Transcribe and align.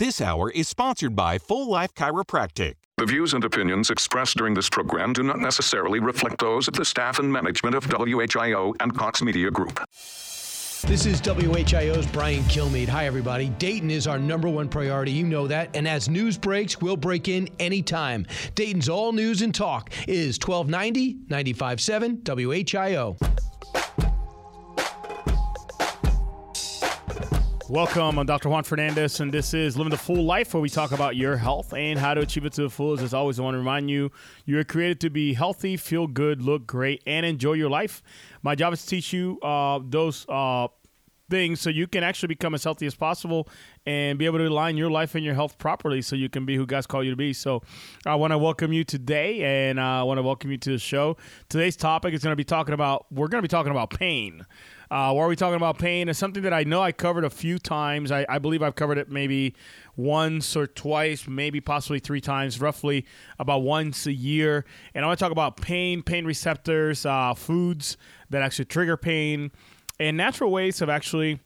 This 0.00 0.22
hour 0.22 0.50
is 0.52 0.66
sponsored 0.66 1.14
by 1.14 1.36
Full 1.36 1.68
Life 1.68 1.92
Chiropractic. 1.92 2.76
The 2.96 3.04
views 3.04 3.34
and 3.34 3.44
opinions 3.44 3.90
expressed 3.90 4.34
during 4.38 4.54
this 4.54 4.70
program 4.70 5.12
do 5.12 5.22
not 5.22 5.40
necessarily 5.40 6.00
reflect 6.00 6.38
those 6.38 6.68
of 6.68 6.72
the 6.72 6.86
staff 6.86 7.18
and 7.18 7.30
management 7.30 7.74
of 7.74 7.84
WHIO 7.84 8.72
and 8.80 8.96
Cox 8.96 9.20
Media 9.20 9.50
Group. 9.50 9.78
This 10.86 11.04
is 11.04 11.20
WHIO's 11.20 12.06
Brian 12.06 12.44
Kilmeade. 12.44 12.88
Hi, 12.88 13.04
everybody. 13.04 13.50
Dayton 13.50 13.90
is 13.90 14.06
our 14.06 14.18
number 14.18 14.48
one 14.48 14.70
priority. 14.70 15.12
You 15.12 15.24
know 15.26 15.46
that. 15.46 15.76
And 15.76 15.86
as 15.86 16.08
news 16.08 16.38
breaks, 16.38 16.80
we'll 16.80 16.96
break 16.96 17.28
in 17.28 17.50
anytime. 17.58 18.24
Dayton's 18.54 18.88
all 18.88 19.12
news 19.12 19.42
and 19.42 19.54
talk 19.54 19.90
is 20.08 20.38
1290 20.38 21.18
957 21.28 22.22
WHIO. 22.22 23.49
Welcome. 27.70 28.18
I'm 28.18 28.26
Dr. 28.26 28.48
Juan 28.48 28.64
Fernandez, 28.64 29.20
and 29.20 29.30
this 29.30 29.54
is 29.54 29.76
Living 29.76 29.92
the 29.92 29.96
Full 29.96 30.24
Life, 30.24 30.54
where 30.54 30.60
we 30.60 30.68
talk 30.68 30.90
about 30.90 31.14
your 31.14 31.36
health 31.36 31.72
and 31.72 32.00
how 32.00 32.14
to 32.14 32.20
achieve 32.20 32.44
it 32.44 32.52
to 32.54 32.62
the 32.62 32.68
fullest. 32.68 33.00
As 33.00 33.14
always, 33.14 33.38
I 33.38 33.44
want 33.44 33.54
to 33.54 33.58
remind 33.58 33.88
you 33.88 34.10
you 34.44 34.58
are 34.58 34.64
created 34.64 34.98
to 35.02 35.08
be 35.08 35.34
healthy, 35.34 35.76
feel 35.76 36.08
good, 36.08 36.42
look 36.42 36.66
great, 36.66 37.00
and 37.06 37.24
enjoy 37.24 37.52
your 37.52 37.70
life. 37.70 38.02
My 38.42 38.56
job 38.56 38.72
is 38.72 38.82
to 38.82 38.88
teach 38.88 39.12
you 39.12 39.38
uh, 39.42 39.78
those 39.84 40.28
uh, 40.28 40.66
things 41.30 41.60
so 41.60 41.70
you 41.70 41.86
can 41.86 42.02
actually 42.02 42.26
become 42.26 42.54
as 42.54 42.64
healthy 42.64 42.86
as 42.86 42.96
possible 42.96 43.48
and 43.86 44.18
be 44.18 44.26
able 44.26 44.38
to 44.38 44.46
align 44.46 44.76
your 44.76 44.90
life 44.90 45.14
and 45.14 45.24
your 45.24 45.34
health 45.34 45.56
properly 45.56 46.02
so 46.02 46.16
you 46.16 46.28
can 46.28 46.44
be 46.44 46.56
who 46.56 46.66
God's 46.66 46.88
called 46.88 47.04
you 47.04 47.12
to 47.12 47.16
be. 47.16 47.32
So 47.32 47.62
I 48.04 48.16
want 48.16 48.32
to 48.32 48.38
welcome 48.38 48.72
you 48.72 48.82
today 48.82 49.68
and 49.68 49.78
uh, 49.78 50.00
I 50.00 50.02
want 50.02 50.18
to 50.18 50.22
welcome 50.22 50.50
you 50.50 50.58
to 50.58 50.72
the 50.72 50.78
show. 50.78 51.16
Today's 51.48 51.76
topic 51.76 52.14
is 52.14 52.24
going 52.24 52.32
to 52.32 52.36
be 52.36 52.42
talking 52.42 52.74
about, 52.74 53.06
we're 53.12 53.28
going 53.28 53.38
to 53.38 53.48
be 53.48 53.48
talking 53.48 53.70
about 53.70 53.90
pain. 53.90 54.44
Uh, 54.90 55.12
why 55.12 55.22
are 55.22 55.28
we 55.28 55.36
talking 55.36 55.54
about 55.54 55.78
pain? 55.78 56.08
It's 56.08 56.18
something 56.18 56.42
that 56.42 56.52
I 56.52 56.64
know 56.64 56.82
I 56.82 56.90
covered 56.90 57.24
a 57.24 57.30
few 57.30 57.60
times. 57.60 58.10
I, 58.10 58.26
I, 58.28 58.40
believe 58.40 58.60
I've 58.60 58.74
covered 58.74 58.98
it 58.98 59.08
maybe 59.08 59.54
once 59.96 60.56
or 60.56 60.66
twice, 60.66 61.28
maybe 61.28 61.60
possibly 61.60 62.00
three 62.00 62.20
times, 62.20 62.60
roughly 62.60 63.06
about 63.38 63.62
once 63.62 64.06
a 64.06 64.12
year. 64.12 64.64
And 64.92 65.04
I 65.04 65.08
want 65.08 65.20
to 65.20 65.24
talk 65.24 65.30
about 65.30 65.58
pain, 65.58 66.02
pain 66.02 66.24
receptors, 66.24 67.06
uh, 67.06 67.34
foods 67.34 67.96
that 68.30 68.42
actually 68.42 68.64
trigger 68.64 68.96
pain, 68.96 69.52
and 70.00 70.16
natural 70.16 70.50
ways 70.50 70.82
of 70.82 70.88
actually 70.88 71.38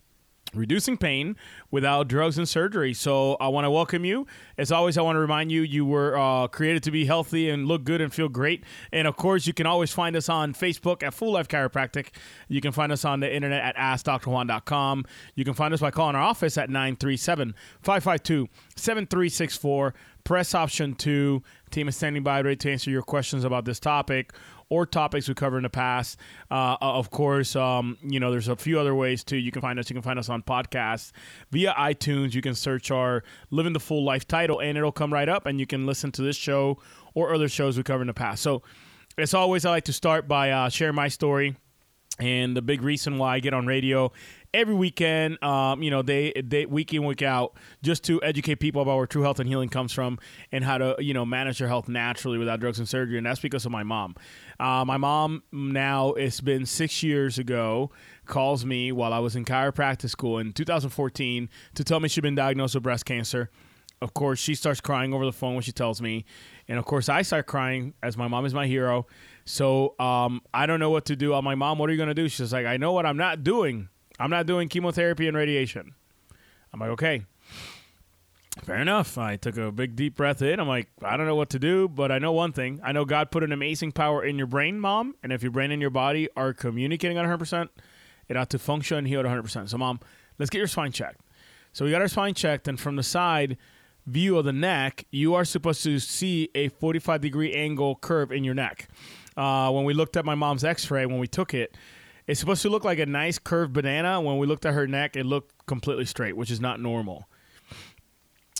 reducing 0.54 0.96
pain 0.96 1.36
without 1.70 2.08
drugs 2.08 2.38
and 2.38 2.48
surgery. 2.48 2.94
So 2.94 3.34
I 3.40 3.48
want 3.48 3.64
to 3.64 3.70
welcome 3.70 4.04
you. 4.04 4.26
As 4.56 4.72
always, 4.72 4.96
I 4.96 5.02
want 5.02 5.16
to 5.16 5.20
remind 5.20 5.50
you 5.50 5.62
you 5.62 5.84
were 5.84 6.16
uh, 6.18 6.48
created 6.48 6.82
to 6.84 6.90
be 6.90 7.04
healthy 7.06 7.50
and 7.50 7.66
look 7.66 7.84
good 7.84 8.00
and 8.00 8.12
feel 8.12 8.28
great. 8.28 8.64
And 8.92 9.08
of 9.08 9.16
course, 9.16 9.46
you 9.46 9.52
can 9.52 9.66
always 9.66 9.92
find 9.92 10.16
us 10.16 10.28
on 10.28 10.54
Facebook 10.54 11.02
at 11.02 11.14
Full 11.14 11.32
Life 11.32 11.48
Chiropractic. 11.48 12.08
You 12.48 12.60
can 12.60 12.72
find 12.72 12.92
us 12.92 13.04
on 13.04 13.20
the 13.20 13.34
internet 13.34 13.62
at 13.62 13.76
AskDrJuan.com. 13.76 15.04
You 15.34 15.44
can 15.44 15.54
find 15.54 15.74
us 15.74 15.80
by 15.80 15.90
calling 15.90 16.16
our 16.16 16.22
office 16.22 16.56
at 16.58 16.70
937 16.70 17.54
552 17.82 18.48
7364. 18.76 19.94
Press 20.24 20.54
option 20.54 20.94
two. 20.94 21.42
Team 21.70 21.86
is 21.86 21.96
standing 21.96 22.22
by 22.22 22.40
ready 22.40 22.56
to 22.56 22.72
answer 22.72 22.90
your 22.90 23.02
questions 23.02 23.44
about 23.44 23.66
this 23.66 23.78
topic 23.78 24.32
or 24.74 24.86
topics 24.86 25.28
we 25.28 25.34
covered 25.34 25.58
in 25.58 25.62
the 25.62 25.70
past. 25.70 26.18
Uh, 26.50 26.76
of 26.80 27.10
course, 27.10 27.54
um, 27.54 27.96
you 28.02 28.18
know, 28.18 28.32
there's 28.32 28.48
a 28.48 28.56
few 28.56 28.80
other 28.80 28.94
ways 28.94 29.22
too. 29.22 29.36
You 29.36 29.52
can 29.52 29.62
find 29.62 29.78
us. 29.78 29.88
You 29.88 29.94
can 29.94 30.02
find 30.02 30.18
us 30.18 30.28
on 30.28 30.42
podcasts 30.42 31.12
via 31.52 31.72
iTunes. 31.74 32.34
You 32.34 32.42
can 32.42 32.56
search 32.56 32.90
our 32.90 33.22
"Living 33.50 33.72
the 33.72 33.80
Full 33.80 34.04
Life" 34.04 34.26
title, 34.26 34.60
and 34.60 34.76
it'll 34.76 34.90
come 34.90 35.12
right 35.12 35.28
up, 35.28 35.46
and 35.46 35.60
you 35.60 35.66
can 35.66 35.86
listen 35.86 36.10
to 36.12 36.22
this 36.22 36.36
show 36.36 36.78
or 37.14 37.32
other 37.32 37.48
shows 37.48 37.76
we 37.76 37.84
covered 37.84 38.02
in 38.02 38.08
the 38.08 38.14
past. 38.14 38.42
So, 38.42 38.62
as 39.16 39.32
always, 39.32 39.64
I 39.64 39.70
like 39.70 39.84
to 39.84 39.92
start 39.92 40.26
by 40.26 40.50
uh, 40.50 40.68
sharing 40.68 40.96
my 40.96 41.08
story 41.08 41.56
and 42.18 42.56
the 42.56 42.62
big 42.62 42.82
reason 42.82 43.18
why 43.18 43.34
I 43.34 43.40
get 43.40 43.54
on 43.54 43.66
radio 43.66 44.12
every 44.54 44.74
weekend, 44.74 45.42
um, 45.42 45.82
you 45.82 45.90
know, 45.90 46.00
day, 46.00 46.32
day, 46.32 46.64
week 46.64 46.94
in, 46.94 47.04
week 47.04 47.22
out, 47.22 47.56
just 47.82 48.04
to 48.04 48.22
educate 48.22 48.60
people 48.60 48.80
about 48.80 48.96
where 48.96 49.06
true 49.06 49.22
health 49.22 49.40
and 49.40 49.48
healing 49.48 49.68
comes 49.68 49.92
from 49.92 50.18
and 50.52 50.64
how 50.64 50.78
to, 50.78 50.96
you 51.00 51.12
know, 51.12 51.26
manage 51.26 51.58
your 51.58 51.68
health 51.68 51.88
naturally 51.88 52.38
without 52.38 52.60
drugs 52.60 52.78
and 52.78 52.88
surgery. 52.88 53.18
And 53.18 53.26
that's 53.26 53.40
because 53.40 53.66
of 53.66 53.72
my 53.72 53.82
mom. 53.82 54.14
Uh, 54.60 54.84
my 54.86 54.96
mom 54.96 55.42
now, 55.52 56.12
it's 56.12 56.40
been 56.40 56.64
six 56.64 57.02
years 57.02 57.38
ago, 57.38 57.90
calls 58.24 58.64
me 58.64 58.92
while 58.92 59.12
I 59.12 59.18
was 59.18 59.34
in 59.34 59.44
chiropractic 59.44 60.08
school 60.08 60.38
in 60.38 60.52
2014 60.52 61.50
to 61.74 61.84
tell 61.84 61.98
me 61.98 62.08
she'd 62.08 62.22
been 62.22 62.36
diagnosed 62.36 62.74
with 62.74 62.84
breast 62.84 63.04
cancer. 63.04 63.50
Of 64.00 64.14
course, 64.14 64.38
she 64.38 64.54
starts 64.54 64.80
crying 64.80 65.14
over 65.14 65.24
the 65.24 65.32
phone 65.32 65.54
when 65.54 65.62
she 65.62 65.72
tells 65.72 66.00
me. 66.00 66.24
And 66.68 66.78
of 66.78 66.84
course, 66.84 67.08
I 67.08 67.22
start 67.22 67.46
crying 67.46 67.94
as 68.02 68.16
my 68.16 68.28
mom 68.28 68.44
is 68.44 68.54
my 68.54 68.66
hero. 68.66 69.06
So 69.44 69.94
um, 69.98 70.42
I 70.52 70.66
don't 70.66 70.78
know 70.78 70.90
what 70.90 71.06
to 71.06 71.16
do. 71.16 71.34
I'm 71.34 71.44
like, 71.44 71.58
Mom, 71.58 71.78
what 71.78 71.88
are 71.88 71.92
you 71.92 71.96
going 71.96 72.08
to 72.08 72.14
do? 72.14 72.28
She's 72.28 72.52
like, 72.52 72.66
I 72.66 72.76
know 72.76 72.92
what 72.92 73.06
I'm 73.06 73.16
not 73.16 73.42
doing. 73.42 73.88
I'm 74.18 74.30
not 74.30 74.46
doing 74.46 74.68
chemotherapy 74.68 75.28
and 75.28 75.36
radiation. 75.36 75.94
I'm 76.72 76.80
like, 76.80 76.90
okay. 76.90 77.22
Fair 78.62 78.76
enough. 78.76 79.18
I 79.18 79.36
took 79.36 79.56
a 79.56 79.72
big 79.72 79.96
deep 79.96 80.14
breath 80.14 80.40
in. 80.40 80.60
I'm 80.60 80.68
like, 80.68 80.88
I 81.02 81.16
don't 81.16 81.26
know 81.26 81.34
what 81.34 81.50
to 81.50 81.58
do, 81.58 81.88
but 81.88 82.12
I 82.12 82.18
know 82.18 82.32
one 82.32 82.52
thing. 82.52 82.80
I 82.84 82.92
know 82.92 83.04
God 83.04 83.30
put 83.32 83.42
an 83.42 83.50
amazing 83.50 83.92
power 83.92 84.24
in 84.24 84.38
your 84.38 84.46
brain, 84.46 84.78
mom, 84.78 85.16
and 85.22 85.32
if 85.32 85.42
your 85.42 85.50
brain 85.50 85.72
and 85.72 85.80
your 85.80 85.90
body 85.90 86.28
are 86.36 86.52
communicating 86.52 87.18
at 87.18 87.26
100%, 87.26 87.68
it 88.28 88.36
ought 88.36 88.50
to 88.50 88.58
function 88.58 89.06
heal 89.06 89.20
at 89.20 89.26
100%. 89.26 89.68
So, 89.68 89.76
mom, 89.76 89.98
let's 90.38 90.50
get 90.50 90.58
your 90.58 90.68
spine 90.68 90.92
checked. 90.92 91.20
So 91.72 91.84
we 91.84 91.90
got 91.90 92.00
our 92.00 92.08
spine 92.08 92.34
checked, 92.34 92.68
and 92.68 92.78
from 92.78 92.94
the 92.94 93.02
side 93.02 93.58
view 94.06 94.38
of 94.38 94.44
the 94.44 94.52
neck, 94.52 95.04
you 95.10 95.34
are 95.34 95.44
supposed 95.44 95.82
to 95.82 95.98
see 95.98 96.48
a 96.54 96.68
45 96.68 97.20
degree 97.20 97.52
angle 97.52 97.96
curve 97.96 98.30
in 98.30 98.44
your 98.44 98.54
neck. 98.54 98.88
Uh, 99.36 99.70
when 99.72 99.84
we 99.84 99.94
looked 99.94 100.16
at 100.16 100.24
my 100.24 100.36
mom's 100.36 100.62
X-ray, 100.62 101.06
when 101.06 101.18
we 101.18 101.26
took 101.26 101.52
it, 101.52 101.76
it's 102.26 102.40
supposed 102.40 102.62
to 102.62 102.68
look 102.68 102.84
like 102.84 102.98
a 102.98 103.06
nice 103.06 103.38
curved 103.38 103.72
banana. 103.72 104.20
When 104.20 104.38
we 104.38 104.46
looked 104.46 104.64
at 104.64 104.74
her 104.74 104.86
neck, 104.86 105.16
it 105.16 105.24
looked 105.24 105.66
completely 105.66 106.06
straight, 106.06 106.36
which 106.36 106.50
is 106.50 106.60
not 106.60 106.80
normal. 106.80 107.28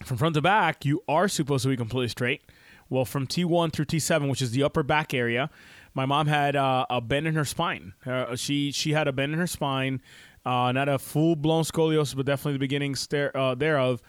From 0.05 0.17
front 0.17 0.35
to 0.35 0.43
back, 0.43 0.85
you 0.85 1.03
are 1.09 1.29
supposed 1.29 1.63
to 1.63 1.69
be 1.69 1.77
completely 1.77 2.09
straight. 2.09 2.43
Well, 2.91 3.05
from 3.05 3.27
T1 3.27 3.73
through 3.73 3.87
T7, 3.87 4.29
which 4.29 4.43
is 4.43 4.51
the 4.51 4.63
upper 4.63 4.83
back 4.83 5.15
area, 5.15 5.51
my 5.95 6.05
mom 6.05 6.27
had 6.27 6.57
uh, 6.57 6.85
a 6.91 7.01
bend 7.01 7.27
in 7.27 7.35
her 7.35 7.45
spine. 7.45 7.95
Uh, 8.05 8.37
she 8.37 8.73
she 8.73 8.93
had 8.93 9.09
a 9.09 9.13
bend 9.13 9.33
in 9.33 9.39
her 9.39 9.47
spine, 9.47 10.03
uh, 10.45 10.73
not 10.73 10.89
a 10.89 10.99
full 10.99 11.37
blown 11.37 11.63
scoliosis, 11.63 12.17
but 12.17 12.27
definitely 12.27 12.55
the 12.55 12.59
beginning 12.59 12.95
stare, 12.95 13.35
uh, 13.37 13.55
thereof. 13.55 14.03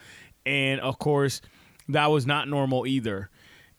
And 0.46 0.82
of 0.82 1.00
course, 1.00 1.42
that 1.90 2.08
was 2.08 2.26
not 2.26 2.50
normal 2.50 2.86
either. 2.86 3.30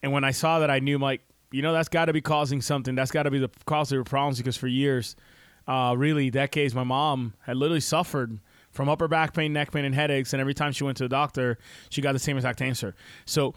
And 0.03 0.13
when 0.13 0.25
I 0.25 0.31
saw 0.31 0.61
that, 0.61 0.71
I 0.71 0.79
knew 0.79 0.99
like, 0.99 1.21
you 1.51 1.63
know, 1.63 1.73
that's 1.73 1.89
got 1.89 2.07
to 2.07 2.13
be 2.13 2.21
causing 2.21 2.61
something. 2.63 2.95
That's 2.95 3.11
got 3.11 3.25
to 3.25 3.31
be 3.31 3.39
the 3.39 3.51
cause 3.67 3.93
of 3.93 3.99
her 3.99 4.05
problems 4.05 4.39
because 4.39 4.57
for 4.57 4.69
years, 4.69 5.17
uh, 5.67 5.95
really 5.97 6.31
decades, 6.31 6.75
my 6.75 6.85
mom 6.85 7.35
had 7.45 7.57
literally 7.57 7.81
suffered 7.81 8.41
from 8.71 8.89
upper 8.89 9.09
back 9.09 9.35
pain, 9.35 9.53
neck 9.53 9.73
pain, 9.73 9.85
and 9.85 9.95
headaches. 9.95 10.33
And 10.33 10.41
every 10.41 10.55
time 10.55 10.73
she 10.73 10.85
went 10.85 10.97
to 10.99 11.05
the 11.05 11.09
doctor, 11.09 11.59
she 11.89 12.01
got 12.01 12.13
the 12.13 12.19
same 12.19 12.37
exact 12.37 12.61
answer. 12.63 12.95
So 13.25 13.55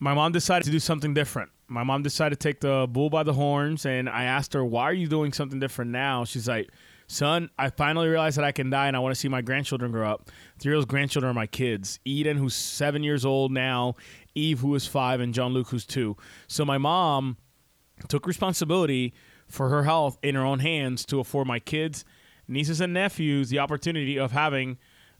my 0.00 0.12
mom 0.12 0.32
decided 0.32 0.64
to 0.64 0.70
do 0.70 0.80
something 0.80 1.14
different. 1.14 1.50
My 1.68 1.84
mom 1.84 2.02
decided 2.02 2.40
to 2.40 2.48
take 2.48 2.60
the 2.60 2.86
bull 2.90 3.10
by 3.10 3.22
the 3.22 3.32
horns, 3.32 3.86
and 3.86 4.08
I 4.08 4.24
asked 4.24 4.54
her, 4.54 4.64
"Why 4.64 4.84
are 4.84 4.92
you 4.92 5.06
doing 5.06 5.32
something 5.32 5.60
different 5.60 5.92
now?" 5.92 6.24
She's 6.24 6.48
like, 6.48 6.68
"Son, 7.06 7.48
I 7.56 7.70
finally 7.70 8.08
realized 8.08 8.38
that 8.38 8.44
I 8.44 8.50
can 8.50 8.70
die, 8.70 8.88
and 8.88 8.96
I 8.96 8.98
want 8.98 9.14
to 9.14 9.20
see 9.20 9.28
my 9.28 9.40
grandchildren 9.40 9.92
grow 9.92 10.10
up. 10.10 10.30
Three 10.58 10.84
grandchildren 10.84 11.30
are 11.30 11.34
my 11.34 11.46
kids: 11.46 12.00
Eden, 12.04 12.38
who's 12.38 12.56
seven 12.56 13.04
years 13.04 13.24
old 13.24 13.52
now, 13.52 13.94
Eve, 14.34 14.60
who 14.60 14.74
is 14.74 14.86
five, 14.86 15.20
and 15.20 15.32
John 15.32 15.52
Luke, 15.52 15.68
who's 15.68 15.86
two. 15.86 16.16
So 16.48 16.64
my 16.64 16.78
mom 16.78 17.36
took 18.08 18.26
responsibility 18.26 19.14
for 19.50 19.68
her 19.68 19.82
health 19.82 20.18
in 20.22 20.34
her 20.34 20.44
own 20.44 20.60
hands 20.60 21.04
to 21.06 21.20
afford 21.20 21.46
my 21.46 21.58
kids, 21.58 22.04
nieces, 22.48 22.80
and 22.80 22.94
nephews 22.94 23.50
the 23.50 23.58
opportunity 23.58 24.18
of 24.18 24.32
having, 24.32 24.78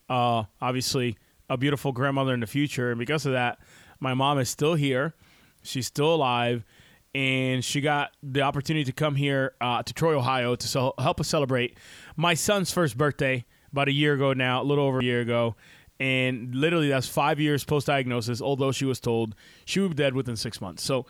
uh, 0.08 0.44
obviously, 0.60 1.18
a 1.48 1.56
beautiful 1.56 1.92
grandmother 1.92 2.32
in 2.32 2.40
the 2.40 2.46
future. 2.46 2.90
And 2.90 2.98
because 2.98 3.26
of 3.26 3.32
that, 3.32 3.58
my 3.98 4.14
mom 4.14 4.38
is 4.38 4.48
still 4.48 4.74
here. 4.74 5.14
She's 5.62 5.86
still 5.86 6.14
alive. 6.14 6.64
And 7.12 7.64
she 7.64 7.80
got 7.80 8.12
the 8.22 8.42
opportunity 8.42 8.84
to 8.84 8.92
come 8.92 9.16
here 9.16 9.54
uh, 9.60 9.82
to 9.82 9.92
Troy, 9.92 10.16
Ohio 10.16 10.54
to 10.54 10.92
help 10.98 11.20
us 11.20 11.26
celebrate 11.26 11.76
my 12.16 12.34
son's 12.34 12.70
first 12.70 12.96
birthday 12.96 13.44
about 13.72 13.88
a 13.88 13.92
year 13.92 14.14
ago 14.14 14.32
now, 14.32 14.62
a 14.62 14.64
little 14.64 14.84
over 14.84 15.00
a 15.00 15.04
year 15.04 15.20
ago. 15.20 15.56
And 15.98 16.54
literally, 16.54 16.88
that's 16.88 17.08
five 17.08 17.40
years 17.40 17.64
post 17.64 17.88
diagnosis, 17.88 18.40
although 18.40 18.72
she 18.72 18.84
was 18.84 19.00
told 19.00 19.34
she 19.64 19.80
would 19.80 19.90
be 19.90 19.96
dead 19.96 20.14
within 20.14 20.36
six 20.36 20.60
months. 20.60 20.82
So, 20.82 21.04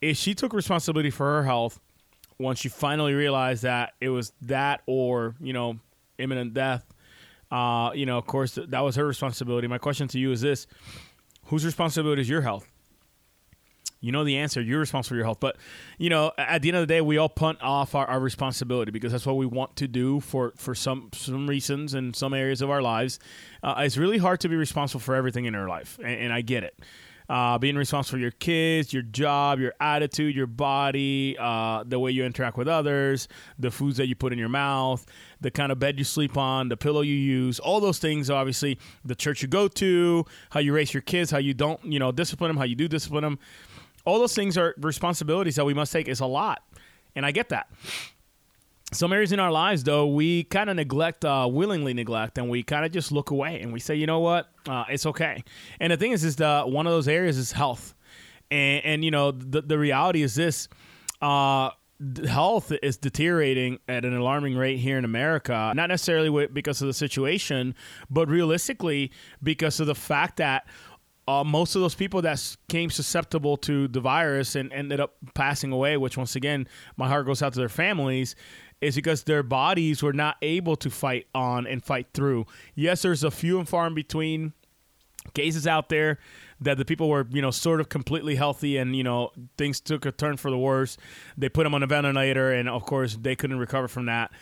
if 0.00 0.16
she 0.16 0.34
took 0.34 0.52
responsibility 0.52 1.10
for 1.10 1.26
her 1.26 1.44
health, 1.44 1.80
once 2.42 2.64
you 2.64 2.70
finally 2.70 3.14
realize 3.14 3.62
that 3.62 3.94
it 4.00 4.08
was 4.10 4.32
that 4.42 4.82
or 4.86 5.34
you 5.40 5.52
know 5.52 5.78
imminent 6.18 6.52
death 6.52 6.84
uh, 7.52 7.90
you 7.94 8.06
know 8.06 8.16
of 8.16 8.26
course 8.26 8.58
that 8.66 8.80
was 8.80 8.96
her 8.96 9.06
responsibility. 9.06 9.68
My 9.68 9.78
question 9.78 10.08
to 10.08 10.18
you 10.18 10.32
is 10.32 10.40
this. 10.40 10.66
Whose 11.46 11.66
responsibility 11.66 12.22
is 12.22 12.28
your 12.28 12.40
health? 12.40 12.66
You 14.00 14.10
know 14.10 14.24
the 14.24 14.38
answer. 14.38 14.60
You're 14.60 14.80
responsible 14.80 15.10
for 15.10 15.16
your 15.16 15.26
health. 15.26 15.38
But 15.38 15.58
you 15.98 16.08
know 16.08 16.32
at 16.38 16.62
the 16.62 16.70
end 16.70 16.78
of 16.78 16.82
the 16.82 16.86
day 16.86 17.02
we 17.02 17.18
all 17.18 17.28
punt 17.28 17.58
off 17.60 17.94
our, 17.94 18.06
our 18.06 18.20
responsibility 18.20 18.90
because 18.90 19.12
that's 19.12 19.26
what 19.26 19.36
we 19.36 19.44
want 19.44 19.76
to 19.76 19.86
do 19.86 20.20
for 20.20 20.54
for 20.56 20.74
some 20.74 21.10
some 21.12 21.46
reasons 21.46 21.92
in 21.92 22.14
some 22.14 22.32
areas 22.32 22.62
of 22.62 22.70
our 22.70 22.80
lives. 22.80 23.18
Uh, 23.62 23.74
it's 23.80 23.98
really 23.98 24.18
hard 24.18 24.40
to 24.40 24.48
be 24.48 24.56
responsible 24.56 25.00
for 25.00 25.14
everything 25.14 25.44
in 25.44 25.54
our 25.54 25.68
life 25.68 25.98
and, 25.98 26.18
and 26.18 26.32
i 26.32 26.40
get 26.40 26.64
it 26.64 26.80
uh, 27.28 27.58
being 27.58 27.76
responsible 27.76 28.16
for 28.16 28.20
your 28.20 28.30
kids, 28.32 28.92
your 28.92 29.02
job, 29.02 29.60
your 29.60 29.72
attitude, 29.80 30.34
your 30.34 30.46
body, 30.46 31.36
uh, 31.38 31.84
the 31.86 31.98
way 31.98 32.10
you 32.10 32.24
interact 32.24 32.56
with 32.56 32.68
others, 32.68 33.28
the 33.58 33.70
foods 33.70 33.96
that 33.96 34.08
you 34.08 34.14
put 34.14 34.32
in 34.32 34.38
your 34.38 34.48
mouth, 34.48 35.04
the 35.40 35.50
kind 35.50 35.72
of 35.72 35.78
bed 35.78 35.98
you 35.98 36.04
sleep 36.04 36.36
on, 36.36 36.68
the 36.68 36.76
pillow 36.76 37.00
you 37.00 37.14
use, 37.14 37.58
all 37.58 37.80
those 37.80 37.98
things. 37.98 38.30
Obviously, 38.30 38.78
the 39.04 39.14
church 39.14 39.42
you 39.42 39.48
go 39.48 39.68
to, 39.68 40.24
how 40.50 40.60
you 40.60 40.72
raise 40.72 40.92
your 40.92 41.02
kids, 41.02 41.30
how 41.30 41.38
you 41.38 41.54
don't, 41.54 41.82
you 41.84 41.98
know, 41.98 42.12
discipline 42.12 42.48
them, 42.48 42.56
how 42.56 42.64
you 42.64 42.76
do 42.76 42.88
discipline 42.88 43.22
them. 43.22 43.38
All 44.04 44.18
those 44.18 44.34
things 44.34 44.58
are 44.58 44.74
responsibilities 44.78 45.56
that 45.56 45.64
we 45.64 45.74
must 45.74 45.92
take. 45.92 46.08
It's 46.08 46.20
a 46.20 46.26
lot, 46.26 46.62
and 47.14 47.24
I 47.24 47.30
get 47.30 47.50
that 47.50 47.68
some 48.92 49.12
areas 49.12 49.32
in 49.32 49.40
our 49.40 49.50
lives 49.50 49.84
though 49.84 50.06
we 50.06 50.44
kind 50.44 50.70
of 50.70 50.76
neglect 50.76 51.24
uh, 51.24 51.48
willingly 51.50 51.94
neglect 51.94 52.38
and 52.38 52.48
we 52.48 52.62
kind 52.62 52.84
of 52.84 52.92
just 52.92 53.10
look 53.10 53.30
away 53.30 53.60
and 53.60 53.72
we 53.72 53.80
say 53.80 53.94
you 53.94 54.06
know 54.06 54.20
what? 54.20 54.48
Uh, 54.68 54.84
it's 54.88 55.06
okay. 55.06 55.42
And 55.80 55.92
the 55.92 55.96
thing 55.96 56.12
is 56.12 56.24
is 56.24 56.36
the 56.36 56.62
one 56.66 56.86
of 56.86 56.92
those 56.92 57.08
areas 57.08 57.38
is 57.38 57.52
health. 57.52 57.94
And, 58.50 58.84
and 58.84 59.04
you 59.04 59.10
know 59.10 59.30
the, 59.30 59.62
the 59.62 59.78
reality 59.78 60.22
is 60.22 60.34
this 60.34 60.68
uh, 61.20 61.70
health 62.28 62.72
is 62.82 62.96
deteriorating 62.96 63.78
at 63.88 64.04
an 64.04 64.14
alarming 64.14 64.56
rate 64.56 64.78
here 64.78 64.98
in 64.98 65.04
America, 65.04 65.72
not 65.74 65.88
necessarily 65.88 66.46
because 66.48 66.80
of 66.82 66.88
the 66.88 66.94
situation, 66.94 67.74
but 68.10 68.28
realistically 68.28 69.12
because 69.42 69.78
of 69.80 69.86
the 69.86 69.94
fact 69.94 70.38
that 70.38 70.66
uh, 71.28 71.44
most 71.44 71.76
of 71.76 71.82
those 71.82 71.94
people 71.94 72.22
that 72.22 72.56
came 72.68 72.90
susceptible 72.90 73.56
to 73.56 73.86
the 73.88 74.00
virus 74.00 74.56
and 74.56 74.72
ended 74.72 74.98
up 74.98 75.14
passing 75.34 75.70
away, 75.70 75.96
which 75.96 76.16
once 76.16 76.34
again, 76.34 76.66
my 76.96 77.06
heart 77.06 77.26
goes 77.26 77.42
out 77.42 77.52
to 77.52 77.60
their 77.60 77.68
families, 77.68 78.34
is 78.82 78.96
because 78.96 79.22
their 79.22 79.42
bodies 79.42 80.02
were 80.02 80.12
not 80.12 80.36
able 80.42 80.76
to 80.76 80.90
fight 80.90 81.26
on 81.34 81.66
and 81.66 81.82
fight 81.82 82.08
through. 82.12 82.44
Yes, 82.74 83.02
there's 83.02 83.24
a 83.24 83.30
few 83.30 83.58
and 83.58 83.68
far 83.68 83.86
in 83.86 83.94
between 83.94 84.52
cases 85.34 85.68
out 85.68 85.88
there 85.88 86.18
that 86.60 86.78
the 86.78 86.84
people 86.84 87.08
were, 87.08 87.26
you 87.30 87.40
know, 87.40 87.52
sort 87.52 87.80
of 87.80 87.88
completely 87.88 88.34
healthy 88.34 88.76
and, 88.76 88.96
you 88.96 89.04
know, 89.04 89.30
things 89.56 89.80
took 89.80 90.04
a 90.04 90.10
turn 90.10 90.36
for 90.36 90.50
the 90.50 90.58
worse. 90.58 90.96
They 91.38 91.48
put 91.48 91.62
them 91.62 91.74
on 91.74 91.82
a 91.84 91.86
ventilator 91.86 92.52
and, 92.52 92.68
of 92.68 92.84
course, 92.84 93.16
they 93.20 93.36
couldn't 93.36 93.58
recover 93.58 93.86
from 93.86 94.06
that. 94.06 94.32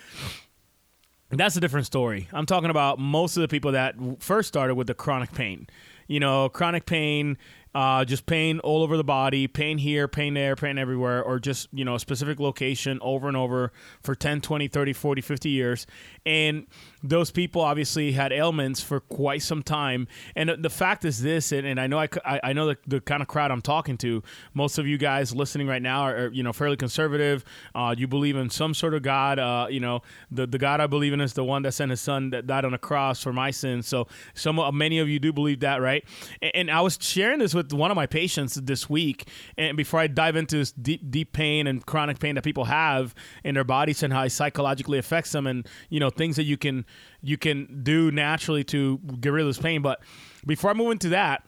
That's 1.29 1.57
a 1.57 1.61
different 1.61 1.87
story. 1.87 2.29
I'm 2.33 2.47
talking 2.47 2.71
about 2.71 2.99
most 2.99 3.37
of 3.37 3.43
the 3.43 3.49
people 3.49 3.73
that 3.73 3.95
first 4.19 4.49
started 4.49 4.75
with 4.75 4.87
the 4.87 4.95
chronic 4.95 5.33
pain. 5.33 5.69
You 6.09 6.19
know, 6.19 6.49
chronic 6.49 6.87
pain, 6.87 7.39
uh, 7.75 8.05
just 8.05 8.27
pain 8.27 8.59
all 8.61 8.83
over 8.83 8.97
the 8.97 9.05
body, 9.05 9.47
pain 9.47 9.79
here, 9.79 10.09
pain 10.09 10.35
there, 10.35 10.57
pain 10.57 10.79
everywhere, 10.79 11.23
or 11.23 11.39
just, 11.39 11.69
you 11.73 11.85
know, 11.85 11.95
a 11.95 12.01
specific 12.01 12.41
location 12.41 12.99
over 13.01 13.29
and 13.29 13.37
over 13.37 13.73
for 14.03 14.15
10, 14.15 14.41
20, 14.41 14.69
30, 14.69 14.93
40, 14.93 15.21
50 15.21 15.49
years. 15.49 15.87
And 16.27 16.67
those 17.03 17.31
people 17.31 17.63
obviously 17.63 18.13
had 18.13 18.33
ailments 18.33 18.83
for 18.83 19.01
quite 19.01 19.43
some 19.43 19.63
time. 19.63 20.09
And 20.35 20.51
the 20.63 20.71
fact 20.71 21.05
is 21.05 21.23
this, 21.23 21.53
and, 21.53 21.67
and 21.67 21.81
I 21.81 21.87
know 21.87 21.99
I, 21.99 22.09
I 22.43 22.53
know 22.53 22.67
the, 22.69 22.79
the 22.87 23.01
kind 23.01 23.23
of 23.23 23.29
crowd 23.29 23.51
I'm 23.51 23.63
talking 23.63 23.97
to, 23.99 24.23
most 24.53 24.79
of 24.79 24.87
you 24.87 24.99
guys 24.99 25.35
listening 25.35 25.67
right 25.67 25.83
now 25.83 26.03
are, 26.03 26.17
are 26.17 26.33
you 26.33 26.43
know, 26.43 26.53
fairly 26.53 26.77
conservative. 26.77 27.45
Uh, 27.75 27.95
you 27.97 28.09
believe 28.09 28.37
in 28.37 28.51
some 28.51 28.75
sort 28.75 28.95
of 28.95 29.03
God. 29.03 29.39
Uh, 29.39 29.67
you 29.71 29.81
know, 29.81 30.03
the, 30.31 30.47
the 30.47 30.59
God 30.59 30.81
I 30.81 30.87
believe 30.87 31.13
in 31.13 31.21
is 31.21 31.35
the 31.35 31.45
one 31.45 31.63
that 31.63 31.73
sent 31.73 31.91
his 31.91 32.01
son 32.01 32.31
that 32.31 32.47
died 32.47 32.65
on 32.65 32.75
a 32.75 32.79
cross 32.79 33.23
for 33.23 33.33
my 33.33 33.51
sins. 33.51 33.87
So 33.87 34.09
some 34.35 34.61
many 34.77 34.99
of 34.99 35.09
you 35.09 35.19
do 35.19 35.33
believe 35.33 35.61
that, 35.61 35.81
right? 35.81 36.05
And, 36.43 36.53
and 36.55 36.71
I 36.71 36.81
was 36.81 36.99
sharing 37.01 37.39
this 37.39 37.55
with 37.55 37.60
one 37.71 37.91
of 37.91 37.95
my 37.95 38.07
patients 38.07 38.55
this 38.55 38.89
week. 38.89 39.29
And 39.57 39.77
before 39.77 40.01
I 40.01 40.07
dive 40.07 40.37
into 40.37 40.57
this 40.57 40.73
deep, 40.73 41.11
deep 41.11 41.33
pain 41.33 41.67
and 41.67 41.85
chronic 41.85 42.19
pain 42.19 42.35
that 42.35 42.45
people 42.45 42.65
have 42.65 43.15
in 43.45 43.55
their 43.55 43.65
bodies 43.65 44.03
and 44.03 44.13
how 44.13 44.23
it 44.25 44.31
psychologically 44.31 44.99
affects 44.99 45.33
them 45.33 45.47
and, 45.47 45.67
you 45.89 46.01
know, 46.01 46.11
things 46.11 46.37
that 46.37 46.45
you 46.45 46.57
can 46.57 46.85
you 47.23 47.37
can 47.37 47.83
do 47.83 48.11
naturally 48.11 48.65
to 48.65 48.99
get 49.21 49.33
rid 49.33 49.43
of 49.43 49.49
this 49.49 49.59
pain. 49.59 49.83
But 49.83 50.01
before 50.47 50.71
I 50.71 50.75
move 50.75 50.93
into 50.93 51.11
that, 51.11 51.45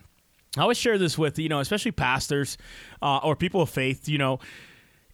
I 0.57 0.63
always 0.63 0.77
share 0.77 0.99
this 0.99 1.17
with 1.17 1.39
you 1.39 1.49
know, 1.49 1.61
especially 1.61 1.93
pastors 1.93 2.59
uh, 3.01 3.19
or 3.19 3.37
people 3.37 3.63
of 3.63 3.71
faith. 3.71 4.09
You 4.09 4.19
know, 4.19 4.39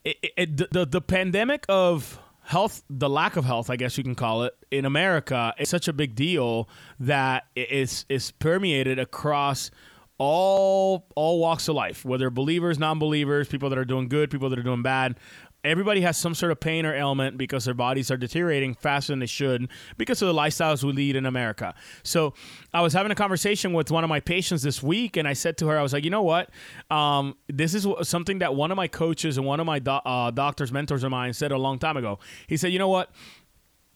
it, 0.04 0.16
it, 0.36 0.72
the 0.72 0.84
the 0.84 1.00
pandemic 1.00 1.64
of 1.68 2.18
health, 2.48 2.82
the 2.88 3.10
lack 3.10 3.36
of 3.36 3.44
health, 3.44 3.68
I 3.68 3.76
guess 3.76 3.98
you 3.98 4.04
can 4.04 4.14
call 4.14 4.44
it, 4.44 4.54
in 4.70 4.86
America 4.86 5.54
is 5.58 5.68
such 5.68 5.86
a 5.86 5.92
big 5.92 6.14
deal 6.14 6.68
that 6.98 7.46
it's 7.54 8.04
it's 8.08 8.30
permeated 8.30 8.98
across 8.98 9.70
all 10.18 11.06
all 11.14 11.38
walks 11.38 11.68
of 11.68 11.76
life, 11.76 12.04
whether 12.04 12.30
believers, 12.30 12.78
non-believers, 12.78 13.48
people 13.48 13.70
that 13.70 13.78
are 13.78 13.84
doing 13.84 14.08
good, 14.08 14.30
people 14.30 14.50
that 14.50 14.58
are 14.58 14.64
doing 14.64 14.82
bad 14.82 15.16
everybody 15.64 16.00
has 16.02 16.16
some 16.16 16.34
sort 16.34 16.52
of 16.52 16.60
pain 16.60 16.86
or 16.86 16.94
ailment 16.94 17.36
because 17.36 17.64
their 17.64 17.74
bodies 17.74 18.10
are 18.10 18.16
deteriorating 18.16 18.74
faster 18.74 19.12
than 19.12 19.18
they 19.18 19.26
should 19.26 19.68
because 19.96 20.22
of 20.22 20.28
the 20.28 20.34
lifestyles 20.34 20.84
we 20.84 20.92
lead 20.92 21.16
in 21.16 21.26
America. 21.26 21.74
So 22.02 22.34
I 22.72 22.80
was 22.80 22.92
having 22.92 23.10
a 23.10 23.14
conversation 23.14 23.72
with 23.72 23.90
one 23.90 24.04
of 24.04 24.08
my 24.08 24.20
patients 24.20 24.62
this 24.62 24.82
week, 24.82 25.16
and 25.16 25.26
I 25.26 25.32
said 25.32 25.58
to 25.58 25.66
her, 25.68 25.78
I 25.78 25.82
was 25.82 25.92
like, 25.92 26.04
you 26.04 26.10
know 26.10 26.22
what? 26.22 26.50
Um, 26.90 27.36
this 27.48 27.74
is 27.74 27.86
something 28.02 28.38
that 28.38 28.54
one 28.54 28.70
of 28.70 28.76
my 28.76 28.88
coaches 28.88 29.36
and 29.36 29.46
one 29.46 29.60
of 29.60 29.66
my 29.66 29.78
do- 29.78 29.90
uh, 29.90 30.30
doctors, 30.30 30.72
mentors 30.72 31.02
of 31.02 31.10
mine 31.10 31.32
said 31.32 31.50
a 31.50 31.58
long 31.58 31.78
time 31.78 31.96
ago. 31.96 32.18
He 32.46 32.56
said, 32.56 32.72
you 32.72 32.78
know 32.78 32.88
what? 32.88 33.10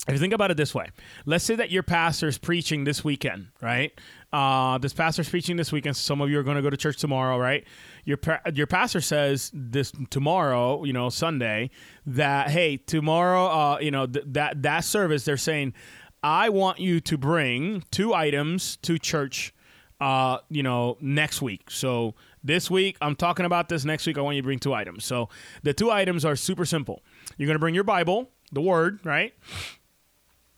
If 0.09 0.15
you 0.15 0.19
think 0.19 0.33
about 0.33 0.51
it 0.51 0.57
this 0.57 0.75
way, 0.75 0.89
let's 1.27 1.45
say 1.45 1.55
that 1.55 1.71
your 1.71 1.85
pastor 1.85 2.27
is 2.27 2.37
preaching 2.37 2.83
this 2.83 3.05
weekend, 3.05 3.49
right? 3.61 3.93
Uh, 4.33 4.79
this 4.79 4.93
pastor's 4.93 5.29
preaching 5.29 5.57
this 5.57 5.71
weekend. 5.71 5.97
Some 5.97 6.21
of 6.21 6.29
you 6.29 6.41
are 6.41 6.43
going 6.43 6.57
to 6.57 6.63
go 6.63 6.71
to 6.71 6.77
church 6.77 6.97
tomorrow, 6.97 7.39
right? 7.39 7.65
Your 8.05 8.19
your 8.53 8.67
pastor 8.67 9.01
says 9.01 9.53
this 9.55 9.93
tomorrow, 10.11 10.83
you 10.83 10.93
know, 10.93 11.09
Sunday, 11.09 11.71
that 12.05 12.51
hey, 12.51 12.79
tomorrow, 12.79 13.47
uh, 13.47 13.79
you 13.81 13.93
know, 13.93 14.07
th- 14.07 14.25
that 14.29 14.63
that 14.63 14.81
service, 14.85 15.25
they're 15.25 15.37
saying, 15.37 15.73
I 16.25 16.49
want 16.49 16.81
you 16.81 16.99
to 17.01 17.17
bring 17.17 17.85
two 17.93 18.13
items 18.13 18.79
to 18.79 18.99
church, 18.99 19.55
uh, 20.01 20.39
you 20.51 20.65
know, 20.65 20.97
next 21.01 21.43
week. 21.43 21.71
So 21.71 22.17
this 22.43 22.69
week, 22.69 22.97
I'm 23.01 23.15
talking 23.15 23.47
about 23.47 23.69
this. 23.69 23.85
Next 23.85 24.05
week, 24.07 24.19
I 24.19 24.21
want 24.21 24.35
you 24.35 24.43
to 24.43 24.47
bring 24.47 24.59
two 24.59 24.75
items. 24.75 25.05
So 25.05 25.29
the 25.63 25.73
two 25.73 25.93
items 25.93 26.25
are 26.25 26.35
super 26.35 26.65
simple. 26.65 27.05
You're 27.39 27.47
going 27.47 27.55
to 27.55 27.61
bring 27.61 27.77
your 27.77 27.85
Bible, 27.85 28.31
the 28.51 28.61
Word, 28.61 28.99
right? 29.05 29.33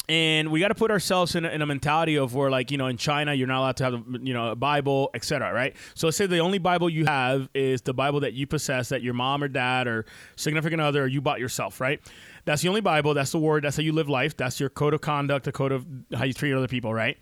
And 0.08 0.50
we 0.50 0.60
got 0.60 0.68
to 0.68 0.74
put 0.74 0.90
ourselves 0.90 1.34
in 1.34 1.44
a, 1.44 1.48
in 1.48 1.62
a, 1.62 1.66
mentality 1.66 2.16
of 2.16 2.34
where 2.34 2.50
like 2.50 2.70
you 2.70 2.76
know 2.76 2.86
in 2.86 2.96
china 2.96 3.32
you're 3.32 3.46
not 3.46 3.60
allowed 3.60 3.76
to 3.76 3.84
have 3.84 4.04
you 4.22 4.34
know 4.34 4.50
a 4.50 4.56
bible 4.56 5.10
etc 5.14 5.52
right 5.52 5.74
so 5.94 6.06
let's 6.06 6.16
say 6.16 6.26
the 6.26 6.38
only 6.38 6.58
bible 6.58 6.90
you 6.90 7.06
have 7.06 7.48
is 7.54 7.80
the 7.82 7.94
bible 7.94 8.20
that 8.20 8.34
you 8.34 8.46
possess 8.46 8.90
that 8.90 9.02
your 9.02 9.14
mom 9.14 9.42
or 9.42 9.48
dad 9.48 9.86
or 9.86 10.04
significant 10.36 10.80
other 10.80 11.04
or 11.04 11.06
you 11.06 11.20
bought 11.20 11.40
yourself 11.40 11.80
right 11.80 12.00
that's 12.44 12.62
the 12.62 12.68
only 12.68 12.82
bible 12.82 13.14
that's 13.14 13.32
the 13.32 13.38
word 13.38 13.64
that's 13.64 13.76
how 13.76 13.82
you 13.82 13.92
live 13.92 14.08
life 14.08 14.36
that's 14.36 14.60
your 14.60 14.68
code 14.68 14.92
of 14.92 15.00
conduct 15.00 15.44
the 15.44 15.52
code 15.52 15.72
of 15.72 15.86
how 16.14 16.24
you 16.24 16.34
treat 16.34 16.52
other 16.52 16.68
people 16.68 16.92
right 16.92 17.16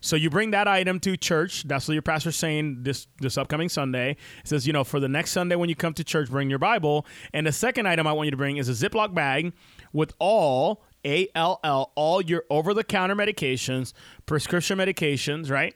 so 0.00 0.16
you 0.16 0.30
bring 0.30 0.52
that 0.52 0.66
item 0.66 0.98
to 1.00 1.16
church. 1.16 1.64
That's 1.64 1.86
what 1.86 1.92
your 1.92 2.02
pastor's 2.02 2.36
saying 2.36 2.82
this 2.82 3.06
this 3.18 3.36
upcoming 3.36 3.68
Sunday. 3.68 4.12
It 4.12 4.48
says, 4.48 4.66
you 4.66 4.72
know, 4.72 4.82
for 4.82 4.98
the 4.98 5.08
next 5.08 5.32
Sunday 5.32 5.56
when 5.56 5.68
you 5.68 5.76
come 5.76 5.92
to 5.94 6.04
church, 6.04 6.30
bring 6.30 6.48
your 6.48 6.58
Bible. 6.58 7.06
And 7.34 7.46
the 7.46 7.52
second 7.52 7.86
item 7.86 8.06
I 8.06 8.12
want 8.12 8.26
you 8.26 8.30
to 8.30 8.36
bring 8.36 8.56
is 8.56 8.68
a 8.68 8.72
Ziploc 8.88 9.14
bag 9.14 9.52
with 9.92 10.14
all 10.18 10.82
ALL, 11.04 11.92
all 11.94 12.20
your 12.20 12.44
over 12.50 12.74
the 12.74 12.84
counter 12.84 13.14
medications, 13.14 13.92
prescription 14.26 14.78
medications, 14.78 15.50
right? 15.50 15.74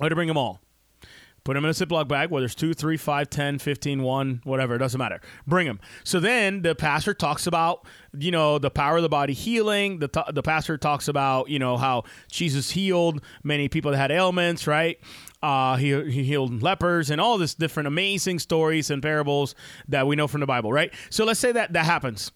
Had 0.00 0.10
to 0.10 0.14
bring 0.14 0.28
them 0.28 0.38
all. 0.38 0.60
Put 1.46 1.54
them 1.54 1.64
in 1.64 1.70
a 1.70 1.74
Ziploc 1.74 2.08
bag, 2.08 2.30
whether 2.30 2.46
it's 2.46 2.56
2, 2.56 2.74
3, 2.74 2.96
5, 2.96 3.30
10, 3.30 3.58
15, 3.60 4.02
1, 4.02 4.40
whatever, 4.42 4.74
it 4.74 4.78
doesn't 4.78 4.98
matter. 4.98 5.20
Bring 5.46 5.68
them. 5.68 5.78
So 6.02 6.18
then 6.18 6.62
the 6.62 6.74
pastor 6.74 7.14
talks 7.14 7.46
about, 7.46 7.86
you 8.18 8.32
know, 8.32 8.58
the 8.58 8.68
power 8.68 8.96
of 8.96 9.04
the 9.04 9.08
body 9.08 9.32
healing. 9.32 10.00
The, 10.00 10.08
the 10.32 10.42
pastor 10.42 10.76
talks 10.76 11.06
about, 11.06 11.48
you 11.48 11.60
know, 11.60 11.76
how 11.76 12.02
Jesus 12.32 12.72
healed 12.72 13.22
many 13.44 13.68
people 13.68 13.92
that 13.92 13.96
had 13.96 14.10
ailments, 14.10 14.66
right? 14.66 14.98
Uh, 15.40 15.76
he, 15.76 15.90
he 16.10 16.24
healed 16.24 16.64
lepers 16.64 17.10
and 17.10 17.20
all 17.20 17.38
this 17.38 17.54
different 17.54 17.86
amazing 17.86 18.40
stories 18.40 18.90
and 18.90 19.00
parables 19.00 19.54
that 19.86 20.08
we 20.08 20.16
know 20.16 20.26
from 20.26 20.40
the 20.40 20.46
Bible, 20.46 20.72
right? 20.72 20.92
So 21.10 21.24
let's 21.24 21.38
say 21.38 21.52
that 21.52 21.74
that 21.74 21.84
happens. 21.84 22.32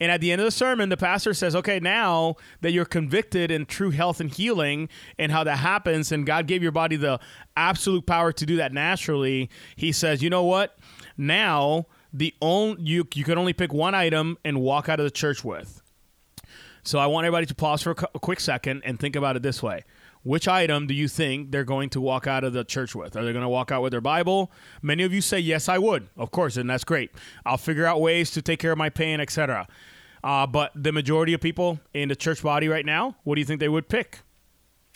And 0.00 0.10
at 0.10 0.22
the 0.22 0.32
end 0.32 0.40
of 0.40 0.46
the 0.46 0.50
sermon, 0.50 0.88
the 0.88 0.96
pastor 0.96 1.34
says, 1.34 1.54
okay, 1.54 1.78
now 1.78 2.36
that 2.62 2.72
you're 2.72 2.86
convicted 2.86 3.50
in 3.50 3.66
true 3.66 3.90
health 3.90 4.18
and 4.18 4.32
healing 4.32 4.88
and 5.18 5.30
how 5.30 5.44
that 5.44 5.58
happens, 5.58 6.10
and 6.10 6.24
God 6.24 6.46
gave 6.46 6.62
your 6.62 6.72
body 6.72 6.96
the 6.96 7.20
absolute 7.56 8.06
power 8.06 8.32
to 8.32 8.46
do 8.46 8.56
that 8.56 8.72
naturally, 8.72 9.50
he 9.76 9.92
says, 9.92 10.22
you 10.22 10.30
know 10.30 10.44
what? 10.44 10.78
Now, 11.18 11.86
the 12.12 12.34
only, 12.40 12.82
you, 12.82 13.06
you 13.14 13.24
can 13.24 13.36
only 13.36 13.52
pick 13.52 13.72
one 13.72 13.94
item 13.94 14.38
and 14.44 14.60
walk 14.60 14.88
out 14.88 15.00
of 15.00 15.04
the 15.04 15.10
church 15.10 15.44
with. 15.44 15.82
So 16.82 16.98
I 16.98 17.06
want 17.06 17.26
everybody 17.26 17.46
to 17.46 17.54
pause 17.54 17.82
for 17.82 17.90
a 17.90 18.18
quick 18.18 18.40
second 18.40 18.82
and 18.86 18.98
think 18.98 19.16
about 19.16 19.36
it 19.36 19.42
this 19.42 19.62
way. 19.62 19.84
Which 20.22 20.46
item 20.46 20.86
do 20.86 20.92
you 20.92 21.08
think 21.08 21.50
they're 21.50 21.64
going 21.64 21.88
to 21.90 22.00
walk 22.00 22.26
out 22.26 22.44
of 22.44 22.52
the 22.52 22.62
church 22.62 22.94
with? 22.94 23.16
Are 23.16 23.24
they 23.24 23.32
going 23.32 23.42
to 23.42 23.48
walk 23.48 23.72
out 23.72 23.82
with 23.82 23.92
their 23.92 24.02
Bible? 24.02 24.52
Many 24.82 25.02
of 25.02 25.14
you 25.14 25.22
say, 25.22 25.38
yes, 25.38 25.68
I 25.68 25.78
would. 25.78 26.08
Of 26.16 26.30
course, 26.30 26.58
and 26.58 26.68
that's 26.68 26.84
great. 26.84 27.10
I'll 27.46 27.56
figure 27.56 27.86
out 27.86 28.00
ways 28.00 28.30
to 28.32 28.42
take 28.42 28.58
care 28.60 28.72
of 28.72 28.78
my 28.78 28.90
pain, 28.90 29.18
etc. 29.18 29.66
Uh, 30.22 30.46
but 30.46 30.72
the 30.74 30.92
majority 30.92 31.32
of 31.32 31.40
people 31.40 31.80
in 31.94 32.10
the 32.10 32.16
church 32.16 32.42
body 32.42 32.68
right 32.68 32.84
now, 32.84 33.16
what 33.24 33.36
do 33.36 33.40
you 33.40 33.46
think 33.46 33.60
they 33.60 33.68
would 33.68 33.88
pick? 33.88 34.20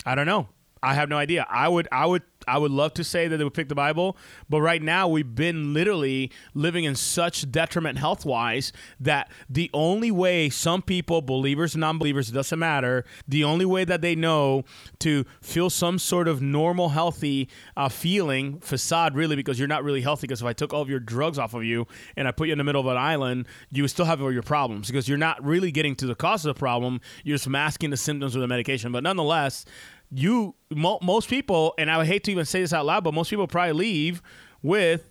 I 0.04 0.14
don't 0.14 0.26
know. 0.26 0.48
I 0.84 0.94
have 0.94 1.08
no 1.08 1.16
idea. 1.16 1.46
I 1.48 1.68
would 1.68 1.88
I 1.90 2.04
would 2.04 2.22
I 2.46 2.58
would 2.58 2.70
love 2.70 2.92
to 2.94 3.04
say 3.04 3.26
that 3.26 3.36
they 3.38 3.44
would 3.44 3.54
pick 3.54 3.68
the 3.68 3.74
Bible, 3.74 4.18
but 4.50 4.60
right 4.60 4.82
now 4.82 5.08
we've 5.08 5.34
been 5.34 5.72
literally 5.72 6.30
living 6.52 6.84
in 6.84 6.94
such 6.94 7.50
detriment 7.50 7.98
health 7.98 8.26
wise 8.26 8.70
that 9.00 9.30
the 9.48 9.70
only 9.72 10.10
way 10.10 10.50
some 10.50 10.82
people, 10.82 11.22
believers, 11.22 11.74
and 11.74 11.80
non 11.80 11.98
believers, 11.98 12.30
doesn't 12.30 12.58
matter, 12.58 13.04
the 13.26 13.44
only 13.44 13.64
way 13.64 13.84
that 13.84 14.02
they 14.02 14.14
know 14.14 14.64
to 14.98 15.24
feel 15.40 15.70
some 15.70 15.98
sort 15.98 16.28
of 16.28 16.42
normal, 16.42 16.90
healthy 16.90 17.48
uh, 17.76 17.88
feeling, 17.88 18.58
facade 18.60 19.14
really, 19.14 19.36
because 19.36 19.58
you're 19.58 19.68
not 19.68 19.84
really 19.84 20.02
healthy. 20.02 20.26
Because 20.26 20.42
if 20.42 20.46
I 20.46 20.52
took 20.52 20.74
all 20.74 20.82
of 20.82 20.90
your 20.90 21.00
drugs 21.00 21.38
off 21.38 21.54
of 21.54 21.64
you 21.64 21.86
and 22.16 22.28
I 22.28 22.30
put 22.30 22.48
you 22.48 22.52
in 22.52 22.58
the 22.58 22.64
middle 22.64 22.80
of 22.80 22.86
an 22.86 22.96
island, 22.96 23.46
you 23.70 23.82
would 23.82 23.90
still 23.90 24.04
have 24.04 24.20
all 24.20 24.32
your 24.32 24.42
problems 24.42 24.88
because 24.88 25.08
you're 25.08 25.18
not 25.18 25.42
really 25.42 25.72
getting 25.72 25.96
to 25.96 26.06
the 26.06 26.14
cause 26.14 26.44
of 26.44 26.54
the 26.54 26.58
problem. 26.58 27.00
You're 27.24 27.36
just 27.36 27.48
masking 27.48 27.90
the 27.90 27.96
symptoms 27.96 28.34
with 28.34 28.42
the 28.42 28.48
medication. 28.48 28.92
But 28.92 29.02
nonetheless, 29.02 29.64
you 30.10 30.54
mo- 30.70 30.98
most 31.02 31.28
people, 31.28 31.74
and 31.78 31.90
I 31.90 31.98
would 31.98 32.06
hate 32.06 32.24
to 32.24 32.30
even 32.32 32.44
say 32.44 32.60
this 32.60 32.72
out 32.72 32.86
loud, 32.86 33.04
but 33.04 33.14
most 33.14 33.30
people 33.30 33.46
probably 33.46 33.72
leave 33.72 34.22
with 34.62 35.08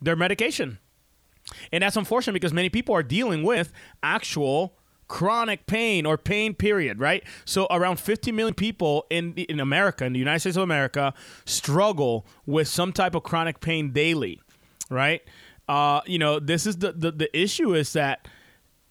their 0.00 0.16
medication, 0.16 0.78
and 1.72 1.82
that's 1.82 1.96
unfortunate 1.96 2.34
because 2.34 2.52
many 2.52 2.68
people 2.68 2.94
are 2.94 3.02
dealing 3.02 3.42
with 3.42 3.72
actual 4.02 4.76
chronic 5.08 5.66
pain 5.66 6.06
or 6.06 6.16
pain 6.16 6.54
period 6.54 7.00
right? 7.00 7.24
So 7.44 7.66
around 7.68 7.98
50 7.98 8.30
million 8.30 8.54
people 8.54 9.06
in 9.10 9.32
in 9.34 9.58
america 9.58 10.04
in 10.04 10.12
the 10.12 10.20
united 10.20 10.38
states 10.38 10.56
of 10.56 10.62
america 10.62 11.12
struggle 11.44 12.24
with 12.46 12.68
some 12.68 12.92
type 12.92 13.16
of 13.16 13.24
chronic 13.24 13.60
pain 13.60 13.90
daily 13.90 14.40
right? 14.88 15.22
Uh, 15.68 16.00
you 16.06 16.18
know 16.18 16.38
this 16.38 16.64
is 16.64 16.76
the, 16.76 16.92
the 16.92 17.10
the 17.10 17.38
issue 17.38 17.74
is 17.74 17.92
that 17.94 18.28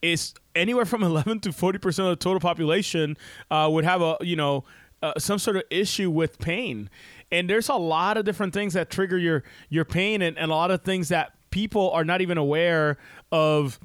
it's 0.02 0.34
anywhere 0.56 0.86
from 0.86 1.04
11 1.14 1.40
to 1.42 1.54
40 1.54 1.80
percent 1.80 2.08
of 2.10 2.20
the 2.20 2.24
total 2.24 2.42
population 2.42 3.16
uh, 3.50 3.70
would 3.72 3.86
have 3.86 4.02
a 4.02 4.18
you 4.20 4.36
know 4.36 4.66
uh, 5.02 5.14
some 5.18 5.40
sort 5.40 5.58
of 5.58 5.64
issue 5.70 6.10
with 6.10 6.40
pain. 6.40 6.90
And 7.32 7.50
there's 7.50 7.70
a 7.70 7.76
lot 7.76 8.18
of 8.18 8.26
different 8.26 8.54
things 8.54 8.74
that 8.74 8.90
trigger 8.90 9.18
your 9.18 9.44
your 9.70 9.86
pain, 9.86 10.22
and, 10.22 10.38
and 10.38 10.52
a 10.52 10.56
lot 10.56 10.72
of 10.72 10.82
things 10.82 11.10
that 11.10 11.34
people 11.52 11.92
are 11.92 12.04
not 12.04 12.22
even 12.22 12.38
aware 12.38 12.98
of 13.32 13.80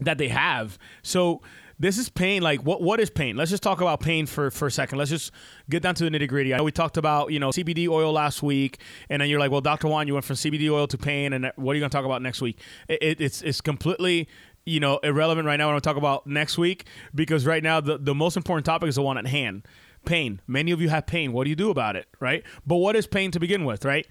that 0.00 0.18
they 0.18 0.28
have. 0.28 0.78
So 1.02 1.42
this 1.78 1.98
is 1.98 2.08
pain. 2.08 2.42
Like 2.42 2.60
what 2.62 2.82
what 2.82 3.00
is 3.00 3.10
pain? 3.10 3.36
Let's 3.36 3.50
just 3.50 3.62
talk 3.62 3.80
about 3.80 4.00
pain 4.00 4.26
for, 4.26 4.50
for 4.50 4.66
a 4.66 4.70
second. 4.70 4.98
Let's 4.98 5.10
just 5.10 5.32
get 5.68 5.82
down 5.82 5.94
to 5.96 6.08
the 6.08 6.10
nitty 6.10 6.28
gritty. 6.28 6.54
I 6.54 6.58
know 6.58 6.64
we 6.64 6.72
talked 6.72 6.96
about 6.96 7.32
you 7.32 7.38
know 7.38 7.50
CBD 7.50 7.88
oil 7.88 8.12
last 8.12 8.42
week, 8.42 8.78
and 9.10 9.20
then 9.20 9.28
you're 9.28 9.40
like, 9.40 9.50
well, 9.50 9.60
Doctor 9.60 9.88
Juan, 9.88 10.06
you 10.06 10.14
went 10.14 10.24
from 10.24 10.36
CBD 10.36 10.70
oil 10.70 10.86
to 10.86 10.98
pain, 10.98 11.32
and 11.32 11.52
what 11.56 11.72
are 11.72 11.74
you 11.74 11.80
going 11.80 11.90
to 11.90 11.96
talk 11.96 12.04
about 12.04 12.22
next 12.22 12.40
week? 12.40 12.60
It, 12.88 13.02
it, 13.02 13.20
it's 13.20 13.42
it's 13.42 13.60
completely 13.60 14.28
you 14.64 14.80
know 14.80 14.98
irrelevant 14.98 15.46
right 15.46 15.56
now 15.56 15.68
when 15.68 15.76
I 15.76 15.80
talk 15.80 15.96
about 15.96 16.26
next 16.26 16.58
week 16.58 16.86
because 17.14 17.46
right 17.46 17.62
now 17.62 17.80
the 17.80 17.98
the 17.98 18.14
most 18.14 18.36
important 18.36 18.66
topic 18.66 18.88
is 18.88 18.96
the 18.96 19.02
one 19.02 19.16
at 19.18 19.26
hand 19.26 19.62
pain. 20.06 20.40
Many 20.46 20.70
of 20.70 20.80
you 20.80 20.88
have 20.88 21.06
pain. 21.06 21.32
What 21.32 21.44
do 21.44 21.50
you 21.50 21.56
do 21.56 21.70
about 21.70 21.96
it, 21.96 22.06
right? 22.20 22.42
But 22.66 22.76
what 22.76 22.96
is 22.96 23.06
pain 23.06 23.30
to 23.32 23.40
begin 23.40 23.64
with, 23.64 23.84
right? 23.84 24.06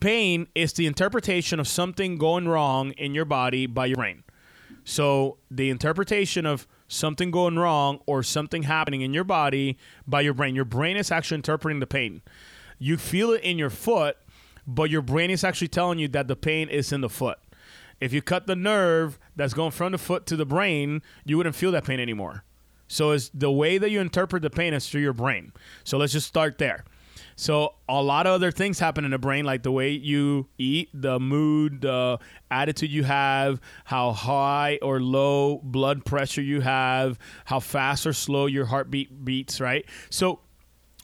Pain 0.00 0.46
is 0.54 0.72
the 0.72 0.86
interpretation 0.86 1.60
of 1.60 1.68
something 1.68 2.16
going 2.16 2.48
wrong 2.48 2.92
in 2.92 3.14
your 3.14 3.26
body 3.26 3.66
by 3.66 3.86
your 3.86 3.96
brain. 3.96 4.24
So, 4.84 5.36
the 5.50 5.68
interpretation 5.68 6.46
of 6.46 6.66
something 6.88 7.30
going 7.30 7.58
wrong 7.58 8.00
or 8.06 8.22
something 8.22 8.64
happening 8.64 9.02
in 9.02 9.12
your 9.12 9.24
body 9.24 9.76
by 10.06 10.22
your 10.22 10.34
brain. 10.34 10.54
Your 10.54 10.64
brain 10.64 10.96
is 10.96 11.10
actually 11.10 11.36
interpreting 11.36 11.80
the 11.80 11.86
pain. 11.86 12.22
You 12.78 12.96
feel 12.96 13.32
it 13.32 13.42
in 13.42 13.58
your 13.58 13.70
foot, 13.70 14.16
but 14.66 14.90
your 14.90 15.02
brain 15.02 15.30
is 15.30 15.44
actually 15.44 15.68
telling 15.68 15.98
you 15.98 16.08
that 16.08 16.28
the 16.28 16.36
pain 16.36 16.68
is 16.68 16.92
in 16.92 17.02
the 17.02 17.08
foot. 17.08 17.38
If 18.00 18.12
you 18.12 18.22
cut 18.22 18.46
the 18.46 18.56
nerve 18.56 19.18
that's 19.36 19.52
going 19.52 19.72
from 19.72 19.92
the 19.92 19.98
foot 19.98 20.24
to 20.26 20.36
the 20.36 20.46
brain, 20.46 21.02
you 21.24 21.36
wouldn't 21.36 21.54
feel 21.54 21.70
that 21.72 21.84
pain 21.84 22.00
anymore. 22.00 22.44
So 22.90 23.12
it's 23.12 23.30
the 23.32 23.52
way 23.52 23.78
that 23.78 23.90
you 23.90 24.00
interpret 24.00 24.42
the 24.42 24.50
pain 24.50 24.74
is 24.74 24.88
through 24.88 25.02
your 25.02 25.12
brain. 25.12 25.52
So 25.84 25.96
let's 25.96 26.12
just 26.12 26.26
start 26.26 26.58
there. 26.58 26.84
So 27.36 27.74
a 27.88 28.02
lot 28.02 28.26
of 28.26 28.32
other 28.32 28.50
things 28.50 28.80
happen 28.80 29.04
in 29.04 29.12
the 29.12 29.18
brain, 29.18 29.44
like 29.44 29.62
the 29.62 29.70
way 29.70 29.90
you 29.90 30.48
eat, 30.58 30.90
the 30.92 31.20
mood, 31.20 31.82
the 31.82 32.18
attitude 32.50 32.90
you 32.90 33.04
have, 33.04 33.60
how 33.84 34.10
high 34.12 34.80
or 34.82 35.00
low 35.00 35.58
blood 35.62 36.04
pressure 36.04 36.42
you 36.42 36.60
have, 36.62 37.16
how 37.44 37.60
fast 37.60 38.06
or 38.06 38.12
slow 38.12 38.46
your 38.46 38.66
heartbeat 38.66 39.24
beats, 39.24 39.60
right? 39.60 39.86
So 40.10 40.40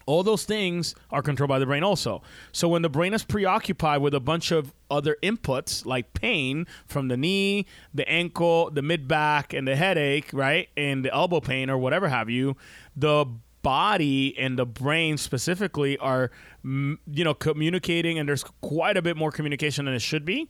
all 0.06 0.22
those 0.22 0.44
things 0.44 0.94
are 1.10 1.20
controlled 1.20 1.48
by 1.48 1.58
the 1.58 1.66
brain 1.66 1.82
also. 1.82 2.22
So 2.52 2.68
when 2.68 2.82
the 2.82 2.88
brain 2.88 3.12
is 3.12 3.24
preoccupied 3.24 4.00
with 4.00 4.14
a 4.14 4.20
bunch 4.20 4.52
of 4.52 4.72
other 4.90 5.16
inputs 5.22 5.84
like 5.84 6.14
pain 6.14 6.66
from 6.86 7.08
the 7.08 7.16
knee, 7.16 7.66
the 7.92 8.08
ankle, 8.08 8.70
the 8.70 8.82
mid 8.82 9.08
back, 9.08 9.52
and 9.52 9.66
the 9.66 9.76
headache, 9.76 10.30
right? 10.32 10.68
And 10.76 11.04
the 11.04 11.12
elbow 11.12 11.40
pain 11.40 11.68
or 11.68 11.76
whatever 11.76 12.08
have 12.08 12.30
you, 12.30 12.56
the 12.94 13.26
body 13.62 14.38
and 14.38 14.56
the 14.56 14.64
brain 14.64 15.18
specifically 15.18 15.98
are 15.98 16.30
you 16.62 17.24
know 17.24 17.34
communicating 17.34 18.16
and 18.16 18.28
there's 18.28 18.44
quite 18.60 18.96
a 18.96 19.02
bit 19.02 19.16
more 19.16 19.32
communication 19.32 19.86
than 19.86 19.94
it 19.94 20.02
should 20.02 20.24
be 20.24 20.48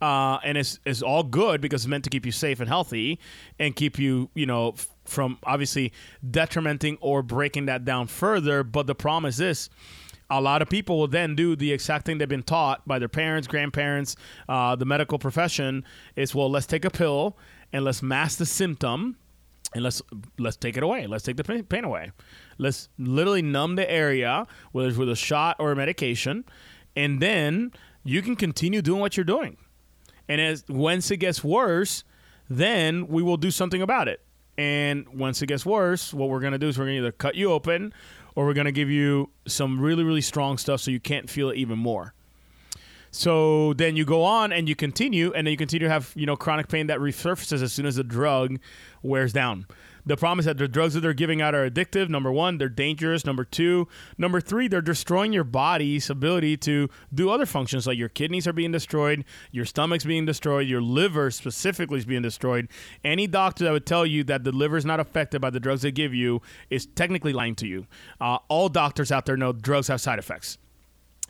uh, 0.00 0.38
and 0.44 0.56
it's, 0.56 0.78
it's 0.84 1.02
all 1.02 1.22
good 1.22 1.60
because 1.60 1.82
it's 1.82 1.88
meant 1.88 2.04
to 2.04 2.10
keep 2.10 2.24
you 2.24 2.32
safe 2.32 2.60
and 2.60 2.68
healthy 2.68 3.18
and 3.58 3.74
keep 3.74 3.98
you 3.98 4.30
you 4.34 4.46
know 4.46 4.74
from 5.04 5.38
obviously 5.44 5.92
detrimenting 6.30 6.98
or 7.00 7.22
breaking 7.22 7.66
that 7.66 7.84
down 7.84 8.06
further. 8.06 8.62
But 8.62 8.86
the 8.86 8.94
problem 8.94 9.28
is 9.28 9.36
this 9.36 9.70
a 10.30 10.40
lot 10.40 10.60
of 10.60 10.68
people 10.68 10.98
will 10.98 11.08
then 11.08 11.34
do 11.34 11.56
the 11.56 11.72
exact 11.72 12.04
thing 12.04 12.18
they've 12.18 12.28
been 12.28 12.42
taught 12.42 12.86
by 12.86 12.98
their 12.98 13.08
parents, 13.08 13.48
grandparents, 13.48 14.14
uh, 14.48 14.76
the 14.76 14.84
medical 14.84 15.18
profession 15.18 15.84
is 16.16 16.34
well, 16.34 16.50
let's 16.50 16.66
take 16.66 16.84
a 16.84 16.90
pill 16.90 17.36
and 17.72 17.84
let's 17.84 18.02
mask 18.02 18.38
the 18.38 18.46
symptom 18.46 19.16
and 19.74 19.84
let's 19.84 20.00
let's 20.38 20.56
take 20.56 20.76
it 20.76 20.82
away. 20.82 21.06
Let's 21.06 21.24
take 21.24 21.36
the 21.36 21.44
pain 21.44 21.84
away. 21.84 22.12
Let's 22.56 22.88
literally 22.98 23.42
numb 23.42 23.76
the 23.76 23.90
area, 23.90 24.46
whether 24.72 24.88
it's 24.88 24.96
with 24.96 25.10
a 25.10 25.16
shot 25.16 25.56
or 25.58 25.72
a 25.72 25.76
medication, 25.76 26.44
and 26.96 27.20
then 27.20 27.72
you 28.02 28.22
can 28.22 28.36
continue 28.36 28.80
doing 28.80 29.00
what 29.00 29.16
you're 29.16 29.24
doing. 29.24 29.58
And 30.28 30.40
as 30.40 30.64
once 30.68 31.10
it 31.10 31.18
gets 31.18 31.42
worse, 31.42 32.04
then 32.48 33.08
we 33.08 33.22
will 33.22 33.36
do 33.36 33.50
something 33.50 33.82
about 33.82 34.08
it. 34.08 34.20
And 34.56 35.08
once 35.08 35.40
it 35.40 35.46
gets 35.46 35.64
worse, 35.64 36.12
what 36.12 36.28
we're 36.28 36.40
going 36.40 36.52
to 36.52 36.58
do 36.58 36.68
is 36.68 36.78
we're 36.78 36.86
going 36.86 36.96
to 36.96 37.02
either 37.02 37.12
cut 37.12 37.36
you 37.36 37.52
open 37.52 37.94
or 38.34 38.44
we're 38.44 38.54
going 38.54 38.66
to 38.66 38.72
give 38.72 38.90
you 38.90 39.30
some 39.46 39.80
really, 39.80 40.04
really 40.04 40.20
strong 40.20 40.58
stuff 40.58 40.80
so 40.80 40.90
you 40.90 41.00
can't 41.00 41.30
feel 41.30 41.50
it 41.50 41.56
even 41.56 41.78
more. 41.78 42.14
So 43.10 43.72
then 43.74 43.96
you 43.96 44.04
go 44.04 44.22
on 44.22 44.52
and 44.52 44.68
you 44.68 44.76
continue, 44.76 45.32
and 45.32 45.46
then 45.46 45.52
you 45.52 45.56
continue 45.56 45.86
to 45.86 45.92
have 45.92 46.12
you 46.14 46.26
know 46.26 46.36
chronic 46.36 46.68
pain 46.68 46.88
that 46.88 46.98
resurfaces 46.98 47.62
as 47.62 47.72
soon 47.72 47.86
as 47.86 47.96
the 47.96 48.04
drug 48.04 48.58
wears 49.02 49.32
down. 49.32 49.66
The 50.08 50.16
problem 50.16 50.38
is 50.38 50.46
that 50.46 50.56
the 50.56 50.68
drugs 50.68 50.94
that 50.94 51.00
they're 51.00 51.12
giving 51.12 51.42
out 51.42 51.54
are 51.54 51.68
addictive. 51.68 52.08
Number 52.08 52.32
one, 52.32 52.56
they're 52.56 52.70
dangerous. 52.70 53.26
Number 53.26 53.44
two, 53.44 53.88
number 54.16 54.40
three, 54.40 54.66
they're 54.66 54.80
destroying 54.80 55.34
your 55.34 55.44
body's 55.44 56.08
ability 56.08 56.56
to 56.58 56.88
do 57.12 57.28
other 57.28 57.44
functions. 57.44 57.86
Like 57.86 57.98
your 57.98 58.08
kidneys 58.08 58.46
are 58.46 58.54
being 58.54 58.72
destroyed, 58.72 59.26
your 59.52 59.66
stomach's 59.66 60.06
being 60.06 60.24
destroyed, 60.24 60.66
your 60.66 60.80
liver 60.80 61.30
specifically 61.30 61.98
is 61.98 62.06
being 62.06 62.22
destroyed. 62.22 62.68
Any 63.04 63.26
doctor 63.26 63.64
that 63.64 63.70
would 63.70 63.84
tell 63.84 64.06
you 64.06 64.24
that 64.24 64.44
the 64.44 64.52
liver 64.52 64.78
is 64.78 64.86
not 64.86 64.98
affected 64.98 65.42
by 65.42 65.50
the 65.50 65.60
drugs 65.60 65.82
they 65.82 65.92
give 65.92 66.14
you 66.14 66.40
is 66.70 66.86
technically 66.86 67.34
lying 67.34 67.54
to 67.56 67.66
you. 67.66 67.86
Uh, 68.18 68.38
all 68.48 68.70
doctors 68.70 69.12
out 69.12 69.26
there 69.26 69.36
know 69.36 69.52
drugs 69.52 69.88
have 69.88 70.00
side 70.00 70.18
effects. 70.18 70.56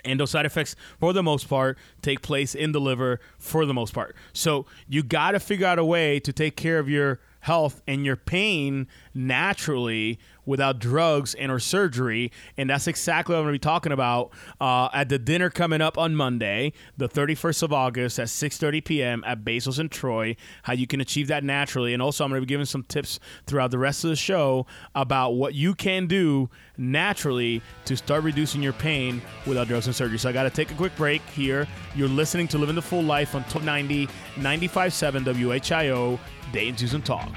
And 0.05 0.21
those 0.21 0.31
side 0.31 0.47
effects, 0.47 0.77
for 1.01 1.13
the 1.13 1.25
most 1.25 1.49
part, 1.49 1.77
take 2.01 2.23
place 2.23 2.55
in 2.55 2.71
the 2.71 2.81
liver 2.81 3.19
for 3.41 3.67
the 3.67 3.75
most 3.75 3.93
part. 3.93 4.15
So 4.33 4.67
you 4.89 5.03
got 5.03 5.33
to 5.33 5.41
figure 5.41 5.67
out 5.67 5.81
a 5.81 5.85
way 5.85 6.21
to 6.21 6.33
take 6.33 6.57
care 6.57 6.79
of 6.79 6.89
your 6.89 7.19
health 7.41 7.83
and 7.87 8.05
your 8.05 8.17
pain 8.17 8.87
naturally 9.15 10.19
without 10.45 10.79
drugs 10.79 11.35
and 11.35 11.53
or 11.53 11.59
surgery. 11.59 12.33
And 12.57 12.71
that's 12.71 12.87
exactly 12.87 13.35
what 13.35 13.41
i'm 13.41 13.45
going 13.45 13.55
to 13.55 13.59
be 13.59 13.63
talking 13.63 13.93
about 13.93 14.33
uh, 14.61 14.89
at 14.93 15.09
the 15.09 15.19
dinner 15.19 15.51
coming 15.51 15.81
up 15.81 15.99
on 15.99 16.15
monday 16.15 16.73
the 16.97 17.09
31st 17.09 17.63
of 17.63 17.73
august 17.73 18.19
at 18.19 18.29
6.30 18.29 18.85
p.m 18.85 19.25
at 19.27 19.45
basil's 19.45 19.79
in 19.79 19.89
troy 19.89 20.35
how 20.63 20.73
you 20.73 20.87
can 20.87 21.01
achieve 21.01 21.29
that 21.29 21.45
naturally. 21.45 21.93
And 21.93 22.03
also 22.03 22.25
i'm 22.25 22.31
going 22.31 22.41
to 22.41 22.47
be 22.47 22.49
giving 22.49 22.67
some 22.67 22.83
tips 22.85 23.21
throughout 23.47 23.71
the 23.71 23.79
rest 23.79 24.05
of 24.05 24.11
the 24.11 24.17
show 24.17 24.67
about 24.95 25.33
what 25.33 25.55
you 25.55 25.75
can 25.75 26.07
do 26.07 26.49
naturally 26.79 27.61
to 27.85 27.97
start 27.97 28.23
reducing 28.23 28.63
your 28.63 28.73
pain 28.73 29.21
without 29.47 29.69
drugs 29.69 29.87
and 29.87 29.95
surgery. 29.95 30.19
So 30.19 30.29
i 30.29 30.33
got 30.33 30.45
to 30.45 30.51
take 30.51 30.71
a 30.71 30.75
quick 30.75 30.95
break 30.97 31.23
here. 31.31 31.67
You're 31.95 32.09
listening 32.09 32.49
to 32.49 32.59
living 32.59 32.77
the 32.77 32.83
full 32.83 33.03
life 33.03 33.35
on 33.35 33.43
1290 33.43 34.07
95.7 34.37 35.25
whio 35.35 36.19
Dayton's 36.53 36.81
News 36.81 36.95
and 36.95 37.05
Talk. 37.05 37.29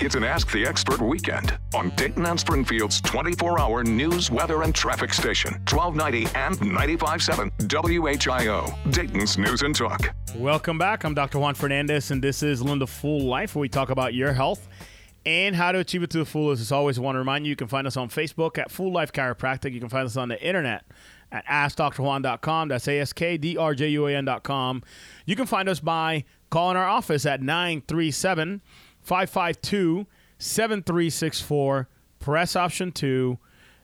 It's 0.00 0.14
an 0.14 0.24
Ask 0.24 0.52
the 0.52 0.64
Expert 0.66 1.00
weekend 1.00 1.56
on 1.74 1.90
Dayton 1.90 2.26
and 2.26 2.38
Springfield's 2.38 3.00
24 3.00 3.58
hour 3.58 3.82
news, 3.82 4.30
weather, 4.30 4.62
and 4.62 4.74
traffic 4.74 5.12
station, 5.12 5.54
1290 5.70 6.26
and 6.36 6.56
95.7 6.58 7.50
WHIO, 7.68 8.92
Dayton's 8.92 9.38
News 9.38 9.62
and 9.62 9.74
Talk. 9.74 10.14
Welcome 10.36 10.78
back. 10.78 11.04
I'm 11.04 11.14
Dr. 11.14 11.38
Juan 11.38 11.54
Fernandez, 11.54 12.10
and 12.10 12.22
this 12.22 12.42
is 12.42 12.62
Living 12.62 12.78
the 12.78 12.86
Full 12.86 13.22
Life, 13.22 13.54
where 13.54 13.62
we 13.62 13.68
talk 13.68 13.90
about 13.90 14.14
your 14.14 14.32
health 14.32 14.68
and 15.26 15.56
how 15.56 15.72
to 15.72 15.78
achieve 15.78 16.02
it 16.02 16.10
to 16.10 16.18
the 16.18 16.24
fullest. 16.24 16.60
As 16.60 16.70
always, 16.70 16.98
I 16.98 17.00
want 17.02 17.14
to 17.14 17.20
remind 17.20 17.46
you, 17.46 17.50
you 17.50 17.56
can 17.56 17.68
find 17.68 17.86
us 17.86 17.96
on 17.96 18.08
Facebook 18.08 18.58
at 18.58 18.70
Full 18.70 18.92
Life 18.92 19.12
Chiropractic. 19.12 19.72
You 19.72 19.80
can 19.80 19.88
find 19.88 20.06
us 20.06 20.16
on 20.16 20.28
the 20.28 20.40
internet 20.46 20.84
at 21.32 21.46
AskDrJuan.com. 21.46 22.68
That's 22.68 22.86
A-S-K-D-R-J-U-A-N.com. 22.88 24.82
You 25.24 25.36
can 25.36 25.46
find 25.46 25.68
us 25.68 25.80
by 25.80 26.24
calling 26.54 26.76
our 26.76 26.86
office 26.86 27.26
at 27.26 27.42
937 27.42 28.62
552 29.02 30.06
7364. 30.38 31.88
Press 32.20 32.54
option 32.54 32.92
2 32.92 33.36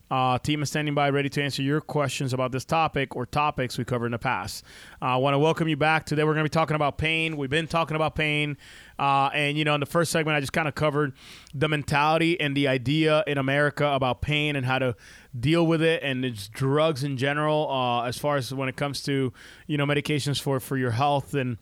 Uh, 0.09 0.39
team 0.39 0.63
is 0.63 0.69
standing 0.69 0.95
by, 0.95 1.11
ready 1.11 1.29
to 1.29 1.43
answer 1.43 1.63
your 1.63 1.81
questions 1.81 2.33
about 2.33 2.53
this 2.53 2.65
topic 2.65 3.15
or 3.17 3.27
topics 3.27 3.77
we 3.77 3.85
covered 3.85 4.07
in 4.07 4.13
the 4.13 4.19
past. 4.19 4.65
Uh, 5.03 5.07
I 5.07 5.17
want 5.17 5.35
to 5.35 5.39
welcome 5.39 5.67
you 5.69 5.77
back. 5.77 6.05
Today 6.07 6.23
we're 6.23 6.35
going 6.35 6.45
to 6.45 6.51
be 6.51 6.53
talking 6.53 6.75
about 6.77 6.97
pain. 6.97 7.37
We've 7.37 7.51
been 7.51 7.67
talking 7.69 7.97
about 7.97 8.15
pain. 8.15 8.57
Uh, 8.99 9.31
and, 9.35 9.59
you 9.59 9.65
know, 9.65 9.75
in 9.75 9.81
the 9.81 9.87
first 9.87 10.13
segment, 10.13 10.37
I 10.37 10.41
just 10.41 10.53
kind 10.53 10.67
of 10.69 10.75
covered 10.77 11.13
the 11.53 11.69
mentality 11.69 12.41
and 12.41 12.57
the 12.57 12.69
idea 12.69 13.25
in 13.27 13.37
America 13.39 13.87
about 13.87 14.21
pain 14.21 14.55
and 14.55 14.65
how 14.67 14.79
to 14.79 14.95
deal 15.39 15.67
with 15.67 15.83
it 15.83 16.03
and 16.05 16.25
it's 16.25 16.47
drugs 16.47 17.03
in 17.03 17.17
general, 17.17 17.69
uh, 17.69 18.05
as 18.05 18.17
far 18.17 18.37
as 18.37 18.55
when 18.55 18.69
it 18.69 18.77
comes 18.77 19.03
to, 19.05 19.33
you 19.67 19.77
know, 19.77 19.87
medications 19.87 20.41
for, 20.41 20.61
for 20.61 20.77
your 20.77 20.93
health 20.93 21.35
and 21.35 21.59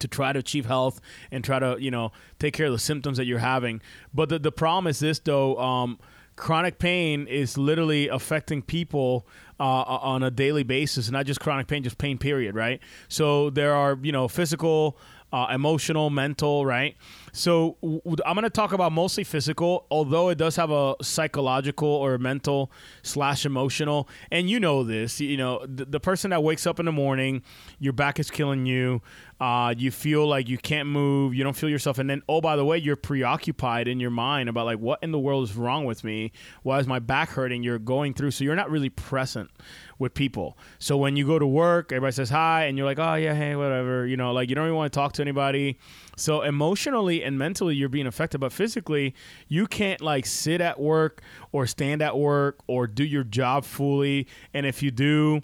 to 0.00 0.08
try 0.08 0.32
to 0.32 0.38
achieve 0.38 0.66
health 0.66 1.00
and 1.30 1.44
try 1.44 1.58
to, 1.58 1.76
you 1.78 1.90
know, 1.90 2.12
take 2.38 2.54
care 2.54 2.66
of 2.66 2.72
the 2.72 2.78
symptoms 2.78 3.18
that 3.18 3.26
you're 3.26 3.38
having. 3.38 3.80
But 4.14 4.28
the, 4.28 4.38
the 4.38 4.52
problem 4.52 4.86
is 4.86 5.00
this, 5.00 5.18
though. 5.18 5.58
Um, 5.58 5.98
chronic 6.36 6.78
pain 6.78 7.26
is 7.26 7.56
literally 7.56 8.08
affecting 8.08 8.60
people 8.60 9.26
uh, 9.58 9.82
on 9.82 10.22
a 10.22 10.30
daily 10.30 10.62
basis, 10.62 11.10
not 11.10 11.26
just 11.26 11.40
chronic 11.40 11.66
pain, 11.66 11.82
just 11.82 11.98
pain. 11.98 12.18
Period. 12.18 12.54
Right. 12.54 12.80
So 13.08 13.50
there 13.50 13.74
are 13.74 13.98
you 14.02 14.12
know 14.12 14.28
physical 14.28 14.98
uh, 15.36 15.48
emotional, 15.52 16.08
mental, 16.08 16.64
right? 16.64 16.96
So 17.32 17.76
I'm 18.24 18.34
going 18.34 18.44
to 18.44 18.48
talk 18.48 18.72
about 18.72 18.90
mostly 18.90 19.22
physical, 19.22 19.84
although 19.90 20.30
it 20.30 20.38
does 20.38 20.56
have 20.56 20.70
a 20.70 20.94
psychological 21.02 21.88
or 21.88 22.16
mental 22.16 22.72
slash 23.02 23.44
emotional. 23.44 24.08
And 24.32 24.48
you 24.48 24.58
know 24.58 24.82
this, 24.82 25.20
you 25.20 25.36
know, 25.36 25.66
the, 25.66 25.84
the 25.84 26.00
person 26.00 26.30
that 26.30 26.42
wakes 26.42 26.66
up 26.66 26.80
in 26.80 26.86
the 26.86 26.92
morning, 26.92 27.42
your 27.78 27.92
back 27.92 28.18
is 28.18 28.30
killing 28.30 28.64
you, 28.64 29.02
uh, 29.38 29.74
you 29.76 29.90
feel 29.90 30.26
like 30.26 30.48
you 30.48 30.56
can't 30.56 30.88
move, 30.88 31.34
you 31.34 31.44
don't 31.44 31.56
feel 31.56 31.68
yourself, 31.68 31.98
and 31.98 32.08
then 32.08 32.22
oh 32.30 32.40
by 32.40 32.56
the 32.56 32.64
way, 32.64 32.78
you're 32.78 32.96
preoccupied 32.96 33.88
in 33.88 34.00
your 34.00 34.08
mind 34.10 34.48
about 34.48 34.64
like 34.64 34.78
what 34.78 34.98
in 35.02 35.12
the 35.12 35.18
world 35.18 35.44
is 35.44 35.54
wrong 35.54 35.84
with 35.84 36.02
me? 36.02 36.32
Why 36.62 36.78
is 36.78 36.86
my 36.86 36.98
back 36.98 37.28
hurting? 37.28 37.62
You're 37.62 37.78
going 37.78 38.14
through, 38.14 38.30
so 38.30 38.44
you're 38.44 38.56
not 38.56 38.70
really 38.70 38.88
present 38.88 39.50
with 39.98 40.12
people. 40.14 40.58
So 40.78 40.96
when 40.96 41.16
you 41.16 41.26
go 41.26 41.38
to 41.38 41.46
work, 41.46 41.92
everybody 41.92 42.12
says 42.12 42.30
hi, 42.30 42.64
and 42.64 42.76
you're 42.76 42.86
like, 42.86 42.98
oh 42.98 43.14
yeah, 43.14 43.34
hey, 43.34 43.56
whatever, 43.56 44.06
you 44.06 44.16
know, 44.16 44.32
like 44.32 44.48
you 44.48 44.54
don't 44.54 44.66
even 44.66 44.76
want 44.76 44.92
to 44.92 44.96
talk 44.96 45.12
to 45.14 45.22
anybody. 45.22 45.78
So 46.16 46.42
emotionally 46.42 47.22
and 47.22 47.38
mentally, 47.38 47.74
you're 47.74 47.88
being 47.88 48.06
affected, 48.06 48.38
but 48.38 48.52
physically, 48.52 49.14
you 49.48 49.66
can't 49.66 50.00
like 50.00 50.26
sit 50.26 50.60
at 50.60 50.78
work 50.78 51.22
or 51.52 51.66
stand 51.66 52.02
at 52.02 52.18
work 52.18 52.58
or 52.66 52.86
do 52.86 53.04
your 53.04 53.24
job 53.24 53.64
fully. 53.64 54.26
And 54.52 54.66
if 54.66 54.82
you 54.82 54.90
do, 54.90 55.40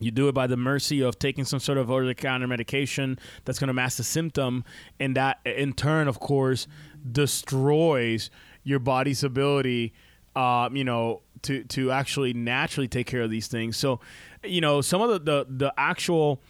you 0.00 0.10
do 0.10 0.26
it 0.26 0.32
by 0.32 0.46
the 0.46 0.56
mercy 0.56 1.00
of 1.00 1.18
taking 1.18 1.44
some 1.44 1.60
sort 1.60 1.78
of 1.78 1.90
over-the-counter 1.90 2.48
medication 2.48 3.18
that's 3.44 3.58
going 3.58 3.68
to 3.68 3.74
mask 3.74 3.98
the 3.98 4.04
symptom, 4.04 4.64
and 4.98 5.14
that 5.16 5.38
in 5.44 5.74
turn, 5.74 6.08
of 6.08 6.18
course, 6.18 6.66
destroys 7.12 8.30
your 8.64 8.78
body's 8.80 9.22
ability, 9.22 9.92
uh, 10.34 10.68
you 10.72 10.84
know, 10.84 11.22
to 11.42 11.64
to 11.64 11.90
actually 11.90 12.32
naturally 12.32 12.88
take 12.88 13.06
care 13.06 13.22
of 13.22 13.30
these 13.30 13.48
things. 13.48 13.76
So, 13.76 14.00
you 14.42 14.60
know, 14.60 14.80
some 14.80 15.00
of 15.02 15.10
the 15.10 15.18
the, 15.18 15.46
the 15.48 15.74
actual 15.76 16.40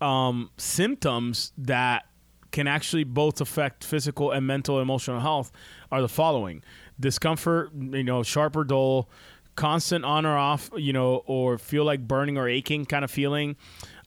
um, 0.00 0.50
symptoms 0.56 1.52
that 1.58 2.06
can 2.50 2.66
actually 2.66 3.04
both 3.04 3.40
affect 3.40 3.84
physical 3.84 4.30
and 4.30 4.46
mental 4.46 4.76
and 4.76 4.82
emotional 4.82 5.20
health 5.20 5.52
are 5.90 6.00
the 6.00 6.08
following: 6.08 6.62
discomfort, 6.98 7.70
you 7.74 8.04
know, 8.04 8.22
sharp 8.22 8.56
or 8.56 8.64
dull, 8.64 9.08
constant 9.56 10.04
on 10.04 10.24
or 10.24 10.36
off, 10.36 10.70
you 10.76 10.92
know, 10.92 11.22
or 11.26 11.58
feel 11.58 11.84
like 11.84 12.06
burning 12.06 12.38
or 12.38 12.48
aching 12.48 12.86
kind 12.86 13.04
of 13.04 13.10
feeling. 13.10 13.56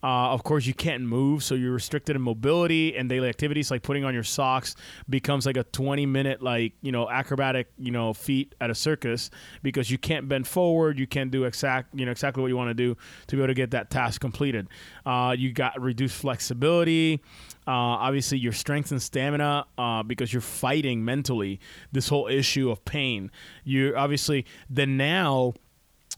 Uh, 0.04 0.32
of 0.32 0.44
course, 0.44 0.66
you 0.66 0.74
can't 0.74 1.04
move, 1.04 1.44
so 1.44 1.56
you're 1.56 1.74
restricted 1.74 2.16
in 2.16 2.22
mobility 2.22 2.96
and 2.96 3.08
daily 3.08 3.30
activities 3.30 3.70
like 3.70 3.84
putting 3.84 4.04
on 4.04 4.14
your 4.14 4.24
socks 4.24 4.76
becomes 5.10 5.46
like 5.46 5.58
a 5.58 5.64
20 5.64 6.06
minute 6.06 6.42
like 6.42 6.74
you 6.82 6.92
know 6.92 7.10
acrobatic 7.10 7.72
you 7.78 7.92
know 7.92 8.14
feat 8.14 8.56
at 8.62 8.70
a 8.70 8.76
circus 8.76 9.30
because 9.62 9.92
you 9.92 9.98
can't 9.98 10.28
bend 10.28 10.48
forward, 10.48 10.98
you 10.98 11.08
can't 11.08 11.32
do 11.32 11.44
exact 11.44 11.94
you 11.94 12.06
know 12.06 12.12
exactly 12.12 12.42
what 12.42 12.48
you 12.48 12.58
want 12.58 12.70
to 12.70 12.74
do 12.74 12.98
to 13.28 13.36
be 13.36 13.42
able 13.42 13.48
to 13.48 13.54
get 13.54 13.72
that 13.72 13.90
task 13.90 14.22
completed. 14.22 14.68
Uh, 15.06 15.36
you 15.38 15.52
got 15.52 15.80
reduced 15.80 16.16
flexibility. 16.16 17.22
Uh, 17.68 18.02
obviously, 18.02 18.40
your 18.40 18.54
strength 18.54 18.92
and 18.92 19.02
stamina 19.02 19.66
uh, 19.78 20.02
because 20.02 20.34
you're 20.34 20.42
fighting 20.42 21.06
mentally 21.06 21.60
this 21.92 22.10
whole 22.10 22.28
issue 22.28 22.72
of 22.72 22.84
pain. 22.86 23.30
You're 23.64 23.98
obviously 23.98 24.46
then 24.70 24.98
now 24.98 25.54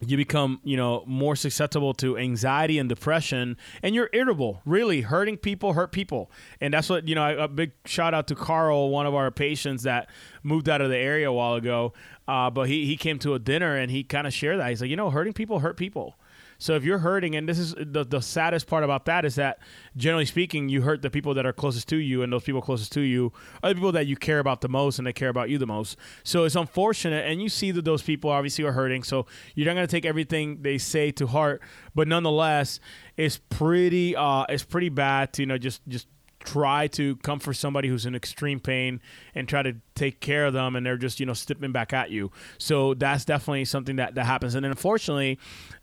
you 0.01 0.17
become 0.17 0.59
you 0.63 0.75
know 0.75 1.03
more 1.05 1.35
susceptible 1.35 1.93
to 1.93 2.17
anxiety 2.17 2.79
and 2.79 2.89
depression 2.89 3.57
and 3.81 3.95
you're 3.95 4.09
irritable 4.13 4.61
really. 4.65 5.01
Hurting 5.01 5.37
people 5.37 5.73
hurt 5.73 5.91
people. 5.91 6.31
And 6.59 6.73
that's 6.73 6.89
what 6.89 7.07
you 7.07 7.15
know 7.15 7.37
a 7.37 7.47
big 7.47 7.71
shout 7.85 8.13
out 8.13 8.27
to 8.27 8.35
carl 8.35 8.89
one 8.89 9.05
of 9.05 9.13
our 9.13 9.31
patients 9.31 9.83
that 9.83 10.09
moved 10.41 10.67
out 10.69 10.81
of 10.81 10.89
the 10.89 10.97
area 10.97 11.29
a 11.29 11.33
while 11.33 11.55
ago. 11.55 11.93
Uh, 12.27 12.49
but 12.49 12.67
he, 12.69 12.85
he 12.85 12.95
came 12.95 13.19
to 13.19 13.33
a 13.33 13.39
dinner 13.39 13.75
and 13.75 13.91
he 13.91 14.03
kind 14.03 14.25
of 14.27 14.33
shared 14.33 14.59
that. 14.59 14.69
He's 14.69 14.81
like 14.81 14.89
you 14.89 14.95
know 14.95 15.09
hurting 15.09 15.33
people 15.33 15.59
hurt 15.59 15.77
people 15.77 16.15
so 16.57 16.75
if 16.75 16.83
you're 16.83 16.99
hurting, 16.99 17.35
and 17.35 17.47
this 17.47 17.59
is 17.59 17.75
the, 17.77 18.03
the 18.03 18.21
saddest 18.21 18.67
part 18.67 18.83
about 18.83 19.05
that 19.05 19.25
is 19.25 19.35
that 19.35 19.59
generally 19.95 20.25
speaking, 20.25 20.69
you 20.69 20.81
hurt 20.81 21.01
the 21.01 21.09
people 21.09 21.33
that 21.33 21.45
are 21.45 21.53
closest 21.53 21.87
to 21.89 21.97
you, 21.97 22.23
and 22.23 22.31
those 22.31 22.43
people 22.43 22.61
closest 22.61 22.91
to 22.93 23.01
you 23.01 23.31
are 23.61 23.69
the 23.69 23.75
people 23.75 23.91
that 23.91 24.07
you 24.07 24.15
care 24.15 24.39
about 24.39 24.61
the 24.61 24.69
most, 24.69 24.97
and 24.97 25.07
they 25.07 25.13
care 25.13 25.29
about 25.29 25.49
you 25.49 25.57
the 25.57 25.67
most. 25.67 25.97
So 26.23 26.43
it's 26.45 26.55
unfortunate, 26.55 27.25
and 27.25 27.41
you 27.41 27.49
see 27.49 27.71
that 27.71 27.85
those 27.85 28.01
people 28.01 28.29
obviously 28.29 28.63
are 28.65 28.71
hurting. 28.71 29.03
So 29.03 29.25
you're 29.55 29.67
not 29.67 29.75
going 29.75 29.87
to 29.87 29.91
take 29.91 30.05
everything 30.05 30.61
they 30.61 30.77
say 30.77 31.11
to 31.11 31.27
heart, 31.27 31.61
but 31.95 32.07
nonetheless, 32.07 32.79
it's 33.17 33.39
pretty 33.49 34.15
uh, 34.15 34.45
it's 34.49 34.63
pretty 34.63 34.89
bad 34.89 35.33
to 35.33 35.41
you 35.41 35.45
know 35.45 35.57
just 35.57 35.81
just 35.87 36.07
try 36.43 36.87
to 36.87 37.15
comfort 37.17 37.53
somebody 37.53 37.87
who's 37.87 38.05
in 38.05 38.15
extreme 38.15 38.59
pain 38.59 39.01
and 39.33 39.47
try 39.47 39.63
to 39.63 39.75
take 39.95 40.19
care 40.19 40.45
of 40.45 40.53
them 40.53 40.75
and 40.75 40.85
they're 40.85 40.97
just 40.97 41.19
you 41.19 41.25
know 41.25 41.33
stepping 41.33 41.71
back 41.71 41.93
at 41.93 42.11
you. 42.11 42.31
So 42.57 42.93
that's 42.93 43.25
definitely 43.25 43.65
something 43.65 43.95
that, 43.97 44.15
that 44.15 44.25
happens. 44.25 44.55
And 44.55 44.63
then 44.63 44.71
unfortunately 44.71 45.39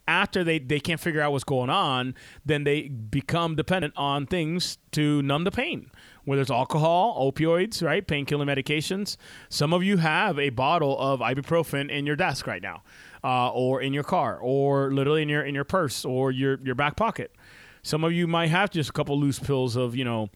after 0.09 0.43
they, 0.43 0.59
they 0.59 0.81
can't 0.81 0.99
figure 0.99 1.21
out 1.21 1.31
what's 1.31 1.45
going 1.45 1.71
on 1.71 2.15
then 2.45 2.65
they 2.65 2.89
become 2.89 3.55
dependent 3.55 3.95
on 3.97 4.27
things 4.27 4.79
to 4.91 5.23
numb 5.23 5.45
the 5.45 5.53
pain 5.53 5.91
whether 6.25 6.43
it's 6.43 6.51
alcohol 6.51 7.33
opioids 7.33 7.83
right 7.83 8.07
painkiller 8.07 8.45
medications. 8.45 9.17
Some 9.49 9.73
of 9.73 9.83
you 9.83 9.97
have 9.99 10.39
a 10.39 10.51
bottle 10.51 10.99
of 10.99 11.21
ibuprofen 11.21 11.91
in 11.91 12.07
your 12.07 12.17
desk 12.17 12.47
right 12.47 12.63
now 12.63 12.83
uh, 13.25 13.51
or 13.51 13.81
in 13.81 13.93
your 13.93 14.05
car 14.05 14.39
or 14.39 14.93
literally 14.93 15.23
in 15.23 15.29
your 15.29 15.43
in 15.43 15.55
your 15.55 15.65
purse 15.65 16.05
or 16.05 16.31
your 16.31 16.59
your 16.63 16.75
back 16.75 16.97
pocket. 16.97 17.35
Some 17.83 18.05
of 18.05 18.13
you 18.13 18.27
might 18.27 18.49
have 18.49 18.71
just 18.71 18.91
a 18.91 18.93
couple 18.93 19.19
loose 19.19 19.39
pills 19.39 19.77
of 19.77 19.97
you 19.97 20.05
know 20.05 20.31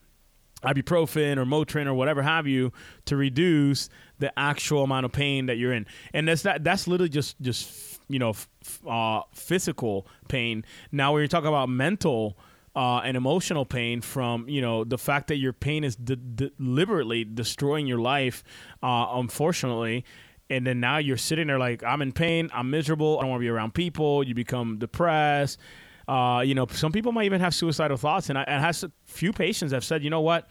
ibuprofen 0.65 1.37
or 1.37 1.45
Motrin 1.45 1.87
or 1.87 1.93
whatever 1.93 2.21
have 2.21 2.47
you 2.47 2.71
to 3.05 3.15
reduce 3.15 3.89
the 4.19 4.37
actual 4.37 4.83
amount 4.83 5.05
of 5.05 5.11
pain 5.11 5.45
that 5.47 5.57
you're 5.57 5.73
in. 5.73 5.85
And 6.13 6.27
that's 6.27 6.43
that 6.43 6.63
that's 6.63 6.87
literally 6.87 7.09
just 7.09 7.39
just 7.41 7.99
you 8.07 8.19
know 8.19 8.31
f- 8.31 8.81
uh, 8.87 9.21
physical 9.33 10.07
pain. 10.27 10.65
Now 10.91 11.13
when 11.13 11.21
you're 11.21 11.27
talking 11.27 11.47
about 11.47 11.69
mental 11.69 12.37
uh, 12.75 12.99
and 12.99 13.15
emotional 13.15 13.65
pain 13.65 14.01
from 14.01 14.47
you 14.49 14.61
know 14.61 14.83
the 14.83 14.97
fact 14.97 15.27
that 15.27 15.37
your 15.37 15.53
pain 15.53 15.83
is 15.83 15.95
de- 15.95 16.15
deliberately 16.15 17.23
destroying 17.23 17.87
your 17.87 17.99
life, 17.99 18.43
uh, 18.83 19.07
unfortunately. 19.11 20.05
And 20.47 20.67
then 20.67 20.79
now 20.79 20.97
you're 20.99 21.17
sitting 21.17 21.47
there 21.47 21.57
like 21.57 21.83
I'm 21.83 22.03
in 22.03 22.11
pain, 22.11 22.51
I'm 22.53 22.69
miserable, 22.69 23.17
I 23.17 23.21
don't 23.21 23.31
want 23.31 23.39
to 23.39 23.45
be 23.45 23.49
around 23.49 23.73
people. 23.73 24.23
You 24.23 24.35
become 24.35 24.77
depressed 24.77 25.59
uh, 26.07 26.43
you 26.45 26.55
know, 26.55 26.67
some 26.67 26.91
people 26.91 27.11
might 27.11 27.25
even 27.25 27.41
have 27.41 27.53
suicidal 27.53 27.97
thoughts, 27.97 28.29
and 28.29 28.37
I 28.37 28.43
and 28.43 28.63
has 28.63 28.83
a 28.83 28.91
few 29.05 29.33
patients 29.33 29.71
have 29.71 29.83
said, 29.83 30.03
you 30.03 30.09
know 30.09 30.21
what, 30.21 30.47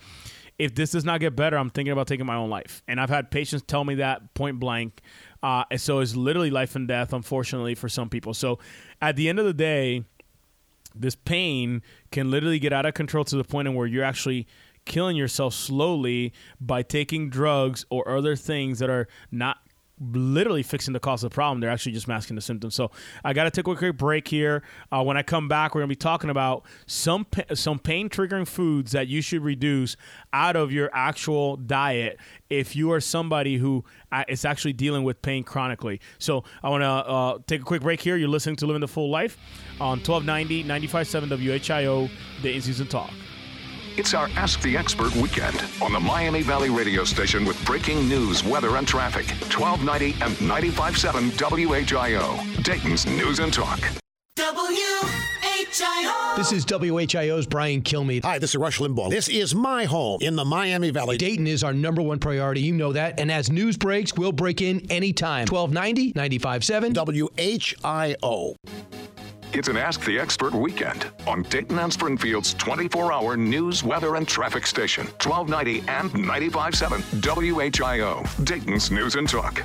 if 0.58 0.74
this 0.74 0.92
does 0.92 1.04
not 1.04 1.20
get 1.20 1.34
better, 1.34 1.56
I'm 1.56 1.70
thinking 1.70 1.92
about 1.92 2.06
taking 2.06 2.26
my 2.26 2.36
own 2.36 2.50
life. 2.50 2.82
And 2.86 3.00
I've 3.00 3.10
had 3.10 3.30
patients 3.30 3.64
tell 3.66 3.84
me 3.84 3.96
that 3.96 4.34
point 4.34 4.60
blank. 4.60 5.00
Uh, 5.42 5.64
and 5.70 5.80
so 5.80 5.98
it's 5.98 6.16
literally 6.16 6.50
life 6.50 6.76
and 6.76 6.86
death, 6.86 7.12
unfortunately, 7.12 7.74
for 7.74 7.88
some 7.88 8.08
people. 8.08 8.34
So 8.34 8.58
at 9.02 9.16
the 9.16 9.28
end 9.28 9.38
of 9.38 9.44
the 9.44 9.52
day, 9.52 10.04
this 10.94 11.16
pain 11.16 11.82
can 12.12 12.30
literally 12.30 12.58
get 12.58 12.72
out 12.72 12.86
of 12.86 12.94
control 12.94 13.24
to 13.24 13.36
the 13.36 13.44
point 13.44 13.66
in 13.66 13.74
where 13.74 13.86
you're 13.86 14.04
actually 14.04 14.46
killing 14.84 15.16
yourself 15.16 15.54
slowly 15.54 16.32
by 16.60 16.82
taking 16.82 17.30
drugs 17.30 17.84
or 17.90 18.08
other 18.08 18.36
things 18.36 18.78
that 18.78 18.90
are 18.90 19.08
not 19.30 19.58
literally 20.00 20.62
fixing 20.62 20.92
the 20.92 21.00
cause 21.00 21.22
of 21.22 21.30
the 21.30 21.35
problem. 21.35 21.61
They're 21.61 21.70
actually 21.70 21.92
just 21.92 22.09
masking 22.09 22.37
the 22.37 22.42
symptoms. 22.42 22.74
So 22.74 22.90
I 23.24 23.33
got 23.33 23.44
to 23.44 23.50
take 23.50 23.66
a 23.66 23.76
quick 23.76 23.96
break 23.96 24.28
here. 24.28 24.62
Uh, 24.90 25.02
when 25.02 25.16
I 25.16 25.22
come 25.22 25.48
back, 25.48 25.74
we're 25.74 25.80
going 25.80 25.88
to 25.88 25.92
be 25.92 25.96
talking 25.96 26.30
about 26.30 26.64
some 26.87 27.24
pa- 27.24 27.54
some 27.54 27.78
pain 27.78 28.09
triggering 28.09 28.46
foods 28.46 28.92
that 28.92 29.09
you 29.09 29.22
should 29.22 29.42
reduce 29.42 29.96
out 30.33 30.57
of 30.57 30.72
your 30.72 30.90
actual 30.92 31.57
diet 31.57 32.18
if 32.50 32.74
you 32.74 32.90
are 32.92 33.00
somebody 33.00 33.57
who 33.57 33.85
uh, 34.12 34.24
is 34.28 34.44
actually 34.44 34.72
dealing 34.72 35.04
with 35.04 35.22
pain 35.22 35.44
chronically. 35.44 36.00
So 36.18 36.44
I 36.62 36.70
want 36.70 36.83
to 36.83 36.88
uh, 36.88 37.38
take 37.46 37.61
a 37.61 37.64
quick 37.64 37.83
break 37.83 38.00
here. 38.00 38.16
You're 38.16 38.28
listening 38.28 38.57
to 38.57 38.66
Living 38.66 38.80
the 38.80 38.88
Full 38.88 39.11
Life 39.11 39.38
on 39.80 39.98
1290 39.98 40.64
95.7 40.64 41.28
WHIO, 41.28 42.11
the 42.42 42.54
In 42.54 42.62
Season 42.62 42.87
Talk. 42.87 43.11
It's 43.96 44.12
our 44.12 44.28
Ask 44.35 44.61
the 44.61 44.76
Expert 44.76 45.14
weekend 45.14 45.62
on 45.80 45.92
the 45.92 46.00
Miami 46.00 46.42
Valley 46.42 46.68
radio 46.68 47.04
station 47.04 47.44
with 47.44 47.64
breaking 47.64 48.09
news, 48.09 48.42
weather, 48.42 48.76
and 48.76 48.88
traffic. 48.88 49.26
1290 49.54 50.20
and 50.20 50.35
95.7 50.50 51.30
WHIO, 51.30 52.64
Dayton's 52.64 53.07
News 53.07 53.38
and 53.38 53.52
Talk. 53.52 53.78
WHIO. 54.37 55.09
WHIO. 55.44 56.37
This 56.37 56.50
is 56.50 56.66
WHIO's 56.66 57.46
Brian 57.46 57.83
Kilmeade. 57.83 58.24
Hi, 58.24 58.40
this 58.40 58.50
is 58.50 58.57
Rush 58.57 58.80
Limbaugh. 58.80 59.11
This 59.11 59.28
is 59.28 59.54
my 59.54 59.85
home 59.85 60.18
in 60.22 60.35
the 60.35 60.44
Miami 60.44 60.90
Valley. 60.90 61.16
Dayton 61.16 61.46
is 61.46 61.62
our 61.62 61.72
number 61.72 62.02
one 62.02 62.18
priority. 62.18 62.62
You 62.62 62.72
know 62.72 62.92
that. 62.92 63.20
And 63.20 63.30
as 63.30 63.48
news 63.48 63.76
breaks, 63.76 64.12
we'll 64.16 64.33
break 64.33 64.61
in 64.61 64.90
anytime. 64.90 65.46
1290, 65.46 66.14
95.7. 66.14 66.94
WHIO. 67.30 68.57
It's 69.56 69.68
an 69.68 69.76
Ask 69.76 70.04
the 70.04 70.18
Expert 70.18 70.52
weekend 70.52 71.12
on 71.28 71.44
Dayton 71.44 71.78
and 71.78 71.92
Springfield's 71.92 72.54
24 72.54 73.12
hour 73.12 73.36
news, 73.36 73.84
weather, 73.84 74.16
and 74.16 74.26
traffic 74.26 74.66
station, 74.66 75.06
1290 75.22 75.88
and 75.88 76.10
95.7 76.10 77.20
WHIO, 77.22 78.44
Dayton's 78.44 78.90
News 78.90 79.14
and 79.14 79.28
Talk. 79.28 79.62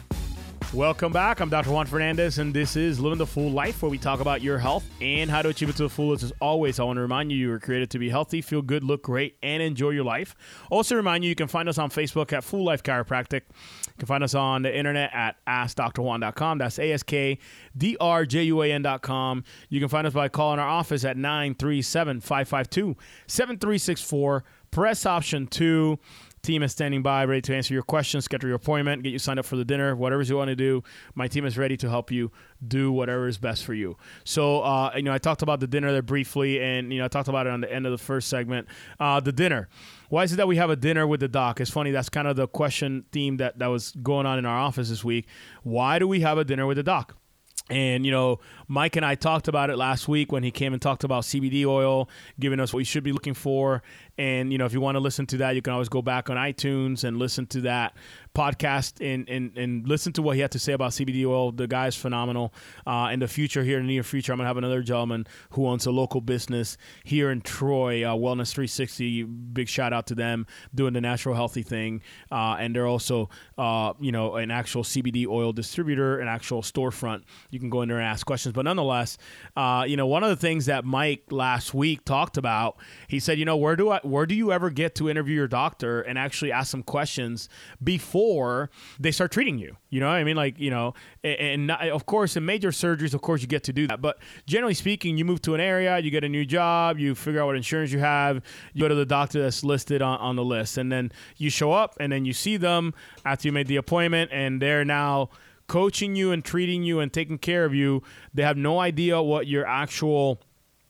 Welcome 0.72 1.12
back. 1.12 1.40
I'm 1.40 1.50
Dr. 1.50 1.72
Juan 1.72 1.88
Fernandez, 1.88 2.38
and 2.38 2.54
this 2.54 2.76
is 2.76 3.00
Living 3.00 3.18
the 3.18 3.26
Full 3.26 3.50
Life, 3.50 3.82
where 3.82 3.90
we 3.90 3.98
talk 3.98 4.20
about 4.20 4.44
your 4.44 4.60
health 4.60 4.88
and 5.02 5.28
how 5.28 5.42
to 5.42 5.50
achieve 5.50 5.68
it 5.68 5.76
to 5.78 5.84
the 5.84 5.90
fullest. 5.90 6.24
As 6.24 6.32
always, 6.40 6.80
I 6.80 6.84
want 6.84 6.98
to 6.98 7.02
remind 7.02 7.32
you 7.32 7.40
you 7.40 7.50
were 7.50 7.60
created 7.60 7.90
to 7.90 7.98
be 7.98 8.08
healthy, 8.08 8.40
feel 8.40 8.62
good, 8.62 8.84
look 8.84 9.02
great, 9.02 9.36
and 9.42 9.64
enjoy 9.64 9.90
your 9.90 10.04
life. 10.04 10.36
Also, 10.70 10.96
remind 10.96 11.24
you 11.24 11.30
you 11.30 11.36
can 11.36 11.48
find 11.48 11.68
us 11.68 11.80
on 11.80 11.90
Facebook 11.90 12.32
at 12.34 12.44
Full 12.44 12.64
Life 12.64 12.84
Chiropractic. 12.84 13.42
You 13.88 13.94
can 13.98 14.06
find 14.06 14.24
us 14.24 14.36
on 14.36 14.62
the 14.62 14.78
internet 14.78 15.10
at 15.12 15.44
AskDrJuan.com. 15.48 16.60
That's 16.60 16.78
A 16.78 16.92
S 16.92 17.02
K 17.02 17.40
D 17.76 17.98
R 18.00 18.28
J 18.28 18.44
U 18.44 18.62
A 18.62 18.72
N.com. 18.72 19.44
You 19.70 19.80
can 19.80 19.90
find 19.90 20.06
us 20.06 20.14
by 20.14 20.30
calling 20.30 20.60
our 20.60 20.70
office 20.70 21.04
at 21.04 21.18
937 21.18 22.22
552 22.22 22.96
7364. 23.26 24.44
Press 24.70 25.08
option 25.08 25.48
two. 25.48 25.98
Team 26.50 26.64
is 26.64 26.72
standing 26.72 27.04
by, 27.04 27.26
ready 27.26 27.44
to 27.44 27.56
answer 27.56 27.76
your 27.76 27.84
questions, 27.84 28.26
schedule 28.26 28.48
your 28.48 28.56
appointment, 28.56 29.04
get 29.04 29.12
you 29.12 29.20
signed 29.20 29.38
up 29.38 29.46
for 29.46 29.56
the 29.56 29.64
dinner, 29.64 29.96
whatever 29.96 30.24
you 30.24 30.36
want 30.36 30.48
to 30.48 30.56
do. 30.56 30.82
My 31.14 31.28
team 31.28 31.46
is 31.46 31.60
ready 31.60 31.78
to 31.78 31.88
help 31.88 32.10
you 32.10 32.32
do 32.68 32.92
whatever 32.92 33.28
is 33.28 33.38
best 33.38 33.64
for 33.64 33.76
you. 33.76 33.98
So, 34.24 34.62
uh, 34.62 34.92
you 34.96 35.04
know, 35.04 35.14
I 35.14 35.20
talked 35.20 35.44
about 35.44 35.60
the 35.60 35.68
dinner 35.68 35.92
there 35.92 36.02
briefly, 36.02 36.60
and 36.60 36.92
you 36.92 36.98
know, 36.98 37.06
I 37.06 37.08
talked 37.08 37.28
about 37.28 37.46
it 37.46 37.54
on 37.54 37.62
the 37.62 37.72
end 37.72 37.86
of 37.86 37.92
the 37.92 38.00
first 38.00 38.30
segment. 38.30 38.68
Uh, 39.00 39.20
the 39.20 39.32
dinner. 39.32 39.70
Why 40.10 40.24
is 40.24 40.34
it 40.34 40.38
that 40.38 40.48
we 40.48 40.56
have 40.56 40.72
a 40.72 40.76
dinner 40.76 41.06
with 41.06 41.20
the 41.20 41.28
doc? 41.28 41.62
It's 41.62 41.70
funny. 41.70 41.92
That's 41.92 42.10
kind 42.10 42.28
of 42.28 42.36
the 42.36 42.48
question 42.48 43.06
theme 43.12 43.38
that 43.38 43.60
that 43.60 43.68
was 43.68 43.92
going 44.02 44.26
on 44.26 44.40
in 44.40 44.48
our 44.48 44.58
office 44.58 44.90
this 44.90 45.04
week. 45.04 45.28
Why 45.62 46.00
do 46.00 46.08
we 46.08 46.22
have 46.22 46.40
a 46.40 46.44
dinner 46.44 46.66
with 46.66 46.78
the 46.78 46.84
doc? 46.84 47.16
And, 47.70 48.06
you 48.06 48.12
know, 48.12 48.40
Mike 48.68 48.96
and 48.96 49.06
I 49.06 49.16
talked 49.16 49.48
about 49.48 49.70
it 49.70 49.78
last 49.78 50.08
week 50.08 50.32
when 50.32 50.42
he 50.42 50.52
came 50.52 50.74
and 50.74 50.82
talked 50.82 51.04
about 51.04 51.24
CBD 51.24 51.66
oil, 51.66 52.10
giving 52.40 52.60
us 52.60 52.74
what 52.74 52.78
we 52.78 52.84
should 52.84 53.04
be 53.04 53.12
looking 53.12 53.36
for. 53.36 53.84
And, 54.18 54.52
you 54.52 54.58
know, 54.58 54.66
if 54.66 54.74
you 54.74 54.82
want 54.82 54.96
to 54.96 55.00
listen 55.00 55.26
to 55.28 55.38
that, 55.38 55.56
you 55.56 55.62
can 55.62 55.74
always 55.74 55.90
go 55.90 56.02
back 56.02 56.30
on 56.30 56.38
iTunes 56.38 57.04
and 57.04 57.18
listen 57.18 57.46
to 57.48 57.62
that 57.62 57.96
podcast 58.40 59.06
and, 59.06 59.28
and, 59.28 59.58
and 59.58 59.88
listen 59.88 60.14
to 60.14 60.22
what 60.22 60.36
he 60.36 60.42
had 60.42 60.52
to 60.52 60.60
say 60.60 60.72
about 60.72 60.92
CBD 60.92 61.26
oil. 61.26 61.52
The 61.52 61.68
guy 61.68 61.88
is 61.88 61.96
phenomenal. 61.96 62.54
Uh, 62.88 63.10
in 63.12 63.20
the 63.20 63.28
future, 63.28 63.64
here 63.64 63.80
in 63.80 63.86
the 63.86 63.94
near 63.94 64.04
future, 64.04 64.32
I'm 64.32 64.38
going 64.38 64.46
to 64.46 64.48
have 64.48 64.58
another 64.58 64.82
gentleman 64.82 65.28
who 65.52 65.68
owns 65.68 65.86
a 65.86 65.92
local 65.92 66.22
business 66.22 66.78
here 67.04 67.32
in 67.32 67.42
Troy, 67.42 68.04
uh, 68.04 68.16
Wellness 68.16 68.54
360. 68.54 69.24
Big 69.24 69.68
shout 69.68 69.92
out 69.92 70.08
to 70.08 70.16
them 70.16 70.48
doing 70.74 70.94
the 70.94 71.02
natural 71.02 71.36
healthy 71.36 71.64
thing. 71.64 72.02
Uh, 72.32 72.56
and 72.60 72.74
they're 72.74 72.88
also, 72.88 73.30
uh, 73.58 73.94
you 74.00 74.12
know, 74.14 74.36
an 74.36 74.52
actual 74.52 74.84
CBD 74.84 75.28
oil 75.28 75.52
distributor, 75.52 76.20
an 76.20 76.30
actual 76.30 76.62
storefront. 76.62 77.24
You 77.50 77.60
can 77.60 77.70
go 77.70 77.82
in 77.82 77.90
there 77.90 77.98
and 77.98 78.08
ask 78.08 78.26
questions. 78.26 78.54
But 78.54 78.64
nonetheless, 78.64 79.18
uh, 79.58 79.84
you 79.86 79.98
know, 79.98 80.08
one 80.08 80.24
of 80.24 80.30
the 80.30 80.38
things 80.38 80.68
that 80.68 80.86
Mike 80.86 81.24
last 81.30 81.74
week 81.74 82.06
talked 82.06 82.38
about, 82.38 82.78
he 83.10 83.20
said, 83.20 83.38
you 83.38 83.44
know, 83.44 83.58
where 83.58 83.76
do 83.76 83.90
I, 83.90 84.00
where 84.04 84.26
do 84.26 84.34
you 84.34 84.54
ever 84.54 84.70
get 84.70 84.96
to 84.96 85.10
interview 85.10 85.36
your 85.36 85.48
doctor 85.50 86.02
and 86.02 86.18
actually 86.18 86.54
ask 86.54 86.72
some 86.72 86.84
questions 86.84 87.50
before 87.84 88.29
they 89.00 89.12
start 89.12 89.32
treating 89.32 89.58
you? 89.58 89.76
You 89.90 90.00
know, 90.00 90.08
what 90.08 90.14
I 90.14 90.24
mean, 90.24 90.36
like, 90.36 90.60
you 90.60 90.70
know, 90.70 90.94
and, 91.24 91.40
and 91.40 91.68
not, 91.68 91.88
of 91.90 92.06
course, 92.06 92.36
in 92.36 92.46
major 92.46 92.70
surgeries, 92.70 93.14
of 93.14 93.22
course, 93.22 93.42
you 93.42 93.48
get 93.48 93.64
to 93.64 93.74
do 93.74 93.88
that. 93.88 94.02
But 94.02 94.20
generally 94.46 94.74
speaking, 94.74 95.18
you 95.18 95.26
move 95.26 95.42
to 95.44 95.56
an 95.56 95.62
area, 95.62 96.00
you 96.00 96.12
get 96.12 96.24
a 96.24 96.30
new 96.30 96.46
job, 96.46 97.00
you 97.00 97.16
figure 97.16 97.42
out 97.42 97.48
what 97.48 97.56
insurance 97.56 97.92
you 97.92 98.00
have, 98.00 98.44
you 98.74 98.82
go 98.82 98.88
to 98.88 98.96
the 98.96 99.06
doctor 99.06 99.42
that's 99.42 99.64
listed 99.64 100.02
on, 100.02 100.20
on 100.20 100.36
the 100.36 100.44
list, 100.44 100.78
and 100.78 100.92
then 100.92 101.12
you 101.38 101.50
show 101.50 101.72
up, 101.72 101.96
and 102.00 102.12
then 102.12 102.26
you 102.26 102.34
see 102.34 102.58
them 102.58 102.94
after 103.26 103.48
you 103.48 103.52
made 103.52 103.68
the 103.68 103.78
appointment, 103.78 104.32
and 104.34 104.62
they're 104.62 104.86
now 104.86 105.30
coaching 105.68 106.16
you 106.16 106.32
and 106.32 106.44
treating 106.44 106.84
you 106.84 107.00
and 107.00 107.14
taking 107.14 107.38
care 107.38 107.64
of 107.64 107.74
you. 107.74 108.02
They 108.34 108.44
have 108.44 108.58
no 108.58 108.80
idea 108.80 109.22
what 109.22 109.48
your 109.48 109.66
actual, 109.68 110.42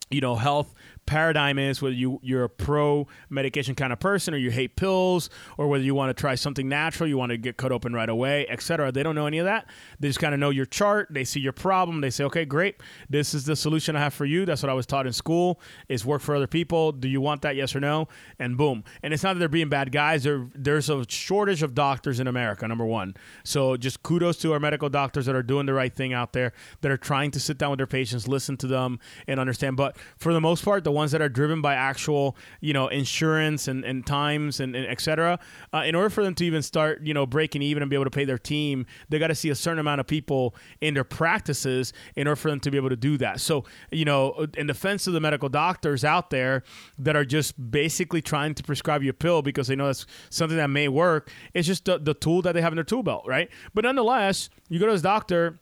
you 0.10 0.21
know, 0.21 0.36
health 0.36 0.73
paradigm 1.10 1.58
is 1.58 1.82
whether 1.82 1.95
you 1.95 2.19
you're 2.22 2.43
a 2.43 2.50
pro 2.50 3.08
medication 3.30 3.76
kind 3.76 3.91
of 3.91 4.00
person 4.00 4.34
or 4.34 4.38
you 4.38 4.52
hate 4.52 4.76
pills 4.76 5.30
or 5.58 5.67
whether 5.67 5.84
you 5.84 5.95
want 5.95 6.15
to 6.15 6.19
try 6.19 6.36
something 6.36 6.69
natural 6.69 7.10
you 7.10 7.17
want 7.17 7.32
to 7.32 7.38
get 7.38 7.58
cut 7.58 7.72
open 7.72 7.93
right 7.93 8.10
away 8.10 8.48
etc 8.48 8.91
they 8.91 9.04
don't 9.04 9.15
know 9.15 9.26
any 9.26 9.39
of 9.39 9.45
that. 9.45 9.67
They 10.00 10.08
just 10.08 10.19
kind 10.19 10.34
of 10.34 10.39
know 10.39 10.52
your 10.52 10.65
chart 10.65 11.08
they 11.10 11.24
see 11.24 11.39
your 11.39 11.54
problem 11.54 12.02
they 12.02 12.10
say 12.10 12.24
okay 12.26 12.45
great 12.45 12.76
this 13.10 13.34
is 13.34 13.45
the 13.45 13.56
solution 13.56 13.95
i 13.95 14.00
have 14.00 14.13
for 14.13 14.26
you 14.26 14.45
that's 14.45 14.62
what 14.62 14.69
i 14.69 14.74
was 14.74 14.86
taught 14.86 15.08
in 15.08 15.13
school 15.13 15.60
is 15.88 16.06
work 16.06 16.22
for 16.22 16.36
other 16.36 16.48
people 16.48 16.91
do 16.91 17.08
you 17.08 17.22
want 17.22 17.41
that 17.41 17.56
yes 17.56 17.76
or 17.76 17.80
no? 17.80 18.08
And 18.38 18.58
boom. 18.58 18.84
And 19.04 19.13
it's 19.13 19.24
not 19.24 19.34
that 19.34 19.39
they're 19.39 19.50
being 19.50 19.69
bad 19.69 19.91
guys 19.91 20.24
there, 20.24 20.48
there's 20.56 20.89
a 20.89 21.06
shortage 21.10 21.63
of 21.63 21.74
doctors 21.74 22.19
in 22.19 22.28
america 22.28 22.67
number 22.67 22.86
one. 22.86 23.15
So 23.43 23.78
just 23.78 24.04
kudos 24.04 24.38
to 24.38 24.54
our 24.54 24.60
medical 24.60 24.89
doctors 24.89 25.26
that 25.26 25.36
are 25.36 25.43
doing 25.43 25.65
the 25.65 25.74
right 25.74 25.93
thing 25.93 26.13
out 26.13 26.34
there 26.34 26.54
that 26.82 26.91
are 26.91 26.98
trying 26.98 27.32
to 27.32 27.39
sit 27.39 27.58
down 27.58 27.72
with 27.72 27.80
their 27.80 27.88
patients 27.88 28.28
listen 28.28 28.58
to 28.58 28.67
them 28.67 29.00
and 29.28 29.39
understand. 29.39 29.78
But 29.78 29.98
for 30.17 30.34
the 30.34 30.41
most 30.41 30.63
part 30.63 30.84
the 30.84 30.91
ones 30.99 31.12
that 31.13 31.21
are 31.21 31.29
driven 31.29 31.62
by 31.62 31.73
actual, 31.73 32.35
you 32.62 32.73
know, 32.73 32.88
insurance 32.89 33.67
and, 33.67 33.83
and 33.83 34.05
times 34.05 34.59
and, 34.59 34.75
and 34.75 34.85
et 34.85 35.01
cetera, 35.01 35.39
uh, 35.73 35.83
in 35.89 35.95
order 35.95 36.09
for 36.09 36.23
them 36.23 36.35
to 36.35 36.45
even 36.45 36.62
start, 36.62 37.01
you 37.01 37.13
know, 37.13 37.25
breaking 37.25 37.62
even 37.62 37.81
and 37.81 37.89
be 37.89 37.95
able 37.95 38.05
to 38.05 38.17
pay 38.19 38.25
their 38.25 38.38
team, 38.38 38.85
they 39.09 39.17
got 39.17 39.27
to 39.27 39.35
see 39.35 39.49
a 39.49 39.55
certain 39.55 39.79
amount 39.79 39.99
of 39.99 40.07
people 40.07 40.55
in 40.81 40.93
their 40.93 41.03
practices 41.03 41.93
in 42.15 42.27
order 42.27 42.35
for 42.35 42.49
them 42.51 42.59
to 42.59 42.69
be 42.69 42.77
able 42.77 42.89
to 42.89 42.95
do 43.09 43.17
that. 43.17 43.39
So, 43.39 43.63
you 43.91 44.05
know, 44.05 44.45
in 44.57 44.67
defense 44.67 45.07
of 45.07 45.13
the 45.13 45.19
medical 45.19 45.49
doctors 45.49 46.03
out 46.03 46.29
there 46.29 46.63
that 46.97 47.15
are 47.15 47.25
just 47.25 47.71
basically 47.71 48.21
trying 48.21 48.53
to 48.55 48.63
prescribe 48.63 49.01
you 49.03 49.09
a 49.09 49.13
pill 49.13 49.41
because 49.41 49.67
they 49.67 49.75
know 49.75 49.88
that's 49.88 50.05
something 50.29 50.57
that 50.57 50.69
may 50.69 50.88
work, 50.88 51.31
it's 51.53 51.67
just 51.67 51.85
the, 51.85 51.97
the 51.97 52.13
tool 52.13 52.41
that 52.41 52.53
they 52.53 52.62
have 52.62 52.73
in 52.73 52.77
their 52.77 52.83
tool 52.83 53.03
belt, 53.03 53.23
right? 53.25 53.49
But 53.73 53.85
nonetheless, 53.85 54.49
you 54.69 54.79
go 54.79 54.85
to 54.88 54.91
this 54.91 55.01
doctor 55.01 55.59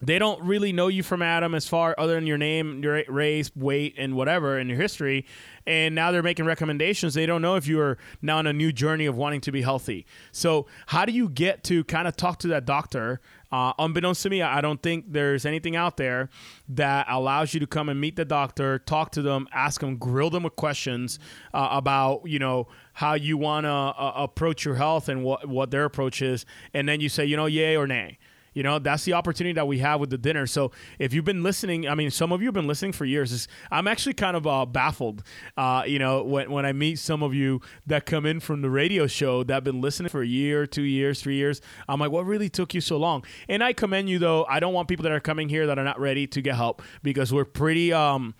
they 0.00 0.18
don't 0.18 0.40
really 0.42 0.72
know 0.72 0.86
you 0.86 1.02
from 1.02 1.22
Adam 1.22 1.54
as 1.54 1.66
far 1.66 1.94
other 1.98 2.14
than 2.14 2.26
your 2.26 2.38
name, 2.38 2.82
your 2.82 3.02
race, 3.08 3.50
weight, 3.56 3.94
and 3.98 4.14
whatever 4.14 4.58
in 4.58 4.68
your 4.68 4.78
history. 4.78 5.26
And 5.66 5.94
now 5.94 6.12
they're 6.12 6.22
making 6.22 6.46
recommendations. 6.46 7.14
They 7.14 7.26
don't 7.26 7.42
know 7.42 7.56
if 7.56 7.66
you 7.66 7.80
are 7.80 7.98
now 8.22 8.38
on 8.38 8.46
a 8.46 8.52
new 8.52 8.70
journey 8.72 9.06
of 9.06 9.16
wanting 9.16 9.40
to 9.42 9.52
be 9.52 9.62
healthy. 9.62 10.06
So 10.30 10.66
how 10.86 11.04
do 11.04 11.12
you 11.12 11.28
get 11.28 11.64
to 11.64 11.82
kind 11.84 12.06
of 12.06 12.16
talk 12.16 12.38
to 12.40 12.48
that 12.48 12.64
doctor? 12.64 13.20
Uh, 13.50 13.72
unbeknownst 13.78 14.22
to 14.22 14.30
me, 14.30 14.40
I 14.40 14.60
don't 14.60 14.82
think 14.82 15.06
there's 15.08 15.44
anything 15.44 15.74
out 15.74 15.96
there 15.96 16.28
that 16.68 17.06
allows 17.08 17.54
you 17.54 17.60
to 17.60 17.66
come 17.66 17.88
and 17.88 18.00
meet 18.00 18.14
the 18.14 18.24
doctor, 18.24 18.78
talk 18.78 19.10
to 19.12 19.22
them, 19.22 19.48
ask 19.52 19.80
them, 19.80 19.96
grill 19.96 20.30
them 20.30 20.44
with 20.44 20.54
questions 20.54 21.18
uh, 21.54 21.68
about 21.72 22.22
you 22.26 22.38
know 22.38 22.68
how 22.92 23.14
you 23.14 23.36
want 23.36 23.64
to 23.64 23.70
uh, 23.70 24.12
approach 24.16 24.64
your 24.64 24.74
health 24.74 25.08
and 25.08 25.24
what 25.24 25.48
what 25.48 25.70
their 25.70 25.84
approach 25.84 26.20
is, 26.20 26.44
and 26.74 26.88
then 26.88 27.00
you 27.00 27.08
say 27.08 27.24
you 27.24 27.36
know 27.36 27.46
yay 27.46 27.74
or 27.74 27.86
nay. 27.86 28.18
You 28.54 28.62
know, 28.62 28.78
that's 28.78 29.04
the 29.04 29.12
opportunity 29.12 29.54
that 29.54 29.66
we 29.66 29.78
have 29.78 30.00
with 30.00 30.10
the 30.10 30.18
dinner. 30.18 30.46
So 30.46 30.72
if 30.98 31.12
you've 31.12 31.24
been 31.24 31.42
listening, 31.42 31.88
I 31.88 31.94
mean, 31.94 32.10
some 32.10 32.32
of 32.32 32.40
you 32.40 32.48
have 32.48 32.54
been 32.54 32.66
listening 32.66 32.92
for 32.92 33.04
years. 33.04 33.48
I'm 33.70 33.86
actually 33.86 34.14
kind 34.14 34.36
of 34.36 34.46
uh, 34.46 34.66
baffled, 34.66 35.22
uh, 35.56 35.84
you 35.86 35.98
know, 35.98 36.22
when, 36.22 36.50
when 36.50 36.66
I 36.66 36.72
meet 36.72 36.98
some 36.98 37.22
of 37.22 37.34
you 37.34 37.60
that 37.86 38.06
come 38.06 38.26
in 38.26 38.40
from 38.40 38.62
the 38.62 38.70
radio 38.70 39.06
show 39.06 39.44
that 39.44 39.54
have 39.54 39.64
been 39.64 39.80
listening 39.80 40.08
for 40.08 40.22
a 40.22 40.26
year, 40.26 40.66
two 40.66 40.82
years, 40.82 41.22
three 41.22 41.36
years. 41.36 41.60
I'm 41.88 42.00
like, 42.00 42.10
what 42.10 42.26
really 42.26 42.48
took 42.48 42.74
you 42.74 42.80
so 42.80 42.96
long? 42.96 43.24
And 43.48 43.62
I 43.62 43.72
commend 43.72 44.08
you, 44.08 44.18
though. 44.18 44.44
I 44.48 44.60
don't 44.60 44.74
want 44.74 44.88
people 44.88 45.04
that 45.04 45.12
are 45.12 45.20
coming 45.20 45.48
here 45.48 45.66
that 45.66 45.78
are 45.78 45.84
not 45.84 46.00
ready 46.00 46.26
to 46.28 46.40
get 46.40 46.54
help 46.54 46.82
because 47.02 47.32
we're 47.32 47.44
pretty. 47.44 47.92
Um, 47.92 48.34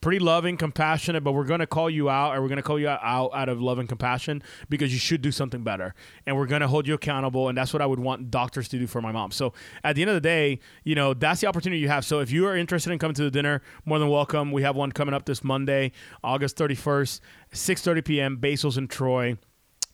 pretty 0.00 0.18
loving, 0.18 0.56
compassionate, 0.56 1.22
but 1.22 1.32
we're 1.32 1.44
going 1.44 1.60
to 1.60 1.66
call 1.66 1.90
you 1.90 2.08
out, 2.08 2.32
and 2.32 2.42
we're 2.42 2.48
going 2.48 2.56
to 2.56 2.62
call 2.62 2.78
you 2.78 2.88
out, 2.88 3.30
out 3.34 3.48
of 3.48 3.60
love 3.60 3.78
and 3.78 3.88
compassion 3.88 4.42
because 4.68 4.92
you 4.92 4.98
should 4.98 5.22
do 5.22 5.30
something 5.30 5.62
better, 5.62 5.94
and 6.26 6.36
we're 6.36 6.46
going 6.46 6.62
to 6.62 6.68
hold 6.68 6.86
you 6.86 6.94
accountable, 6.94 7.48
and 7.48 7.58
that's 7.58 7.72
what 7.72 7.82
I 7.82 7.86
would 7.86 8.00
want 8.00 8.30
doctors 8.30 8.68
to 8.68 8.78
do 8.78 8.86
for 8.86 9.02
my 9.02 9.12
mom. 9.12 9.30
So 9.30 9.52
at 9.84 9.96
the 9.96 10.02
end 10.02 10.10
of 10.10 10.14
the 10.14 10.20
day, 10.20 10.60
you 10.84 10.94
know 10.94 11.14
that's 11.14 11.40
the 11.40 11.46
opportunity 11.46 11.80
you 11.80 11.88
have. 11.88 12.04
So 12.04 12.20
if 12.20 12.30
you 12.30 12.46
are 12.46 12.56
interested 12.56 12.92
in 12.92 12.98
coming 12.98 13.14
to 13.14 13.24
the 13.24 13.30
dinner, 13.30 13.62
more 13.84 13.98
than 13.98 14.08
welcome. 14.08 14.52
We 14.52 14.62
have 14.62 14.76
one 14.76 14.92
coming 14.92 15.14
up 15.14 15.26
this 15.26 15.44
Monday, 15.44 15.92
August 16.24 16.56
thirty 16.56 16.74
first, 16.74 17.20
six 17.52 17.82
thirty 17.82 18.02
p.m. 18.02 18.36
Basil's 18.36 18.78
in 18.78 18.88
Troy 18.88 19.36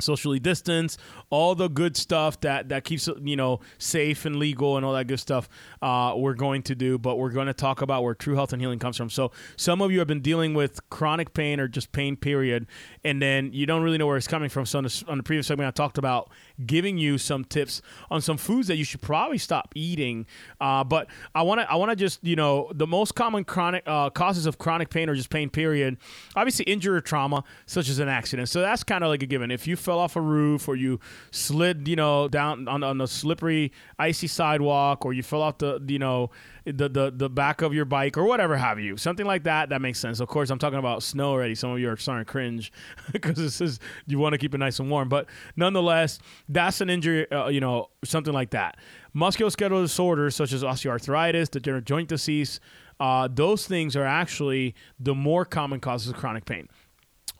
socially 0.00 0.38
distance, 0.38 0.98
all 1.30 1.54
the 1.54 1.68
good 1.68 1.96
stuff 1.96 2.40
that 2.40 2.68
that 2.68 2.84
keeps 2.84 3.08
you 3.22 3.36
know 3.36 3.60
safe 3.78 4.24
and 4.24 4.36
legal 4.36 4.76
and 4.76 4.84
all 4.84 4.92
that 4.92 5.06
good 5.06 5.20
stuff. 5.20 5.48
Uh, 5.80 6.14
we're 6.16 6.34
going 6.34 6.62
to 6.62 6.74
do, 6.74 6.98
but 6.98 7.16
we're 7.16 7.30
going 7.30 7.46
to 7.46 7.54
talk 7.54 7.82
about 7.82 8.02
where 8.02 8.14
true 8.14 8.34
health 8.34 8.52
and 8.52 8.60
healing 8.60 8.78
comes 8.78 8.96
from. 8.96 9.10
So 9.10 9.32
some 9.56 9.80
of 9.80 9.90
you 9.90 9.98
have 9.98 10.08
been 10.08 10.20
dealing 10.20 10.54
with 10.54 10.88
chronic 10.90 11.34
pain 11.34 11.60
or 11.60 11.68
just 11.68 11.92
pain, 11.92 12.16
period, 12.16 12.66
and 13.04 13.20
then 13.20 13.52
you 13.52 13.66
don't 13.66 13.82
really 13.82 13.98
know 13.98 14.06
where 14.06 14.16
it's 14.16 14.28
coming 14.28 14.48
from. 14.48 14.66
So 14.66 14.78
on 14.78 14.84
the, 14.84 15.04
on 15.08 15.16
the 15.18 15.22
previous 15.22 15.46
segment, 15.46 15.68
I 15.68 15.70
talked 15.70 15.98
about 15.98 16.30
giving 16.64 16.98
you 16.98 17.18
some 17.18 17.44
tips 17.44 17.82
on 18.10 18.20
some 18.20 18.36
foods 18.36 18.68
that 18.68 18.76
you 18.76 18.84
should 18.84 19.02
probably 19.02 19.38
stop 19.38 19.72
eating. 19.74 20.26
Uh, 20.60 20.84
but 20.84 21.08
I 21.34 21.42
want 21.42 21.60
to 21.60 21.70
I 21.70 21.76
want 21.76 21.90
to 21.90 21.96
just 21.96 22.22
you 22.24 22.36
know 22.36 22.70
the 22.74 22.86
most 22.86 23.14
common 23.14 23.44
chronic 23.44 23.82
uh, 23.86 24.10
causes 24.10 24.46
of 24.46 24.58
chronic 24.58 24.90
pain 24.90 25.08
or 25.08 25.14
just 25.14 25.30
pain, 25.30 25.50
period. 25.50 25.98
Obviously, 26.34 26.64
injury 26.64 26.96
or 26.96 27.00
trauma, 27.00 27.44
such 27.66 27.88
as 27.88 27.98
an 27.98 28.08
accident. 28.08 28.48
So 28.48 28.60
that's 28.60 28.82
kind 28.84 29.04
of 29.04 29.10
like 29.10 29.22
a 29.22 29.26
given. 29.26 29.50
If 29.50 29.66
you 29.66 29.76
fell 29.76 29.98
off 29.98 30.16
a 30.16 30.20
roof 30.20 30.68
or 30.68 30.76
you 30.76 31.00
slid, 31.30 31.88
you 31.88 31.96
know, 31.96 32.28
down 32.28 32.68
on, 32.68 32.82
on 32.82 33.00
a 33.00 33.06
slippery, 33.06 33.72
icy 33.98 34.26
sidewalk 34.26 35.04
or 35.04 35.12
you 35.12 35.22
fell 35.22 35.42
off 35.42 35.58
the, 35.58 35.82
you 35.86 35.98
know, 35.98 36.30
the, 36.66 36.88
the, 36.88 37.12
the 37.14 37.30
back 37.30 37.62
of 37.62 37.72
your 37.72 37.84
bike 37.84 38.18
or 38.18 38.24
whatever 38.24 38.56
have 38.56 38.80
you. 38.80 38.96
Something 38.96 39.24
like 39.24 39.44
that, 39.44 39.68
that 39.68 39.80
makes 39.80 40.00
sense. 40.00 40.18
Of 40.18 40.28
course, 40.28 40.50
I'm 40.50 40.58
talking 40.58 40.78
about 40.78 41.02
snow 41.02 41.30
already. 41.30 41.54
Some 41.54 41.70
of 41.70 41.78
you 41.78 41.88
are 41.88 41.96
starting 41.96 42.24
to 42.24 42.30
cringe 42.30 42.72
because 43.12 43.36
this 43.36 43.60
is, 43.60 43.78
you 44.06 44.18
want 44.18 44.32
to 44.32 44.38
keep 44.38 44.54
it 44.54 44.58
nice 44.58 44.80
and 44.80 44.90
warm. 44.90 45.08
But 45.08 45.26
nonetheless, 45.54 46.18
that's 46.48 46.80
an 46.80 46.90
injury, 46.90 47.30
uh, 47.30 47.48
you 47.48 47.60
know, 47.60 47.90
something 48.04 48.34
like 48.34 48.50
that. 48.50 48.78
Musculoskeletal 49.14 49.82
disorders 49.82 50.34
such 50.34 50.52
as 50.52 50.62
osteoarthritis, 50.62 51.50
degenerative 51.50 51.86
joint 51.86 52.08
disease, 52.08 52.60
uh, 52.98 53.28
those 53.32 53.66
things 53.66 53.94
are 53.94 54.04
actually 54.04 54.74
the 54.98 55.14
more 55.14 55.44
common 55.44 55.80
causes 55.80 56.10
of 56.10 56.16
chronic 56.16 56.44
pain. 56.44 56.68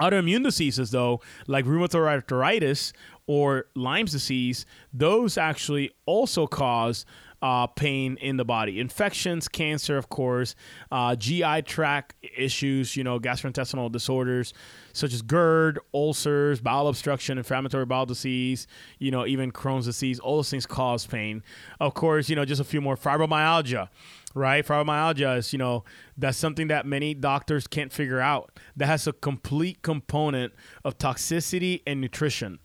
Autoimmune 0.00 0.44
diseases, 0.44 0.90
though, 0.90 1.22
like 1.46 1.64
rheumatoid 1.64 2.06
arthritis 2.06 2.92
or 3.26 3.66
Lyme's 3.74 4.12
disease, 4.12 4.66
those 4.92 5.38
actually 5.38 5.90
also 6.04 6.46
cause 6.46 7.06
uh, 7.42 7.66
pain 7.66 8.16
in 8.20 8.36
the 8.36 8.44
body. 8.44 8.80
Infections, 8.80 9.48
cancer, 9.48 9.96
of 9.96 10.08
course, 10.08 10.54
uh, 10.90 11.14
GI 11.16 11.62
tract 11.62 12.14
issues, 12.36 12.96
you 12.96 13.04
know, 13.04 13.18
gastrointestinal 13.18 13.90
disorders 13.90 14.54
such 14.92 15.12
as 15.12 15.20
GERD, 15.20 15.78
ulcers, 15.92 16.60
bowel 16.60 16.88
obstruction, 16.88 17.36
inflammatory 17.36 17.84
bowel 17.84 18.06
disease, 18.06 18.66
you 18.98 19.10
know, 19.10 19.26
even 19.26 19.52
Crohn's 19.52 19.84
disease. 19.84 20.18
All 20.18 20.36
those 20.36 20.48
things 20.48 20.64
cause 20.64 21.06
pain. 21.06 21.42
Of 21.80 21.92
course, 21.92 22.30
you 22.30 22.36
know, 22.36 22.46
just 22.46 22.60
a 22.60 22.64
few 22.64 22.80
more 22.80 22.96
fibromyalgia 22.96 23.88
right? 24.36 24.66
Fibromyalgia 24.66 25.38
is, 25.38 25.52
you 25.52 25.58
know, 25.58 25.82
that's 26.16 26.36
something 26.36 26.68
that 26.68 26.84
many 26.84 27.14
doctors 27.14 27.66
can't 27.66 27.90
figure 27.90 28.20
out. 28.20 28.52
That 28.76 28.86
has 28.86 29.06
a 29.06 29.14
complete 29.14 29.80
component 29.80 30.52
of 30.84 30.98
toxicity 30.98 31.80
and 31.86 32.00
nutrition. 32.02 32.58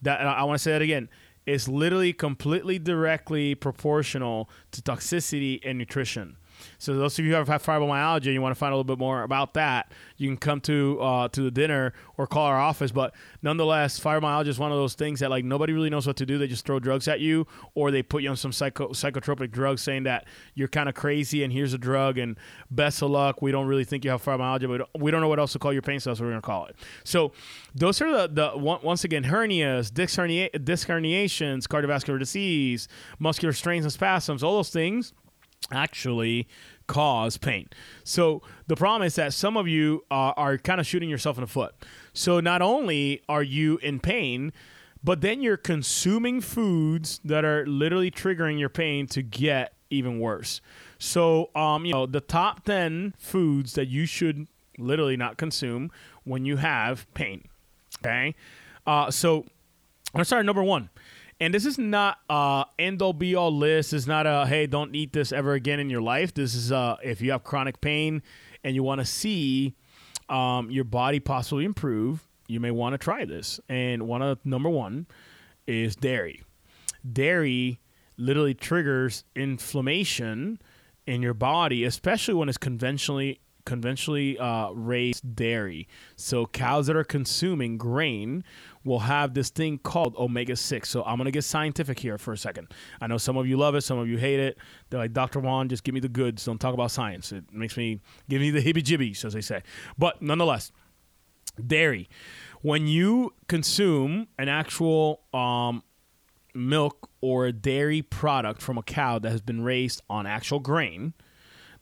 That 0.00 0.20
I 0.20 0.44
want 0.44 0.58
to 0.58 0.62
say 0.62 0.70
that 0.70 0.80
again. 0.82 1.08
It's 1.48 1.66
literally 1.66 2.12
completely 2.12 2.78
directly 2.78 3.54
proportional 3.54 4.50
to 4.70 4.82
toxicity 4.82 5.60
and 5.64 5.78
nutrition. 5.78 6.36
So 6.78 6.96
those 6.96 7.18
of 7.18 7.24
you 7.24 7.32
who 7.32 7.36
have 7.36 7.48
fibromyalgia, 7.48 8.26
and 8.26 8.34
you 8.34 8.42
want 8.42 8.54
to 8.54 8.58
find 8.58 8.72
a 8.72 8.76
little 8.76 8.84
bit 8.84 8.98
more 8.98 9.22
about 9.22 9.54
that, 9.54 9.92
you 10.16 10.28
can 10.28 10.36
come 10.36 10.60
to 10.62 11.00
uh, 11.00 11.28
to 11.28 11.42
the 11.42 11.50
dinner 11.50 11.92
or 12.16 12.26
call 12.26 12.46
our 12.46 12.58
office. 12.58 12.92
But 12.92 13.14
nonetheless, 13.42 13.98
fibromyalgia 13.98 14.48
is 14.48 14.58
one 14.58 14.72
of 14.72 14.78
those 14.78 14.94
things 14.94 15.20
that 15.20 15.30
like 15.30 15.44
nobody 15.44 15.72
really 15.72 15.90
knows 15.90 16.06
what 16.06 16.16
to 16.16 16.26
do. 16.26 16.38
They 16.38 16.46
just 16.46 16.66
throw 16.66 16.78
drugs 16.78 17.08
at 17.08 17.20
you, 17.20 17.46
or 17.74 17.90
they 17.90 18.02
put 18.02 18.22
you 18.22 18.30
on 18.30 18.36
some 18.36 18.52
psycho- 18.52 18.90
psychotropic 18.90 19.50
drugs, 19.50 19.82
saying 19.82 20.04
that 20.04 20.26
you're 20.54 20.68
kind 20.68 20.88
of 20.88 20.94
crazy 20.94 21.44
and 21.44 21.52
here's 21.52 21.74
a 21.74 21.78
drug 21.78 22.18
and 22.18 22.36
best 22.70 23.02
of 23.02 23.10
luck. 23.10 23.42
We 23.42 23.52
don't 23.52 23.66
really 23.66 23.84
think 23.84 24.04
you 24.04 24.10
have 24.10 24.22
fibromyalgia, 24.22 24.68
but 24.78 25.00
we 25.00 25.10
don't 25.10 25.20
know 25.20 25.28
what 25.28 25.38
else 25.38 25.52
to 25.52 25.58
call 25.58 25.72
your 25.72 25.82
pain. 25.82 26.00
So 26.00 26.10
that's 26.10 26.20
what 26.20 26.26
we're 26.26 26.32
gonna 26.32 26.42
call 26.42 26.66
it. 26.66 26.76
So 27.04 27.32
those 27.74 28.00
are 28.00 28.28
the 28.28 28.28
the 28.28 28.58
once 28.58 29.04
again 29.04 29.24
hernias, 29.24 29.92
disc, 29.92 30.16
hernia, 30.16 30.50
disc 30.50 30.88
herniations, 30.88 31.64
cardiovascular 31.64 32.18
disease, 32.18 32.88
muscular 33.18 33.52
strains 33.52 33.84
and 33.84 33.92
spasms, 33.92 34.42
all 34.42 34.56
those 34.56 34.70
things 34.70 35.12
actually 35.72 36.48
cause 36.86 37.36
pain. 37.36 37.68
So 38.04 38.42
the 38.66 38.76
problem 38.76 39.06
is 39.06 39.14
that 39.16 39.34
some 39.34 39.56
of 39.56 39.68
you 39.68 40.04
are, 40.10 40.34
are 40.36 40.58
kind 40.58 40.80
of 40.80 40.86
shooting 40.86 41.10
yourself 41.10 41.36
in 41.36 41.42
the 41.42 41.48
foot. 41.48 41.74
So 42.12 42.40
not 42.40 42.62
only 42.62 43.22
are 43.28 43.42
you 43.42 43.78
in 43.78 44.00
pain, 44.00 44.52
but 45.04 45.20
then 45.20 45.42
you're 45.42 45.56
consuming 45.56 46.40
foods 46.40 47.20
that 47.24 47.44
are 47.44 47.66
literally 47.66 48.10
triggering 48.10 48.58
your 48.58 48.68
pain 48.68 49.06
to 49.08 49.22
get 49.22 49.74
even 49.90 50.18
worse. 50.18 50.60
So, 50.98 51.50
um, 51.54 51.84
you 51.84 51.92
know, 51.92 52.06
the 52.06 52.20
top 52.20 52.64
10 52.64 53.14
foods 53.18 53.74
that 53.74 53.86
you 53.86 54.06
should 54.06 54.48
literally 54.76 55.16
not 55.16 55.36
consume 55.36 55.90
when 56.24 56.44
you 56.44 56.56
have 56.56 57.12
pain. 57.14 57.48
Okay. 58.00 58.34
Uh, 58.86 59.10
so 59.10 59.44
I'm 60.14 60.24
start 60.24 60.44
number 60.44 60.62
one. 60.62 60.88
And 61.40 61.54
this 61.54 61.64
is 61.64 61.78
not 61.78 62.18
uh 62.28 62.64
end 62.78 63.00
all 63.02 63.12
be 63.12 63.34
all 63.34 63.54
list. 63.56 63.92
It's 63.92 64.06
not 64.06 64.26
a 64.26 64.46
hey, 64.46 64.66
don't 64.66 64.94
eat 64.94 65.12
this 65.12 65.32
ever 65.32 65.52
again 65.52 65.80
in 65.80 65.88
your 65.90 66.02
life. 66.02 66.34
This 66.34 66.54
is 66.54 66.72
uh 66.72 66.96
if 67.02 67.20
you 67.20 67.30
have 67.30 67.44
chronic 67.44 67.80
pain 67.80 68.22
and 68.64 68.74
you 68.74 68.82
want 68.82 69.00
to 69.00 69.04
see 69.04 69.76
um, 70.28 70.70
your 70.70 70.84
body 70.84 71.20
possibly 71.20 71.64
improve, 71.64 72.28
you 72.48 72.60
may 72.60 72.70
want 72.70 72.94
to 72.94 72.98
try 72.98 73.24
this. 73.24 73.60
And 73.68 74.06
one 74.06 74.22
of 74.22 74.44
number 74.44 74.68
one 74.68 75.06
is 75.66 75.96
dairy. 75.96 76.42
Dairy 77.10 77.80
literally 78.16 78.54
triggers 78.54 79.24
inflammation 79.34 80.60
in 81.06 81.22
your 81.22 81.34
body, 81.34 81.84
especially 81.84 82.34
when 82.34 82.48
it's 82.48 82.58
conventionally 82.58 83.40
conventionally 83.64 84.38
uh, 84.38 84.70
raised 84.70 85.36
dairy. 85.36 85.86
So 86.16 86.46
cows 86.46 86.86
that 86.86 86.96
are 86.96 87.04
consuming 87.04 87.76
grain 87.76 88.42
will 88.88 89.00
have 89.00 89.34
this 89.34 89.50
thing 89.50 89.78
called 89.78 90.16
omega 90.16 90.56
6. 90.56 90.88
So 90.88 91.04
I'm 91.04 91.16
going 91.16 91.26
to 91.26 91.30
get 91.30 91.44
scientific 91.44 91.98
here 91.98 92.18
for 92.18 92.32
a 92.32 92.38
second. 92.38 92.68
I 93.00 93.06
know 93.06 93.18
some 93.18 93.36
of 93.36 93.46
you 93.46 93.56
love 93.56 93.74
it, 93.74 93.82
some 93.82 93.98
of 93.98 94.08
you 94.08 94.16
hate 94.16 94.40
it. 94.40 94.58
They're 94.90 95.00
like, 95.00 95.12
Dr. 95.12 95.40
Juan, 95.40 95.68
just 95.68 95.84
give 95.84 95.94
me 95.94 96.00
the 96.00 96.08
goods. 96.08 96.44
Don't 96.44 96.60
talk 96.60 96.74
about 96.74 96.90
science. 96.90 97.30
It 97.30 97.44
makes 97.52 97.76
me, 97.76 98.00
give 98.28 98.40
me 98.40 98.50
the 98.50 98.60
hibby 98.60 98.82
jibbies, 98.82 99.24
as 99.24 99.34
they 99.34 99.40
say. 99.40 99.62
But 99.96 100.20
nonetheless, 100.22 100.72
dairy. 101.64 102.08
When 102.62 102.86
you 102.86 103.34
consume 103.46 104.28
an 104.38 104.48
actual 104.48 105.20
um, 105.32 105.84
milk 106.54 107.08
or 107.20 107.46
a 107.46 107.52
dairy 107.52 108.02
product 108.02 108.62
from 108.62 108.78
a 108.78 108.82
cow 108.82 109.18
that 109.20 109.30
has 109.30 109.42
been 109.42 109.62
raised 109.62 110.02
on 110.10 110.26
actual 110.26 110.58
grain, 110.58 111.14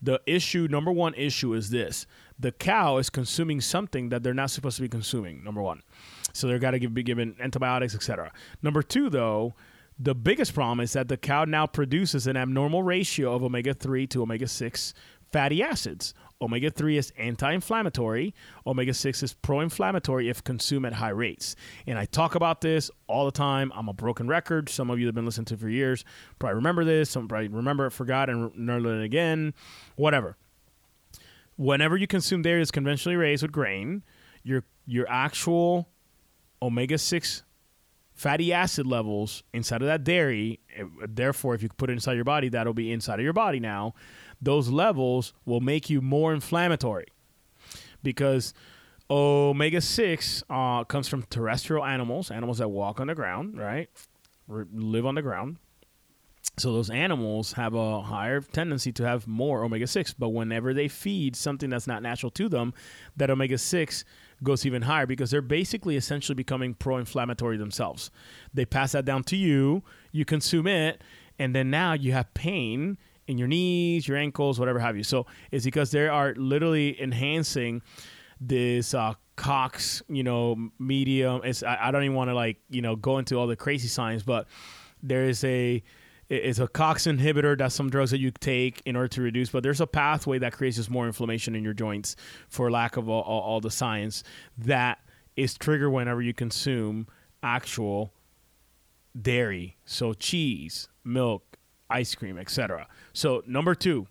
the 0.03 0.21
issue, 0.27 0.69
number 0.71 0.93
one 0.93 1.15
issue 1.15 1.55
is 1.55 1.71
this 1.71 2.07
the 2.39 2.53
cow 2.53 2.99
is 2.99 3.09
consuming 3.09 3.61
something 3.61 4.11
that 4.11 4.23
they're 4.23 4.35
not 4.35 4.51
supposed 4.51 4.77
to 4.77 4.83
be 4.83 4.89
consuming, 4.89 5.43
number 5.43 5.63
one. 5.63 5.83
So 6.37 6.47
they're 6.47 6.59
got 6.59 6.73
to 6.73 6.89
be 6.89 7.03
given 7.03 7.37
antibiotics, 7.41 7.95
etc. 7.95 8.33
Number 8.63 8.83
two, 8.83 9.09
though, 9.11 9.55
the 9.99 10.15
biggest 10.15 10.53
problem 10.55 10.81
is 10.81 10.93
that 10.93 11.09
the 11.09 11.17
cow 11.17 11.45
now 11.45 11.67
produces 11.67 12.27
an 12.27 12.37
abnormal 12.37 12.83
ratio 12.83 13.35
of 13.35 13.43
omega 13.43 13.73
3 13.73 14.07
to 14.09 14.23
omega 14.23 14.47
6 14.47 14.95
fatty 15.33 15.63
acids. 15.63 16.15
Omega 16.41 16.71
3 16.71 16.99
is 16.99 17.13
anti 17.17 17.51
inflammatory, 17.51 18.35
omega 18.67 18.93
6 18.93 19.23
is 19.23 19.33
pro 19.33 19.61
inflammatory 19.61 20.29
if 20.29 20.45
consumed 20.45 20.85
at 20.85 20.93
high 20.93 21.09
rates. 21.09 21.57
And 21.87 21.99
I 21.99 22.05
talk 22.05 22.35
about 22.35 22.61
this 22.61 22.91
all 23.07 23.25
the 23.25 23.33
time. 23.33 23.73
I'm 23.75 23.89
a 23.89 23.95
broken 23.95 24.29
record. 24.29 24.69
Some 24.69 24.91
of 24.91 24.99
you 24.99 25.07
have 25.07 25.15
been 25.15 25.25
listening 25.25 25.47
to 25.47 25.57
for 25.57 25.71
years 25.71 26.05
probably 26.39 26.57
remember 26.57 26.85
this. 26.85 27.09
Some 27.09 27.27
probably 27.27 27.49
remember 27.49 27.87
it, 27.87 27.93
forgot, 27.93 28.29
and 28.29 28.53
learned 28.55 28.87
it 28.87 29.05
again. 29.05 29.55
Whatever. 29.97 30.37
Whenever 31.57 31.97
you 31.97 32.07
consume 32.07 32.43
dairy 32.43 32.61
that's 32.61 32.71
conventionally 32.71 33.17
raised 33.17 33.41
with 33.43 33.53
grain, 33.53 34.03
your 34.43 34.63
your 34.87 35.09
actual 35.09 35.89
omega 36.63 36.99
6 36.99 37.43
fatty 38.15 38.53
acid 38.53 38.87
levels 38.87 39.43
inside 39.53 39.83
of 39.83 39.89
that 39.89 40.03
dairy, 40.03 40.61
therefore, 41.07 41.55
if 41.55 41.63
you 41.63 41.69
put 41.77 41.91
it 41.91 41.93
inside 41.93 42.15
your 42.15 42.25
body, 42.25 42.49
that'll 42.49 42.75
be 42.75 42.91
inside 42.91 43.19
of 43.19 43.25
your 43.25 43.33
body 43.33 43.61
now. 43.61 43.95
Those 44.41 44.69
levels 44.69 45.33
will 45.45 45.61
make 45.61 45.89
you 45.91 46.01
more 46.01 46.33
inflammatory 46.33 47.07
because 48.03 48.55
omega 49.11 49.81
6 49.81 50.45
uh, 50.49 50.85
comes 50.85 51.09
from 51.09 51.23
terrestrial 51.25 51.85
animals, 51.85 52.31
animals 52.31 52.59
that 52.59 52.69
walk 52.69 53.01
on 53.01 53.07
the 53.07 53.15
ground, 53.15 53.59
right? 53.59 53.89
live 54.49 55.07
on 55.07 55.15
the 55.15 55.23
ground. 55.23 55.57
So 56.59 56.73
those 56.73 56.89
animals 56.89 57.53
have 57.55 57.75
a 57.75 58.01
higher 58.01 58.41
tendency 58.41 58.93
to 58.93 59.05
have 59.05 59.27
more 59.27 59.63
omega 59.63 59.87
6, 59.87 60.15
but 60.15 60.31
whenever 60.31 60.73
they 60.73 60.89
feed 60.89 61.37
something 61.37 61.69
that's 61.69 61.87
not 61.87 62.03
natural 62.03 62.31
to 62.33 62.49
them, 62.49 62.73
that 63.17 63.31
omega 63.31 63.59
6 63.59 64.05
goes 64.43 64.67
even 64.67 64.83
higher 64.83 65.07
because 65.07 65.31
they're 65.31 65.43
basically 65.43 65.97
essentially 65.97 66.35
becoming 66.35 66.75
pro-inflammatory 66.75 67.57
themselves. 67.57 68.11
They 68.53 68.65
pass 68.65 68.93
that 68.93 69.05
down 69.05 69.25
to 69.25 69.37
you, 69.37 69.83
you 70.13 70.25
consume 70.25 70.67
it, 70.67 71.03
and 71.39 71.55
then 71.55 71.71
now 71.71 71.95
you 71.95 72.13
have 72.13 72.33
pain 72.35 72.99
in 73.27 73.39
your 73.39 73.49
knees, 73.49 74.07
your 74.07 74.17
ankles, 74.17 74.59
whatever 74.59 74.79
have 74.79 74.97
you. 74.97 75.03
So 75.03 75.27
it's 75.51 75.65
because 75.65 75.91
they 75.91 76.09
are 76.09 76.35
literally 76.37 77.01
enhancing 77.01 77.83
this 78.41 78.95
uh, 78.95 79.15
Cox, 79.37 80.03
you 80.09 80.23
know, 80.23 80.71
medium. 80.79 81.43
It's 81.45 81.63
I, 81.63 81.79
I 81.83 81.91
don't 81.91 82.05
even 82.05 82.17
want 82.17 82.31
to 82.31 82.35
like 82.35 82.57
you 82.71 82.81
know 82.81 82.97
go 82.97 83.19
into 83.19 83.37
all 83.37 83.47
the 83.47 83.57
crazy 83.57 83.89
science, 83.89 84.23
but 84.23 84.47
there 85.03 85.25
is 85.25 85.45
a 85.45 85.83
it's 86.29 86.59
a 86.59 86.67
COX 86.67 87.07
inhibitor. 87.07 87.57
That's 87.57 87.75
some 87.75 87.91
drugs 87.91 88.11
that 88.11 88.19
you 88.19 88.31
take 88.31 88.83
in 88.85 88.97
order 88.97 89.09
to 89.09 89.23
reduce, 89.23 89.51
but 89.51 89.63
there's 89.63 89.81
a 89.81 89.87
pathway 89.87 90.39
that 90.39 90.53
creates 90.53 90.77
just 90.77 90.91
more 90.91 91.07
inflammation 91.07 91.55
in 91.55 91.63
your 91.63 91.75
joints, 91.75 92.17
for 92.49 92.71
lack 92.71 92.97
of 92.97 93.09
all, 93.09 93.23
all, 93.23 93.41
all 93.41 93.61
the 93.61 93.71
science, 93.71 94.23
that 94.59 94.99
is 95.37 95.55
triggered 95.55 95.93
whenever 95.93 96.21
you 96.21 96.35
consume 96.35 97.07
actual 97.43 98.13
dairy, 99.21 99.77
so 99.85 100.13
cheese, 100.13 100.89
milk, 101.05 101.57
ice 101.89 102.15
cream, 102.15 102.39
etc. 102.39 102.87
So 103.13 103.43
number 103.47 103.75
two, 103.75 104.07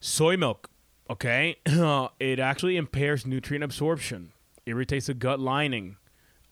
soy 0.00 0.36
milk. 0.36 0.68
Okay, 1.10 1.56
it 2.20 2.38
actually 2.38 2.76
impairs 2.76 3.26
nutrient 3.26 3.64
absorption, 3.64 4.32
irritates 4.66 5.06
the 5.06 5.14
gut 5.14 5.40
lining, 5.40 5.96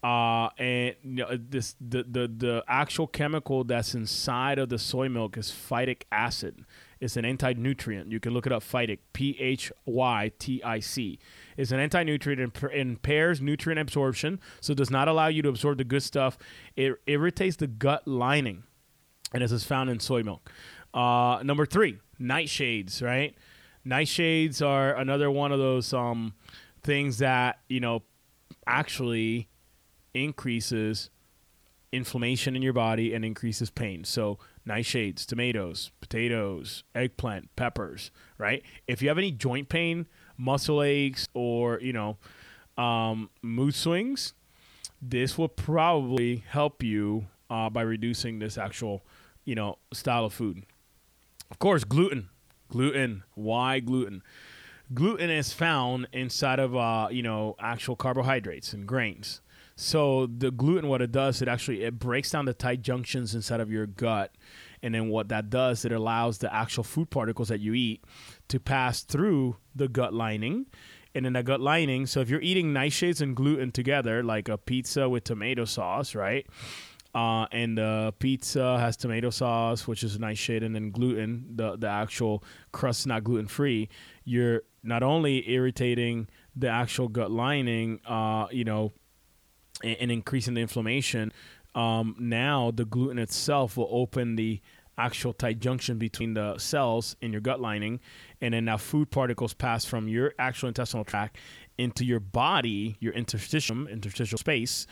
Uh, 0.03 0.49
and 0.57 0.95
you 1.03 1.17
know, 1.17 1.37
this 1.37 1.77
the, 1.79 2.03
the 2.03 2.27
the 2.27 2.65
actual 2.67 3.07
chemical 3.07 3.65
that's 3.65 3.95
inside 3.95 4.59
of 4.59 4.71
the 4.71 4.79
soy 4.79 5.11
milk 5.11 5.37
is 5.37 5.51
phytic 5.51 6.05
acid. 6.11 6.65
It's 7.01 7.17
an 7.17 7.27
anti-nutrient. 7.27 8.11
You 8.11 8.19
can 8.19 8.33
look 8.33 8.47
it 8.47 8.53
up. 8.53 8.63
Phytic, 8.63 9.01
P 9.13 9.37
H 9.39 9.71
Y 9.85 10.33
T 10.39 10.63
I 10.63 10.81
C. 10.81 11.19
It's 11.59 11.71
an 11.71 11.81
anti-nutrient 11.81 12.63
and 12.63 12.73
impairs 12.73 13.43
nutrient 13.43 13.79
absorption, 13.79 14.41
so 14.61 14.73
does 14.73 14.91
not 14.91 15.07
allow 15.07 15.27
you 15.27 15.43
to 15.43 15.51
absorb 15.51 15.77
the 15.77 15.85
good 15.85 16.03
stuff. 16.03 16.39
It 16.77 16.95
irritates 17.07 17.57
the 17.57 17.67
gut 17.67 18.09
lining, 18.09 18.63
and 19.35 19.43
this 19.43 19.53
is 19.53 19.65
found 19.65 19.91
in 19.91 20.01
soy 20.01 20.23
milk. 20.23 20.51
Uh, 20.95 21.41
number 21.43 21.67
three, 21.67 21.99
nightshades. 22.19 23.03
Right, 23.03 23.35
nightshades 23.87 24.67
are 24.67 24.95
another 24.95 25.31
one 25.31 25.53
of 25.53 25.59
those 25.59 25.93
um, 25.93 26.33
things 26.83 27.19
that 27.19 27.59
you 27.69 27.81
know 27.81 28.03
actually 28.67 29.50
increases 30.15 31.11
inflammation 31.93 32.55
in 32.55 32.63
your 32.63 32.73
body 32.73 33.15
and 33.15 33.25
increases 33.25 33.71
pain. 33.71 34.05
So, 34.05 34.39
nightshades, 34.67 35.27
tomatoes, 35.27 35.91
potatoes, 36.01 36.85
eggplant, 36.95 37.55
peppers, 37.57 38.11
right? 38.39 38.63
If 38.87 39.03
you 39.03 39.09
have 39.09 39.19
any 39.19 39.33
joint 39.33 39.69
pain, 39.69 40.07
muscle 40.37 40.83
aches, 40.83 41.27
or, 41.35 41.81
you 41.81 41.93
know, 41.93 42.17
um, 42.77 43.31
mood 43.43 43.75
swings, 43.75 44.35
this 45.03 45.37
will 45.37 45.49
probably 45.49 46.45
help 46.49 46.83
you 46.83 47.27
uh, 47.49 47.71
by 47.71 47.83
reducing 47.83 48.39
this 48.39 48.57
actual, 48.57 49.03
you 49.45 49.55
know, 49.55 49.79
style 49.93 50.25
of 50.25 50.33
food. 50.33 50.65
Of 51.51 51.59
course, 51.59 51.85
gluten. 51.85 52.29
Gluten. 52.69 53.25
Why 53.35 53.81
gluten? 53.81 54.23
Gluten 54.95 55.31
is 55.31 55.53
found 55.53 56.07
inside 56.13 56.59
of, 56.59 56.77
uh, 56.77 57.09
you 57.11 57.23
know, 57.23 57.57
actual 57.59 57.97
carbohydrates 57.97 58.73
and 58.73 58.87
grains. 58.87 59.41
So 59.81 60.27
the 60.27 60.51
gluten, 60.51 60.89
what 60.89 61.01
it 61.01 61.11
does, 61.11 61.41
it 61.41 61.49
actually 61.49 61.85
it 61.85 61.99
breaks 61.99 62.31
down 62.31 62.45
the 62.45 62.53
tight 62.53 62.83
junctions 62.83 63.35
inside 63.35 63.61
of 63.61 63.71
your 63.71 63.87
gut, 63.87 64.31
and 64.83 64.95
then 64.95 65.09
what 65.09 65.29
that 65.31 65.49
does, 65.49 65.87
it 65.87 65.93
allows 65.93 66.37
the 66.37 66.55
actual 66.55 66.85
food 66.85 67.09
particles 67.09 67.49
that 67.49 67.61
you 67.61 67.73
eat 67.73 68.05
to 68.49 68.61
pass 68.61 69.01
through 69.01 69.57
the 69.75 69.89
gut 69.89 70.13
lining, 70.13 70.67
and 71.15 71.25
in 71.25 71.33
the 71.33 71.43
gut 71.43 71.63
lining. 71.63 72.05
So 72.05 72.21
if 72.21 72.29
you're 72.29 72.43
eating 72.43 72.75
nightshades 72.75 73.23
and 73.23 73.35
gluten 73.35 73.73
together, 73.73 74.23
like 74.23 74.51
a 74.51 74.59
pizza 74.59 75.09
with 75.09 75.25
tomato 75.25 75.65
sauce, 75.65 76.15
right? 76.15 76.47
Uh, 77.15 77.47
and 77.51 77.79
the 77.79 78.13
pizza 78.19 78.79
has 78.79 78.99
tomato 78.99 79.31
sauce, 79.31 79.89
which 79.89 80.05
is 80.05 80.15
a 80.15 80.19
nightshade, 80.19 80.63
and 80.63 80.75
then 80.75 80.91
gluten, 80.91 81.57
the 81.57 81.79
the 81.79 81.89
actual 81.89 82.45
crust 82.73 83.01
is 83.01 83.07
not 83.07 83.25
gluten 83.25 83.49
free. 83.49 83.89
You're 84.25 84.61
not 84.83 85.03
only 85.03 85.51
irritating 85.51 86.29
the 86.55 86.69
actual 86.69 87.09
gut 87.09 87.31
lining, 87.31 88.01
uh, 88.05 88.47
you 88.51 88.65
know, 88.65 88.93
and, 89.83 89.97
and 90.01 90.13
increasing 90.13 90.55
the 90.55 90.61
inflammation, 90.61 91.33
um, 91.75 92.17
now 92.19 92.71
the 92.71 92.85
gluten 92.85 93.19
itself 93.19 93.77
will 93.77 93.89
open 93.91 94.37
the 94.37 94.61
actual 94.99 95.33
tight 95.33 95.59
junction 95.59 95.99
between 95.99 96.35
the 96.35 96.59
cells 96.59 97.17
in 97.23 97.33
your 97.33 97.41
gut 97.41 97.61
lining, 97.61 98.01
and 98.41 98.53
then 98.53 98.67
now 98.67 98.77
food 98.77 99.11
particles 99.11 99.55
pass 99.55 99.85
from 99.85 100.09
your 100.09 100.35
actual 100.39 100.69
intestinal 100.69 101.05
tract 101.05 101.39
into 101.79 102.05
your 102.05 102.21
body, 102.21 102.97
your 103.01 103.15
interstitium, 103.15 103.91
interstitial 103.91 104.37
space. 104.37 104.87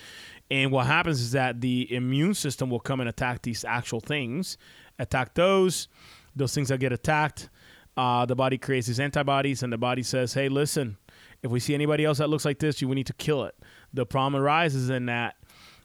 And 0.51 0.73
what 0.73 0.87
happens 0.87 1.21
is 1.21 1.33
that 1.33 1.61
the 1.61 1.93
immune 1.95 2.33
system 2.33 2.71
will 2.71 2.81
come 2.81 3.01
and 3.01 3.09
attack 3.09 3.43
these 3.43 3.65
actual 3.65 4.01
things, 4.01 4.57
attack 4.99 5.35
those, 5.35 5.89
those 6.35 6.55
things 6.55 6.69
that 6.69 6.81
get 6.81 6.93
attacked. 6.93 7.51
Uh, 7.97 8.25
the 8.25 8.37
body 8.37 8.57
creates 8.57 8.87
these 8.87 9.01
antibodies, 9.01 9.63
and 9.63 9.73
the 9.73 9.79
body 9.79 10.03
says, 10.03 10.33
"Hey, 10.33 10.49
listen, 10.49 10.97
if 11.43 11.51
we 11.51 11.61
see 11.61 11.75
anybody 11.75 12.05
else 12.05 12.19
that 12.19 12.31
looks 12.31 12.45
like 12.45 12.61
this, 12.61 12.81
we 12.83 12.95
need 12.95 13.09
to 13.09 13.13
kill 13.15 13.45
it." 13.45 13.55
The 13.95 14.07
problem 14.07 14.41
arises 14.41 14.91
in 14.91 15.07
that 15.07 15.37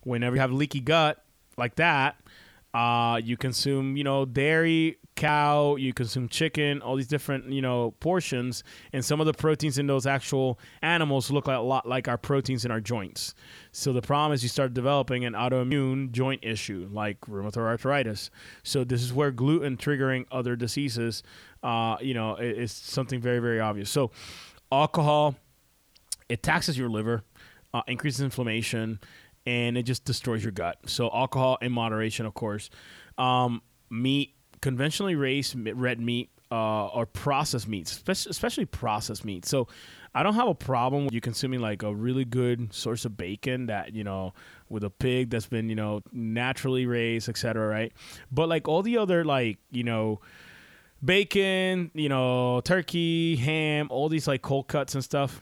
whenever 0.03 0.35
you 0.35 0.41
have 0.41 0.51
leaky 0.51 0.79
gut 0.79 1.23
like 1.57 1.75
that, 1.75 2.17
uh, 2.73 3.21
you 3.23 3.37
consume, 3.37 3.95
you 3.95 4.03
know, 4.03 4.25
dairy, 4.25 4.97
cow, 5.15 5.75
you 5.75 5.93
consume 5.93 6.27
chicken, 6.27 6.81
all 6.81 6.95
these 6.95 7.07
different, 7.07 7.51
you 7.51 7.61
know, 7.61 7.91
portions, 7.99 8.63
and 8.91 9.05
some 9.05 9.19
of 9.19 9.27
the 9.27 9.33
proteins 9.33 9.77
in 9.77 9.85
those 9.85 10.07
actual 10.07 10.59
animals 10.81 11.29
look 11.29 11.47
like 11.47 11.57
a 11.57 11.61
lot 11.61 11.87
like 11.87 12.07
our 12.07 12.17
proteins 12.17 12.65
in 12.65 12.71
our 12.71 12.81
joints. 12.81 13.35
So 13.71 13.93
the 13.93 14.01
problem 14.01 14.33
is 14.33 14.41
you 14.41 14.49
start 14.49 14.73
developing 14.73 15.23
an 15.23 15.33
autoimmune 15.33 16.11
joint 16.11 16.43
issue 16.43 16.89
like 16.91 17.21
rheumatoid 17.21 17.57
arthritis. 17.57 18.31
So 18.63 18.83
this 18.83 19.03
is 19.03 19.13
where 19.13 19.29
gluten 19.29 19.77
triggering 19.77 20.25
other 20.31 20.55
diseases, 20.55 21.21
uh, 21.61 21.97
you 22.01 22.15
know, 22.15 22.35
is 22.37 22.71
something 22.71 23.21
very 23.21 23.39
very 23.39 23.59
obvious. 23.59 23.91
So 23.91 24.09
alcohol, 24.71 25.35
it 26.27 26.41
taxes 26.41 26.75
your 26.75 26.89
liver 26.89 27.23
uh, 27.73 27.81
increases 27.87 28.21
inflammation, 28.21 28.99
and 29.45 29.77
it 29.77 29.83
just 29.83 30.05
destroys 30.05 30.43
your 30.43 30.51
gut. 30.51 30.77
So 30.85 31.09
alcohol 31.13 31.57
in 31.61 31.71
moderation, 31.71 32.25
of 32.25 32.33
course. 32.33 32.69
Um, 33.17 33.61
meat, 33.89 34.35
conventionally 34.61 35.15
raised 35.15 35.55
red 35.57 35.99
meat 35.99 36.29
uh, 36.51 36.87
or 36.87 37.05
processed 37.05 37.67
meats, 37.67 38.03
especially 38.07 38.65
processed 38.65 39.25
meat. 39.25 39.45
So 39.45 39.67
I 40.15 40.21
don't 40.21 40.35
have 40.35 40.47
a 40.47 40.55
problem 40.55 41.05
with 41.05 41.13
you 41.13 41.21
consuming 41.21 41.59
like 41.59 41.81
a 41.81 41.93
really 41.93 42.25
good 42.25 42.71
source 42.73 43.05
of 43.05 43.17
bacon 43.17 43.65
that 43.67 43.93
you 43.93 44.03
know 44.03 44.33
with 44.69 44.83
a 44.83 44.89
pig 44.89 45.31
that's 45.31 45.47
been 45.47 45.69
you 45.69 45.75
know 45.75 46.01
naturally 46.11 46.85
raised, 46.85 47.27
etc. 47.27 47.67
Right? 47.67 47.91
But 48.31 48.49
like 48.49 48.67
all 48.67 48.83
the 48.83 48.99
other 48.99 49.25
like 49.25 49.57
you 49.71 49.83
know 49.83 50.21
bacon, 51.03 51.89
you 51.95 52.09
know 52.09 52.61
turkey, 52.61 53.35
ham, 53.35 53.87
all 53.89 54.07
these 54.07 54.27
like 54.27 54.43
cold 54.43 54.67
cuts 54.67 54.93
and 54.93 55.03
stuff 55.03 55.41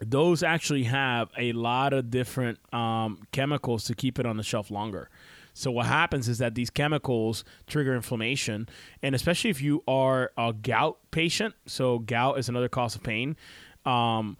those 0.00 0.42
actually 0.42 0.84
have 0.84 1.30
a 1.36 1.52
lot 1.52 1.92
of 1.92 2.10
different 2.10 2.58
um, 2.72 3.26
chemicals 3.32 3.84
to 3.84 3.94
keep 3.94 4.18
it 4.18 4.26
on 4.26 4.36
the 4.36 4.42
shelf 4.42 4.70
longer. 4.70 5.10
So 5.54 5.72
what 5.72 5.86
happens 5.86 6.28
is 6.28 6.38
that 6.38 6.54
these 6.54 6.70
chemicals 6.70 7.42
trigger 7.66 7.96
inflammation, 7.96 8.68
and 9.02 9.14
especially 9.14 9.50
if 9.50 9.60
you 9.60 9.82
are 9.88 10.30
a 10.38 10.52
gout 10.52 10.98
patient. 11.10 11.54
So 11.66 11.98
gout 11.98 12.38
is 12.38 12.48
another 12.48 12.68
cause 12.68 12.94
of 12.94 13.02
pain. 13.02 13.36
Um, 13.84 14.36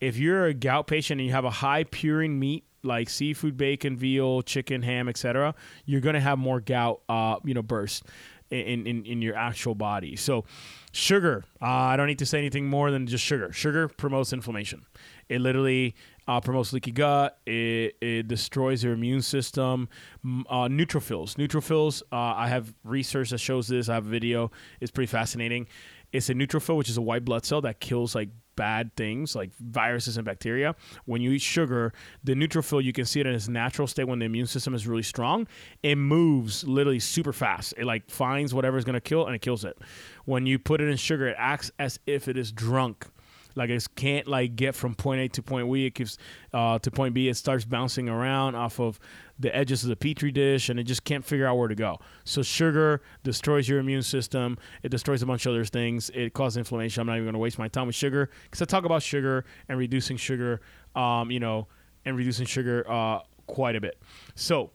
if 0.00 0.16
you're 0.16 0.46
a 0.46 0.54
gout 0.54 0.86
patient 0.86 1.20
and 1.20 1.26
you 1.26 1.34
have 1.34 1.44
a 1.44 1.50
high 1.50 1.84
purine 1.84 2.38
meat 2.38 2.64
like 2.82 3.10
seafood, 3.10 3.56
bacon, 3.56 3.96
veal, 3.96 4.42
chicken, 4.42 4.82
ham, 4.82 5.08
etc., 5.08 5.54
you're 5.84 6.00
going 6.00 6.14
to 6.14 6.20
have 6.20 6.38
more 6.38 6.58
gout, 6.58 7.02
uh, 7.08 7.36
you 7.44 7.54
know, 7.54 7.62
burst 7.62 8.04
in, 8.50 8.86
in 8.86 9.04
in 9.04 9.22
your 9.22 9.36
actual 9.36 9.74
body. 9.74 10.16
So 10.16 10.44
Sugar. 10.92 11.44
Uh, 11.60 11.66
I 11.66 11.96
don't 11.96 12.06
need 12.06 12.18
to 12.18 12.26
say 12.26 12.38
anything 12.38 12.68
more 12.68 12.90
than 12.90 13.06
just 13.06 13.24
sugar. 13.24 13.50
Sugar 13.52 13.88
promotes 13.88 14.32
inflammation. 14.32 14.84
It 15.30 15.40
literally 15.40 15.94
uh, 16.28 16.40
promotes 16.40 16.72
leaky 16.74 16.92
gut. 16.92 17.38
It, 17.46 17.96
it 18.02 18.28
destroys 18.28 18.84
your 18.84 18.92
immune 18.92 19.22
system. 19.22 19.88
Uh, 20.24 20.68
neutrophils. 20.68 21.36
Neutrophils. 21.36 22.02
Uh, 22.12 22.34
I 22.36 22.48
have 22.48 22.74
research 22.84 23.30
that 23.30 23.38
shows 23.38 23.68
this. 23.68 23.88
I 23.88 23.94
have 23.94 24.06
a 24.06 24.10
video. 24.10 24.50
It's 24.82 24.90
pretty 24.90 25.10
fascinating. 25.10 25.66
It's 26.12 26.28
a 26.28 26.34
neutrophil, 26.34 26.76
which 26.76 26.90
is 26.90 26.98
a 26.98 27.02
white 27.02 27.24
blood 27.24 27.46
cell 27.46 27.62
that 27.62 27.80
kills 27.80 28.14
like 28.14 28.28
bad 28.56 28.94
things 28.96 29.34
like 29.34 29.50
viruses 29.58 30.16
and 30.16 30.24
bacteria. 30.24 30.74
When 31.04 31.20
you 31.20 31.32
eat 31.32 31.42
sugar, 31.42 31.92
the 32.24 32.34
neutrophil, 32.34 32.82
you 32.82 32.92
can 32.92 33.04
see 33.04 33.20
it 33.20 33.26
in 33.26 33.34
its 33.34 33.48
natural 33.48 33.86
state 33.86 34.04
when 34.04 34.18
the 34.18 34.26
immune 34.26 34.46
system 34.46 34.74
is 34.74 34.86
really 34.86 35.02
strong. 35.02 35.46
It 35.82 35.96
moves 35.96 36.64
literally 36.64 37.00
super 37.00 37.32
fast. 37.32 37.74
It 37.76 37.84
like 37.84 38.10
finds 38.10 38.54
whatever 38.54 38.76
is 38.78 38.84
going 38.84 38.94
to 38.94 39.00
kill 39.00 39.26
and 39.26 39.34
it 39.34 39.42
kills 39.42 39.64
it. 39.64 39.78
When 40.24 40.46
you 40.46 40.58
put 40.58 40.80
it 40.80 40.88
in 40.88 40.96
sugar, 40.96 41.28
it 41.28 41.36
acts 41.38 41.70
as 41.78 41.98
if 42.06 42.28
it 42.28 42.36
is 42.36 42.52
drunk 42.52 43.06
like 43.54 43.70
it 43.70 43.86
can't 43.94 44.26
like 44.26 44.56
get 44.56 44.74
from 44.74 44.94
point 44.94 45.20
A 45.20 45.28
to 45.28 45.42
point 45.42 45.72
B. 45.72 45.86
It 45.86 45.94
keeps 45.94 46.18
uh, 46.52 46.78
to 46.78 46.90
point 46.90 47.14
B. 47.14 47.28
It 47.28 47.36
starts 47.36 47.64
bouncing 47.64 48.08
around 48.08 48.54
off 48.54 48.80
of 48.80 48.98
the 49.38 49.54
edges 49.54 49.82
of 49.82 49.88
the 49.88 49.96
petri 49.96 50.30
dish, 50.30 50.68
and 50.68 50.78
it 50.78 50.84
just 50.84 51.04
can't 51.04 51.24
figure 51.24 51.46
out 51.46 51.56
where 51.56 51.68
to 51.68 51.74
go. 51.74 51.98
So 52.24 52.42
sugar 52.42 53.02
destroys 53.22 53.68
your 53.68 53.78
immune 53.78 54.02
system. 54.02 54.58
It 54.82 54.90
destroys 54.90 55.22
a 55.22 55.26
bunch 55.26 55.46
of 55.46 55.52
other 55.52 55.64
things. 55.64 56.10
It 56.14 56.32
causes 56.34 56.56
inflammation. 56.56 57.00
I'm 57.00 57.06
not 57.06 57.14
even 57.14 57.24
going 57.24 57.34
to 57.34 57.38
waste 57.38 57.58
my 57.58 57.68
time 57.68 57.86
with 57.86 57.96
sugar 57.96 58.30
because 58.44 58.62
I 58.62 58.66
talk 58.66 58.84
about 58.84 59.02
sugar 59.02 59.44
and 59.68 59.78
reducing 59.78 60.16
sugar. 60.16 60.60
Um, 60.94 61.30
you 61.30 61.40
know, 61.40 61.68
and 62.04 62.16
reducing 62.16 62.46
sugar 62.46 62.84
uh, 62.88 63.20
quite 63.46 63.76
a 63.76 63.80
bit. 63.80 63.98
So 64.34 64.70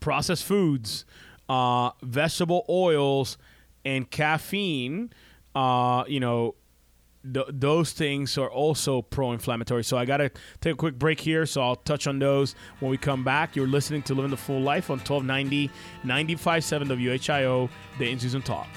processed 0.00 0.44
foods, 0.44 1.04
uh, 1.48 1.90
vegetable 2.02 2.64
oils, 2.68 3.38
and 3.84 4.10
caffeine. 4.10 5.12
Uh, 5.54 6.04
you 6.08 6.20
know, 6.20 6.54
th- 7.32 7.46
those 7.50 7.92
things 7.92 8.36
are 8.38 8.50
also 8.50 9.02
pro-inflammatory. 9.02 9.84
So 9.84 9.96
I 9.96 10.04
got 10.04 10.18
to 10.18 10.30
take 10.60 10.74
a 10.74 10.76
quick 10.76 10.98
break 10.98 11.20
here. 11.20 11.46
So 11.46 11.62
I'll 11.62 11.76
touch 11.76 12.06
on 12.06 12.18
those 12.18 12.54
when 12.80 12.90
we 12.90 12.96
come 12.96 13.24
back. 13.24 13.56
You're 13.56 13.66
listening 13.66 14.02
to 14.02 14.14
Living 14.14 14.30
the 14.30 14.36
Full 14.36 14.60
Life 14.60 14.90
on 14.90 14.98
1290 14.98 15.70
957 16.04 16.88
WHIO, 16.88 17.70
News 17.98 18.34
and 18.34 18.44
Talk. 18.44 18.68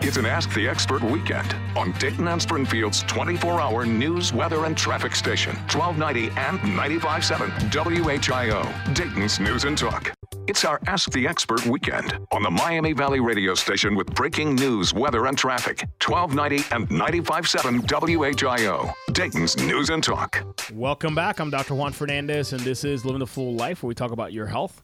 It's 0.00 0.16
an 0.16 0.26
Ask 0.26 0.52
the 0.54 0.68
Expert 0.68 1.02
weekend 1.02 1.54
on 1.76 1.92
Dayton 1.92 2.28
and 2.28 2.42
Springfield's 2.42 3.02
24 3.04 3.60
hour 3.60 3.86
news, 3.86 4.32
weather, 4.32 4.64
and 4.64 4.76
traffic 4.76 5.14
station, 5.14 5.54
1290 5.72 6.28
and 6.38 6.62
957 6.76 7.50
WHIO, 7.70 8.94
Dayton's 8.94 9.40
News 9.40 9.64
and 9.64 9.78
Talk. 9.78 10.13
It's 10.46 10.62
our 10.64 10.78
Ask 10.86 11.10
the 11.12 11.26
Expert 11.26 11.64
weekend 11.64 12.18
on 12.30 12.42
the 12.42 12.50
Miami 12.50 12.92
Valley 12.92 13.18
radio 13.18 13.54
station 13.54 13.94
with 13.94 14.06
breaking 14.14 14.54
news, 14.54 14.92
weather, 14.92 15.24
and 15.24 15.38
traffic. 15.38 15.86
1290 16.04 16.74
and 16.74 16.86
95.7 16.90 17.80
WHIO, 17.86 18.92
Dayton's 19.12 19.56
News 19.56 19.88
and 19.88 20.04
Talk. 20.04 20.44
Welcome 20.74 21.14
back. 21.14 21.40
I'm 21.40 21.48
Dr. 21.48 21.74
Juan 21.74 21.92
Fernandez, 21.92 22.52
and 22.52 22.60
this 22.60 22.84
is 22.84 23.06
Living 23.06 23.20
the 23.20 23.26
Full 23.26 23.54
Life, 23.54 23.82
where 23.82 23.88
we 23.88 23.94
talk 23.94 24.10
about 24.10 24.34
your 24.34 24.44
health 24.44 24.82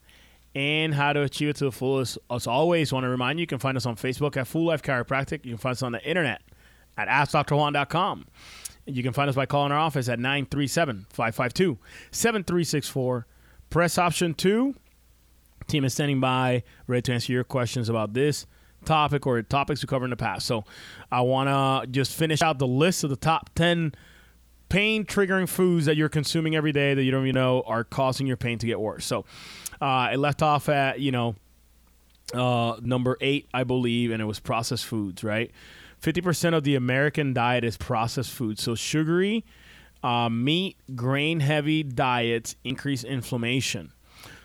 and 0.55 0.95
how 0.95 1.13
to 1.13 1.21
achieve 1.21 1.49
it 1.49 1.57
to 1.57 1.65
the 1.65 1.71
fullest. 1.71 2.17
As 2.31 2.47
always, 2.47 2.91
want 2.91 3.03
to 3.03 3.09
remind 3.09 3.37
you, 3.37 3.43
you 3.43 3.47
can 3.47 3.59
find 3.59 3.77
us 3.77 3.85
on 3.85 3.95
Facebook 3.95 4.37
at 4.37 4.47
Full 4.47 4.65
Life 4.65 4.81
Chiropractic. 4.81 5.45
You 5.45 5.51
can 5.51 5.57
find 5.59 5.73
us 5.73 5.83
on 5.83 5.91
the 5.91 6.03
internet 6.03 6.41
at 6.97 7.07
AskDrJuan.com. 7.07 8.25
You 8.87 9.03
can 9.03 9.13
find 9.13 9.29
us 9.29 9.35
by 9.35 9.45
calling 9.45 9.71
our 9.71 9.77
office 9.77 10.09
at 10.09 10.17
937 10.17 11.05
552 11.11 11.77
7364. 12.09 13.27
Press 13.69 13.97
option 13.99 14.33
two. 14.33 14.73
Team 15.71 15.85
is 15.85 15.93
standing 15.93 16.19
by, 16.19 16.63
ready 16.87 17.01
to 17.03 17.13
answer 17.13 17.31
your 17.31 17.43
questions 17.43 17.87
about 17.89 18.13
this 18.13 18.45
topic 18.85 19.25
or 19.25 19.41
topics 19.41 19.81
we 19.81 19.87
covered 19.87 20.05
in 20.05 20.09
the 20.09 20.17
past. 20.17 20.45
So 20.45 20.65
I 21.11 21.21
want 21.21 21.49
to 21.49 21.89
just 21.89 22.13
finish 22.13 22.41
out 22.41 22.59
the 22.59 22.67
list 22.67 23.03
of 23.03 23.09
the 23.09 23.15
top 23.15 23.49
10 23.55 23.93
pain 24.69 25.05
triggering 25.05 25.47
foods 25.47 25.85
that 25.85 25.97
you're 25.97 26.09
consuming 26.09 26.55
every 26.55 26.71
day 26.71 26.93
that 26.93 27.03
you 27.03 27.11
don't 27.11 27.23
even 27.23 27.35
know 27.35 27.61
are 27.65 27.83
causing 27.83 28.27
your 28.27 28.37
pain 28.37 28.57
to 28.57 28.65
get 28.65 28.79
worse. 28.79 29.05
So 29.05 29.25
uh, 29.79 30.09
it 30.13 30.17
left 30.17 30.41
off 30.41 30.69
at, 30.69 30.99
you 30.99 31.11
know, 31.11 31.35
uh, 32.33 32.77
number 32.81 33.17
eight, 33.21 33.47
I 33.53 33.63
believe, 33.63 34.11
and 34.11 34.21
it 34.21 34.25
was 34.25 34.39
processed 34.39 34.85
foods, 34.85 35.23
right? 35.23 35.51
50% 36.01 36.55
of 36.55 36.63
the 36.63 36.75
American 36.75 37.33
diet 37.33 37.63
is 37.63 37.77
processed 37.77 38.31
food. 38.31 38.59
So 38.59 38.75
sugary, 38.75 39.45
uh, 40.03 40.29
meat, 40.29 40.77
grain 40.95 41.41
heavy 41.41 41.83
diets 41.83 42.55
increase 42.63 43.03
inflammation. 43.03 43.91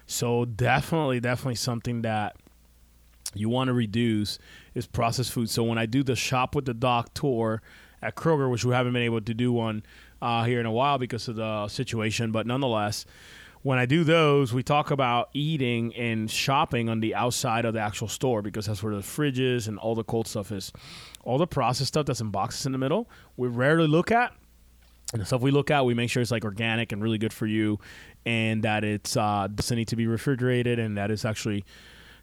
So 0.07 0.45
definitely, 0.45 1.21
definitely 1.21 1.57
something 1.57 2.03
that 2.03 2.37
you 3.35 3.49
want 3.49 3.69
to 3.69 3.75
reduce 3.75 4.39
is 4.75 4.87
processed 4.87 5.33
food. 5.33 5.51
So 5.51 5.65
when 5.65 5.79
I 5.79 5.87
do 5.87 6.03
the 6.03 6.17
shop 6.17 6.55
with 6.55 6.65
the 6.65 6.75
doc 6.75 7.13
tour 7.15 7.63
at 8.03 8.15
Kroger, 8.15 8.51
which 8.51 8.65
we 8.65 8.73
haven't 8.73 8.93
been 8.93 9.03
able 9.03 9.21
to 9.21 9.35
do 9.35 9.53
one 9.53 9.85
uh, 10.23 10.45
here 10.45 10.61
in 10.61 10.67
a 10.67 10.73
while 10.73 10.99
because 10.99 11.29
of 11.29 11.37
the 11.37 11.69
situation, 11.69 12.31
but 12.31 12.47
nonetheless, 12.47 13.05
when 13.63 13.79
I 13.79 13.87
do 13.87 14.05
those, 14.05 14.53
we 14.53 14.63
talk 14.63 14.93
about 14.93 15.29
eating 15.33 15.93
and 15.97 16.31
shopping 16.31 16.89
on 16.89 17.01
the 17.01 17.17
outside 17.17 17.65
of 17.65 17.75
the 17.75 17.81
actual 17.81 18.07
store 18.07 18.41
because 18.41 18.67
that's 18.67 18.81
where 18.81 18.95
the 18.95 19.01
fridges 19.01 19.67
and 19.67 19.77
all 19.79 19.97
the 19.97 20.05
cold 20.05 20.29
stuff 20.29 20.53
is. 20.53 20.73
All 21.25 21.37
the 21.37 21.49
processed 21.49 21.89
stuff 21.89 22.07
that's 22.07 22.21
in 22.21 22.31
boxes 22.31 22.67
in 22.67 22.73
the 22.73 22.79
middle, 22.79 23.11
we 23.37 23.49
rarely 23.49 23.89
look 23.89 24.13
at. 24.13 24.33
And 25.13 25.23
the 25.23 25.27
stuff 25.27 25.41
we 25.41 25.51
look 25.51 25.71
at, 25.71 25.85
we 25.85 25.95
make 25.95 26.11
sure 26.11 26.21
it's 26.21 26.31
like 26.31 26.45
organic 26.45 26.93
and 26.93 27.03
really 27.03 27.19
good 27.19 27.33
for 27.33 27.47
you, 27.47 27.81
and 28.27 28.65
that 28.65 28.85
it's 28.85 29.17
uh, 29.17 29.49
doesn't 29.55 29.77
need 29.77 29.89
to 29.89 29.97
be 29.97 30.07
refrigerated, 30.07 30.79
and 30.79 30.99
that 30.99 31.11
it's 31.11 31.25
actually 31.25 31.65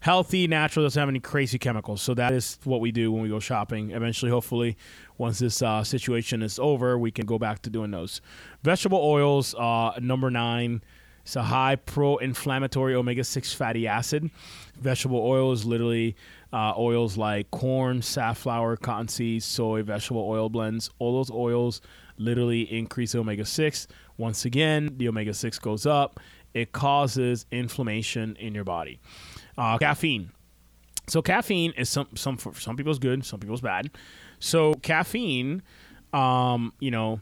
healthy, 0.02 0.48
natural, 0.48 0.86
doesn't 0.86 1.00
have 1.00 1.08
any 1.08 1.22
crazy 1.22 1.58
chemicals. 1.58 2.02
So 2.02 2.14
that 2.16 2.34
is 2.34 2.60
what 2.66 2.82
we 2.82 2.92
do 2.92 3.10
when 3.12 3.24
we 3.24 3.30
go 3.30 3.40
shopping. 3.40 3.92
Eventually, 3.92 4.30
hopefully, 4.30 4.78
once 5.18 5.40
this 5.40 5.62
uh, 5.62 5.84
situation 5.84 6.44
is 6.44 6.60
over, 6.60 6.98
we 6.98 7.10
can 7.10 7.26
go 7.26 7.40
back 7.40 7.62
to 7.62 7.70
doing 7.70 7.92
those. 7.92 8.20
Vegetable 8.64 9.00
oils, 9.00 9.56
uh, 9.56 9.94
number 10.00 10.30
nine. 10.30 10.84
It's 11.24 11.38
a 11.38 11.44
high 11.44 11.78
pro-inflammatory 11.78 12.96
omega-6 12.96 13.56
fatty 13.56 13.88
acid. 13.88 14.30
Vegetable 14.78 15.26
oil 15.26 15.54
is 15.54 15.64
literally 15.64 16.18
uh, 16.52 16.74
oils 16.78 17.16
like 17.16 17.50
corn, 17.50 18.02
safflower, 18.02 18.76
cottonseed, 18.76 19.42
soy, 19.42 19.84
vegetable 19.84 20.28
oil 20.28 20.50
blends. 20.50 20.90
All 21.00 21.14
those 21.14 21.32
oils 21.32 21.80
literally 22.18 22.64
increase 22.64 23.16
omega-6. 23.16 23.88
Once 24.18 24.46
again, 24.46 24.94
the 24.98 25.08
omega-6 25.08 25.60
goes 25.62 25.86
up. 25.86 26.20
It 26.54 26.72
causes 26.72 27.46
inflammation 27.52 28.36
in 28.40 28.54
your 28.54 28.64
body. 28.64 29.00
Uh, 29.58 29.78
caffeine. 29.78 30.32
So 31.08 31.22
caffeine 31.22 31.74
is 31.76 31.90
some 31.90 32.08
some 32.16 32.38
for 32.38 32.54
some 32.54 32.78
people's 32.78 33.00
good, 33.00 33.26
some 33.26 33.40
people's 33.40 33.62
bad. 33.62 33.90
So 34.40 34.74
caffeine, 34.76 35.62
um, 36.14 36.74
you 36.80 36.92
know, 36.92 37.20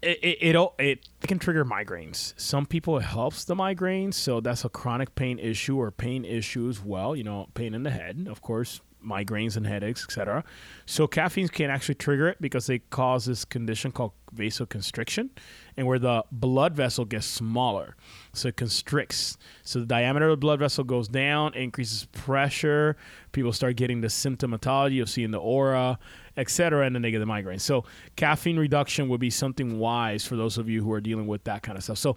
it 0.00 0.18
it, 0.22 0.56
it 0.56 0.78
it 0.78 1.08
can 1.28 1.38
trigger 1.38 1.64
migraines. 1.64 2.32
Some 2.40 2.66
people 2.66 2.96
it 2.98 3.02
helps 3.02 3.44
the 3.44 3.54
migraines, 3.54 4.14
so 4.14 4.40
that's 4.40 4.64
a 4.64 4.68
chronic 4.68 5.14
pain 5.14 5.38
issue 5.38 5.78
or 5.78 5.90
pain 5.90 6.24
issue 6.24 6.68
as 6.68 6.82
well. 6.82 7.14
You 7.14 7.24
know, 7.24 7.48
pain 7.54 7.74
in 7.74 7.82
the 7.82 7.90
head, 7.90 8.26
of 8.30 8.40
course, 8.40 8.80
migraines 9.04 9.56
and 9.56 9.66
headaches, 9.66 10.04
etc. 10.04 10.44
So 10.86 11.06
caffeine 11.06 11.48
can 11.48 11.70
actually 11.70 11.96
trigger 11.96 12.28
it 12.28 12.40
because 12.40 12.66
they 12.66 12.78
cause 12.78 13.26
this 13.26 13.44
condition 13.44 13.92
called 13.92 14.12
vasoconstriction, 14.34 15.30
and 15.76 15.86
where 15.86 15.98
the 15.98 16.24
blood 16.32 16.74
vessel 16.74 17.04
gets 17.04 17.26
smaller, 17.26 17.96
so 18.32 18.48
it 18.48 18.56
constricts. 18.56 19.36
So 19.62 19.80
the 19.80 19.86
diameter 19.86 20.26
of 20.26 20.32
the 20.32 20.36
blood 20.38 20.58
vessel 20.58 20.84
goes 20.84 21.06
down, 21.08 21.54
increases 21.54 22.06
pressure. 22.06 22.96
People 23.32 23.52
start 23.52 23.76
getting 23.76 24.00
the 24.00 24.08
symptomatology 24.08 25.00
of 25.00 25.08
seeing 25.08 25.30
the 25.30 25.38
aura, 25.38 25.98
etc., 26.36 26.84
and 26.84 26.94
then 26.94 27.02
they 27.02 27.10
get 27.10 27.20
the 27.20 27.26
migraine. 27.26 27.60
So 27.60 27.84
caffeine 28.16 28.58
reduction 28.58 29.08
would 29.08 29.20
be 29.20 29.30
something 29.30 29.78
wise 29.78 30.24
for 30.24 30.36
those 30.36 30.58
of 30.58 30.68
you 30.68 30.82
who 30.82 30.92
are 30.92 31.00
dealing 31.00 31.26
with 31.26 31.44
that 31.44 31.62
kind 31.62 31.78
of 31.78 31.84
stuff. 31.84 31.98
So 31.98 32.16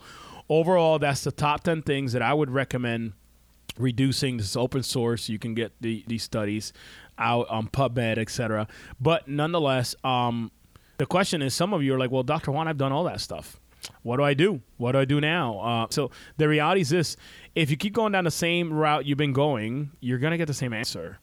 overall, 0.50 0.98
that's 0.98 1.24
the 1.24 1.32
top 1.32 1.64
ten 1.64 1.84
things 1.84 2.14
that 2.14 2.22
I 2.22 2.34
would 2.34 2.50
recommend 2.50 3.14
reducing. 3.78 4.38
This 4.38 4.56
open 4.56 4.84
source. 4.84 5.30
You 5.30 5.40
can 5.40 5.54
get 5.54 5.74
the, 5.82 6.04
these 6.08 6.24
studies 6.24 6.74
out 7.18 7.50
on 7.50 7.68
PubMed, 7.68 8.18
etc. 8.18 8.68
But 9.00 9.28
nonetheless, 9.28 9.96
um, 10.04 10.52
the 10.98 11.06
question 11.06 11.42
is, 11.42 11.54
some 11.54 11.74
of 11.74 11.84
you 11.84 11.94
are 11.96 12.00
like, 12.00 12.12
"Well, 12.12 12.24
Doctor 12.24 12.52
Juan, 12.52 12.68
I've 12.68 12.78
done 12.78 12.92
all 12.92 13.04
that 13.06 13.22
stuff. 13.22 13.60
What 14.02 14.18
do 14.18 14.24
I 14.24 14.34
do? 14.34 14.62
What 14.78 14.94
do 14.94 15.00
I 15.00 15.06
do 15.06 15.22
now?" 15.22 15.60
Uh, 15.60 15.88
so 15.90 16.12
the 16.38 16.48
reality 16.48 16.82
is 16.82 16.90
this: 16.90 17.18
if 17.56 17.70
you 17.70 17.78
keep 17.78 17.94
going 17.94 18.12
down 18.12 18.24
the 18.24 18.32
same 18.32 18.74
route 18.74 19.06
you've 19.06 19.18
been 19.18 19.34
going, 19.34 19.92
you're 20.00 20.20
gonna 20.20 20.38
get 20.38 20.48
the 20.48 20.54
same 20.54 20.74
answer. 20.74 21.20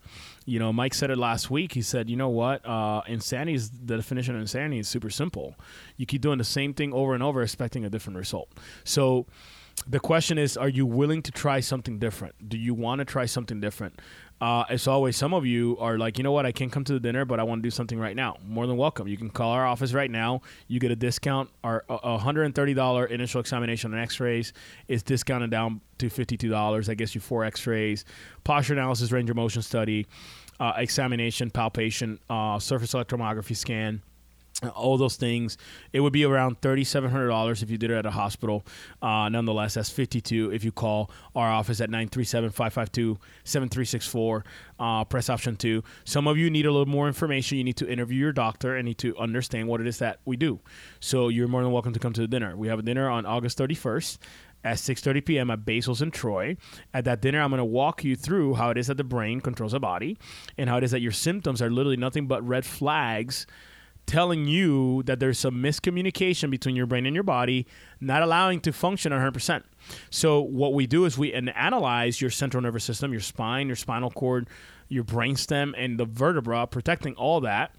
You 0.46 0.58
know, 0.58 0.72
Mike 0.72 0.92
said 0.92 1.10
it 1.10 1.16
last 1.16 1.50
week. 1.50 1.72
He 1.72 1.82
said, 1.82 2.10
"You 2.10 2.16
know 2.16 2.28
what? 2.28 2.64
Uh, 2.66 3.02
insanity 3.06 3.54
is 3.54 3.70
the 3.70 3.96
definition 3.96 4.34
of 4.34 4.40
insanity 4.40 4.78
is 4.78 4.88
super 4.88 5.10
simple. 5.10 5.56
You 5.96 6.06
keep 6.06 6.20
doing 6.20 6.38
the 6.38 6.44
same 6.44 6.74
thing 6.74 6.92
over 6.92 7.14
and 7.14 7.22
over, 7.22 7.42
expecting 7.42 7.84
a 7.84 7.90
different 7.90 8.18
result." 8.18 8.48
So 8.84 9.26
the 9.86 10.00
question 10.00 10.38
is 10.38 10.56
are 10.56 10.68
you 10.68 10.86
willing 10.86 11.22
to 11.22 11.30
try 11.30 11.60
something 11.60 11.98
different? 11.98 12.48
Do 12.48 12.56
you 12.56 12.74
want 12.74 13.00
to 13.00 13.04
try 13.04 13.26
something 13.26 13.60
different? 13.60 14.00
Uh, 14.40 14.64
as 14.68 14.88
always 14.88 15.16
some 15.16 15.32
of 15.32 15.46
you 15.46 15.76
are 15.78 15.96
like 15.96 16.18
you 16.18 16.24
know 16.24 16.32
what? 16.32 16.46
I 16.46 16.52
can't 16.52 16.72
come 16.72 16.84
to 16.84 16.92
the 16.92 17.00
dinner 17.00 17.24
but 17.24 17.38
i 17.40 17.42
want 17.42 17.60
to 17.60 17.62
do 17.62 17.70
something 17.70 17.98
right 17.98 18.16
now. 18.16 18.36
More 18.46 18.66
than 18.66 18.76
welcome. 18.76 19.08
You 19.08 19.16
can 19.16 19.30
call 19.30 19.50
our 19.52 19.66
office 19.66 19.92
right 19.92 20.10
now. 20.10 20.42
You 20.68 20.80
get 20.80 20.90
a 20.90 20.96
discount. 20.96 21.50
Our 21.62 21.84
uh, 21.88 22.18
$130 22.18 23.10
initial 23.10 23.40
examination 23.40 23.92
and 23.92 24.02
x-rays 24.02 24.52
is 24.88 25.02
discounted 25.02 25.50
down 25.50 25.80
to 25.98 26.06
$52 26.06 26.86
that 26.86 26.94
gets 26.96 27.14
you 27.14 27.20
four 27.20 27.44
x-rays 27.44 28.04
posture 28.42 28.74
analysis 28.74 29.12
range 29.12 29.30
of 29.30 29.36
motion 29.36 29.62
study 29.62 30.06
uh, 30.60 30.72
examination 30.76 31.50
palpation 31.50 32.18
uh, 32.30 32.58
surface 32.58 32.92
electromyography 32.92 33.56
scan 33.56 34.02
all 34.74 34.96
those 34.96 35.16
things 35.16 35.58
it 35.92 36.00
would 36.00 36.12
be 36.12 36.24
around 36.24 36.60
$3700 36.60 37.62
if 37.62 37.70
you 37.70 37.76
did 37.76 37.90
it 37.90 37.94
at 37.94 38.06
a 38.06 38.12
hospital. 38.12 38.64
Uh, 39.02 39.28
nonetheless 39.28 39.74
that's 39.74 39.90
52 39.90 40.52
if 40.52 40.62
you 40.64 40.70
call 40.72 41.10
our 41.34 41.50
office 41.50 41.80
at 41.80 41.90
937-552-7364 41.90 44.42
uh, 44.78 45.02
press 45.04 45.28
option 45.28 45.56
2 45.56 45.82
some 46.04 46.28
of 46.28 46.38
you 46.38 46.48
need 46.50 46.66
a 46.66 46.70
little 46.70 46.86
more 46.86 47.08
information. 47.08 47.58
You 47.58 47.64
need 47.64 47.78
to 47.78 47.90
interview 47.90 48.20
your 48.20 48.32
doctor 48.32 48.76
and 48.76 48.86
need 48.86 48.98
to 48.98 49.18
understand 49.18 49.66
what 49.68 49.80
it 49.80 49.86
is 49.86 49.98
that 49.98 50.20
we 50.24 50.36
do. 50.36 50.60
So 51.00 51.28
you're 51.28 51.48
more 51.48 51.62
than 51.62 51.72
welcome 51.72 51.92
to 51.92 51.98
come 51.98 52.12
to 52.12 52.20
the 52.20 52.28
dinner. 52.28 52.56
We 52.56 52.68
have 52.68 52.78
a 52.78 52.82
dinner 52.82 53.10
on 53.10 53.26
august 53.26 53.58
31st 53.58 54.18
at 54.64 54.78
6:30 54.78 55.24
p.m. 55.24 55.50
at 55.50 55.64
Basil's 55.64 56.00
in 56.00 56.10
Troy. 56.10 56.56
At 56.92 57.04
that 57.04 57.20
dinner, 57.20 57.40
I'm 57.40 57.50
going 57.50 57.58
to 57.58 57.64
walk 57.64 58.02
you 58.02 58.16
through 58.16 58.54
how 58.54 58.70
it 58.70 58.78
is 58.78 58.86
that 58.86 58.96
the 58.96 59.04
brain 59.04 59.40
controls 59.40 59.72
the 59.72 59.80
body, 59.80 60.16
and 60.56 60.70
how 60.70 60.78
it 60.78 60.84
is 60.84 60.90
that 60.92 61.02
your 61.02 61.12
symptoms 61.12 61.60
are 61.60 61.70
literally 61.70 61.98
nothing 61.98 62.26
but 62.26 62.46
red 62.46 62.64
flags 62.64 63.46
telling 64.06 64.46
you 64.46 65.02
that 65.04 65.18
there's 65.20 65.38
some 65.38 65.56
miscommunication 65.56 66.50
between 66.50 66.76
your 66.76 66.86
brain 66.86 67.06
and 67.06 67.14
your 67.14 67.24
body, 67.24 67.66
not 68.00 68.22
allowing 68.22 68.60
to 68.60 68.72
function 68.72 69.12
100%. 69.12 69.62
So 70.10 70.40
what 70.40 70.74
we 70.74 70.86
do 70.86 71.04
is 71.04 71.16
we 71.16 71.32
analyze 71.32 72.20
your 72.20 72.30
central 72.30 72.62
nervous 72.62 72.84
system, 72.84 73.12
your 73.12 73.20
spine, 73.20 73.66
your 73.66 73.76
spinal 73.76 74.10
cord, 74.10 74.48
your 74.88 75.04
brainstem, 75.04 75.72
and 75.76 75.98
the 75.98 76.04
vertebra, 76.04 76.66
protecting 76.66 77.14
all 77.14 77.40
that, 77.40 77.74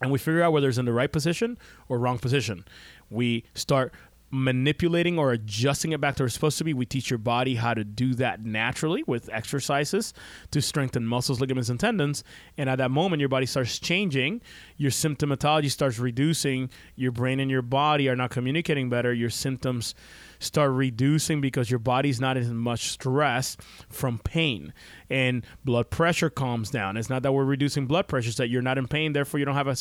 and 0.00 0.10
we 0.10 0.18
figure 0.18 0.42
out 0.42 0.52
whether 0.52 0.68
it's 0.68 0.78
in 0.78 0.86
the 0.86 0.92
right 0.92 1.12
position 1.12 1.58
or 1.88 1.98
wrong 1.98 2.18
position. 2.18 2.64
We 3.10 3.44
start 3.54 3.92
manipulating 4.30 5.18
or 5.18 5.32
adjusting 5.32 5.92
it 5.92 6.00
back 6.00 6.16
to 6.16 6.22
where 6.22 6.26
it's 6.26 6.34
supposed 6.34 6.58
to 6.58 6.64
be. 6.64 6.72
We 6.72 6.86
teach 6.86 7.10
your 7.10 7.18
body 7.18 7.56
how 7.56 7.74
to 7.74 7.84
do 7.84 8.14
that 8.14 8.44
naturally 8.44 9.02
with 9.06 9.28
exercises 9.32 10.14
to 10.52 10.62
strengthen 10.62 11.06
muscles, 11.06 11.40
ligaments, 11.40 11.68
and 11.68 11.80
tendons. 11.80 12.22
And 12.56 12.70
at 12.70 12.76
that 12.76 12.90
moment, 12.90 13.20
your 13.20 13.28
body 13.28 13.46
starts 13.46 13.78
changing. 13.78 14.40
Your 14.76 14.90
symptomatology 14.90 15.70
starts 15.70 15.98
reducing. 15.98 16.70
Your 16.94 17.12
brain 17.12 17.40
and 17.40 17.50
your 17.50 17.62
body 17.62 18.08
are 18.08 18.16
not 18.16 18.30
communicating 18.30 18.88
better. 18.88 19.12
Your 19.12 19.30
symptoms 19.30 19.94
start 20.40 20.72
reducing 20.72 21.40
because 21.40 21.70
your 21.70 21.78
body's 21.78 22.20
not 22.20 22.36
as 22.36 22.50
much 22.50 22.90
stress 22.90 23.56
from 23.88 24.18
pain 24.18 24.72
and 25.08 25.46
blood 25.64 25.90
pressure 25.90 26.28
calms 26.28 26.70
down. 26.70 26.96
It's 26.96 27.08
not 27.08 27.22
that 27.22 27.32
we're 27.32 27.44
reducing 27.44 27.86
blood 27.86 28.08
pressure, 28.08 28.28
it's 28.30 28.38
that 28.38 28.48
you're 28.48 28.62
not 28.62 28.78
in 28.78 28.88
pain, 28.88 29.12
therefore 29.12 29.38
you 29.38 29.46
don't 29.46 29.54
have 29.54 29.68
a 29.68 29.76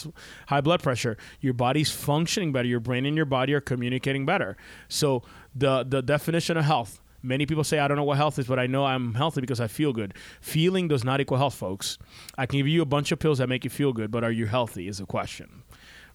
high 0.47 0.62
blood 0.62 0.84
pressure. 0.84 1.18
Your 1.41 1.53
body's 1.53 1.91
functioning 1.91 2.51
better, 2.51 2.68
your 2.68 2.80
brain 2.80 3.07
and 3.07 3.16
your 3.16 3.26
body 3.26 3.53
are 3.55 3.62
communicating 3.62 4.28
better. 4.28 4.55
So 4.88 5.24
the 5.55 5.84
the 5.84 6.03
definition 6.03 6.55
of 6.57 6.66
health 6.66 7.01
Many 7.22 7.45
people 7.45 7.64
say, 7.64 7.80
I 7.80 7.88
don't 7.88 7.97
know 7.97 8.03
what 8.03 8.18
health 8.18 8.39
is, 8.39 8.47
but 8.47 8.60
I 8.60 8.68
know 8.68 8.86
I'm 8.86 9.14
healthy 9.14 9.41
because 9.41 9.60
I 9.60 9.68
feel 9.68 9.91
good. 9.91 10.14
Feeling 10.39 10.88
does 10.88 11.03
not 11.03 11.20
equal 11.20 11.38
health, 11.38 11.55
folks. 11.55 11.97
I 12.38 12.45
can 12.45 12.60
give 12.60 12.68
you 12.68 12.82
a 12.82 12.86
bunch 12.86 13.12
of 13.12 13.20
pills 13.20 13.39
that 13.39 13.49
make 13.49 13.64
you 13.64 13.70
feel 13.70 13.91
good, 13.91 14.10
but 14.10 14.24
are 14.24 14.32
you 14.32 14.45
healthy 14.45 14.88
is 14.88 14.99
a 14.99 15.05
question. 15.05 15.64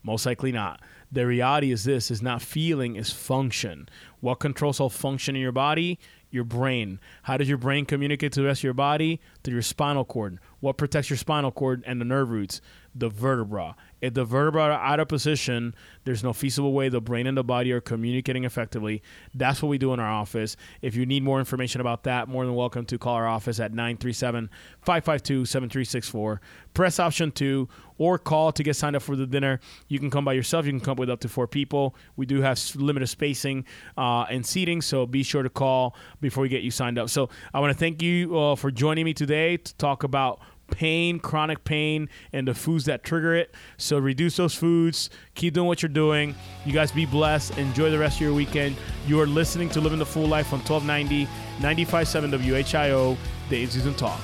Most 0.02 0.26
likely 0.26 0.52
not. 0.52 0.80
The 1.14 1.28
reality 1.28 1.70
is 1.70 1.84
this 1.84 2.10
is 2.10 2.22
not 2.22 2.42
feeling, 2.42 2.96
is 2.96 3.12
function. 3.12 3.88
What 4.18 4.40
controls 4.40 4.80
all 4.80 4.90
function 4.90 5.36
in 5.36 5.42
your 5.42 5.52
body? 5.52 6.00
Your 6.32 6.42
brain. 6.42 6.98
How 7.22 7.36
does 7.36 7.48
your 7.48 7.56
brain 7.56 7.86
communicate 7.86 8.32
to 8.32 8.40
the 8.40 8.46
rest 8.46 8.60
of 8.60 8.64
your 8.64 8.74
body? 8.74 9.20
Through 9.44 9.52
your 9.52 9.62
spinal 9.62 10.04
cord. 10.04 10.40
What 10.58 10.76
protects 10.76 11.10
your 11.10 11.16
spinal 11.16 11.52
cord 11.52 11.84
and 11.86 12.00
the 12.00 12.04
nerve 12.04 12.30
roots? 12.30 12.60
The 12.94 13.08
vertebra. 13.08 13.76
If 14.00 14.14
the 14.14 14.24
vertebrae 14.24 14.64
are 14.64 14.72
out 14.72 15.00
of 15.00 15.08
position, 15.08 15.74
there's 16.04 16.22
no 16.22 16.32
feasible 16.34 16.72
way 16.72 16.90
the 16.90 17.00
brain 17.00 17.26
and 17.26 17.36
the 17.36 17.42
body 17.42 17.72
are 17.72 17.80
communicating 17.80 18.44
effectively. 18.44 19.02
That's 19.34 19.62
what 19.62 19.68
we 19.70 19.78
do 19.78 19.94
in 19.94 20.00
our 20.00 20.10
office. 20.10 20.56
If 20.82 20.94
you 20.94 21.06
need 21.06 21.22
more 21.22 21.38
information 21.38 21.80
about 21.80 22.04
that, 22.04 22.28
more 22.28 22.44
than 22.44 22.54
welcome 22.54 22.84
to 22.86 22.98
call 22.98 23.14
our 23.14 23.26
office 23.26 23.58
at 23.60 23.72
937 23.72 24.50
552 24.82 25.46
7364. 25.46 26.40
Press 26.74 27.00
option 27.00 27.32
two 27.32 27.68
or 27.96 28.18
call 28.18 28.52
to 28.52 28.62
get 28.62 28.76
signed 28.76 28.96
up 28.96 29.02
for 29.02 29.16
the 29.16 29.26
dinner. 29.26 29.60
You 29.88 29.98
can 29.98 30.10
come 30.10 30.24
by 30.24 30.32
yourself. 30.32 30.66
You 30.66 30.72
can 30.72 30.80
come 30.80 30.96
with 30.96 31.08
up 31.08 31.20
to 31.20 31.28
four 31.28 31.46
people. 31.46 31.94
We 32.16 32.26
do 32.26 32.42
have 32.42 32.60
limited 32.74 33.06
spacing 33.06 33.64
uh, 33.96 34.26
and 34.30 34.44
seating, 34.44 34.82
so 34.82 35.06
be 35.06 35.22
sure 35.22 35.42
to 35.42 35.48
call 35.50 35.96
before 36.20 36.42
we 36.42 36.48
get 36.48 36.62
you 36.62 36.70
signed 36.70 36.98
up. 36.98 37.08
So 37.08 37.30
I 37.52 37.60
want 37.60 37.72
to 37.72 37.78
thank 37.78 38.02
you 38.02 38.36
uh, 38.38 38.56
for 38.56 38.70
joining 38.70 39.04
me 39.04 39.14
today 39.14 39.56
to 39.56 39.74
talk 39.76 40.02
about 40.02 40.40
pain, 40.70 41.18
chronic 41.18 41.64
pain, 41.64 42.08
and 42.32 42.48
the 42.48 42.54
foods 42.54 42.84
that 42.86 43.02
trigger 43.02 43.34
it. 43.34 43.54
So 43.76 43.98
reduce 43.98 44.36
those 44.36 44.54
foods. 44.54 45.10
Keep 45.34 45.54
doing 45.54 45.66
what 45.66 45.82
you're 45.82 45.88
doing. 45.88 46.34
You 46.64 46.72
guys 46.72 46.92
be 46.92 47.06
blessed. 47.06 47.58
Enjoy 47.58 47.90
the 47.90 47.98
rest 47.98 48.16
of 48.16 48.22
your 48.22 48.34
weekend. 48.34 48.76
You 49.06 49.20
are 49.20 49.26
listening 49.26 49.68
to 49.70 49.80
Living 49.80 49.98
the 49.98 50.06
Full 50.06 50.26
Life 50.26 50.52
on 50.52 50.60
1290, 50.60 51.26
95.7 51.60 52.30
WHIO, 52.30 53.16
Days 53.50 53.86
and 53.86 53.98
Talk. 53.98 54.20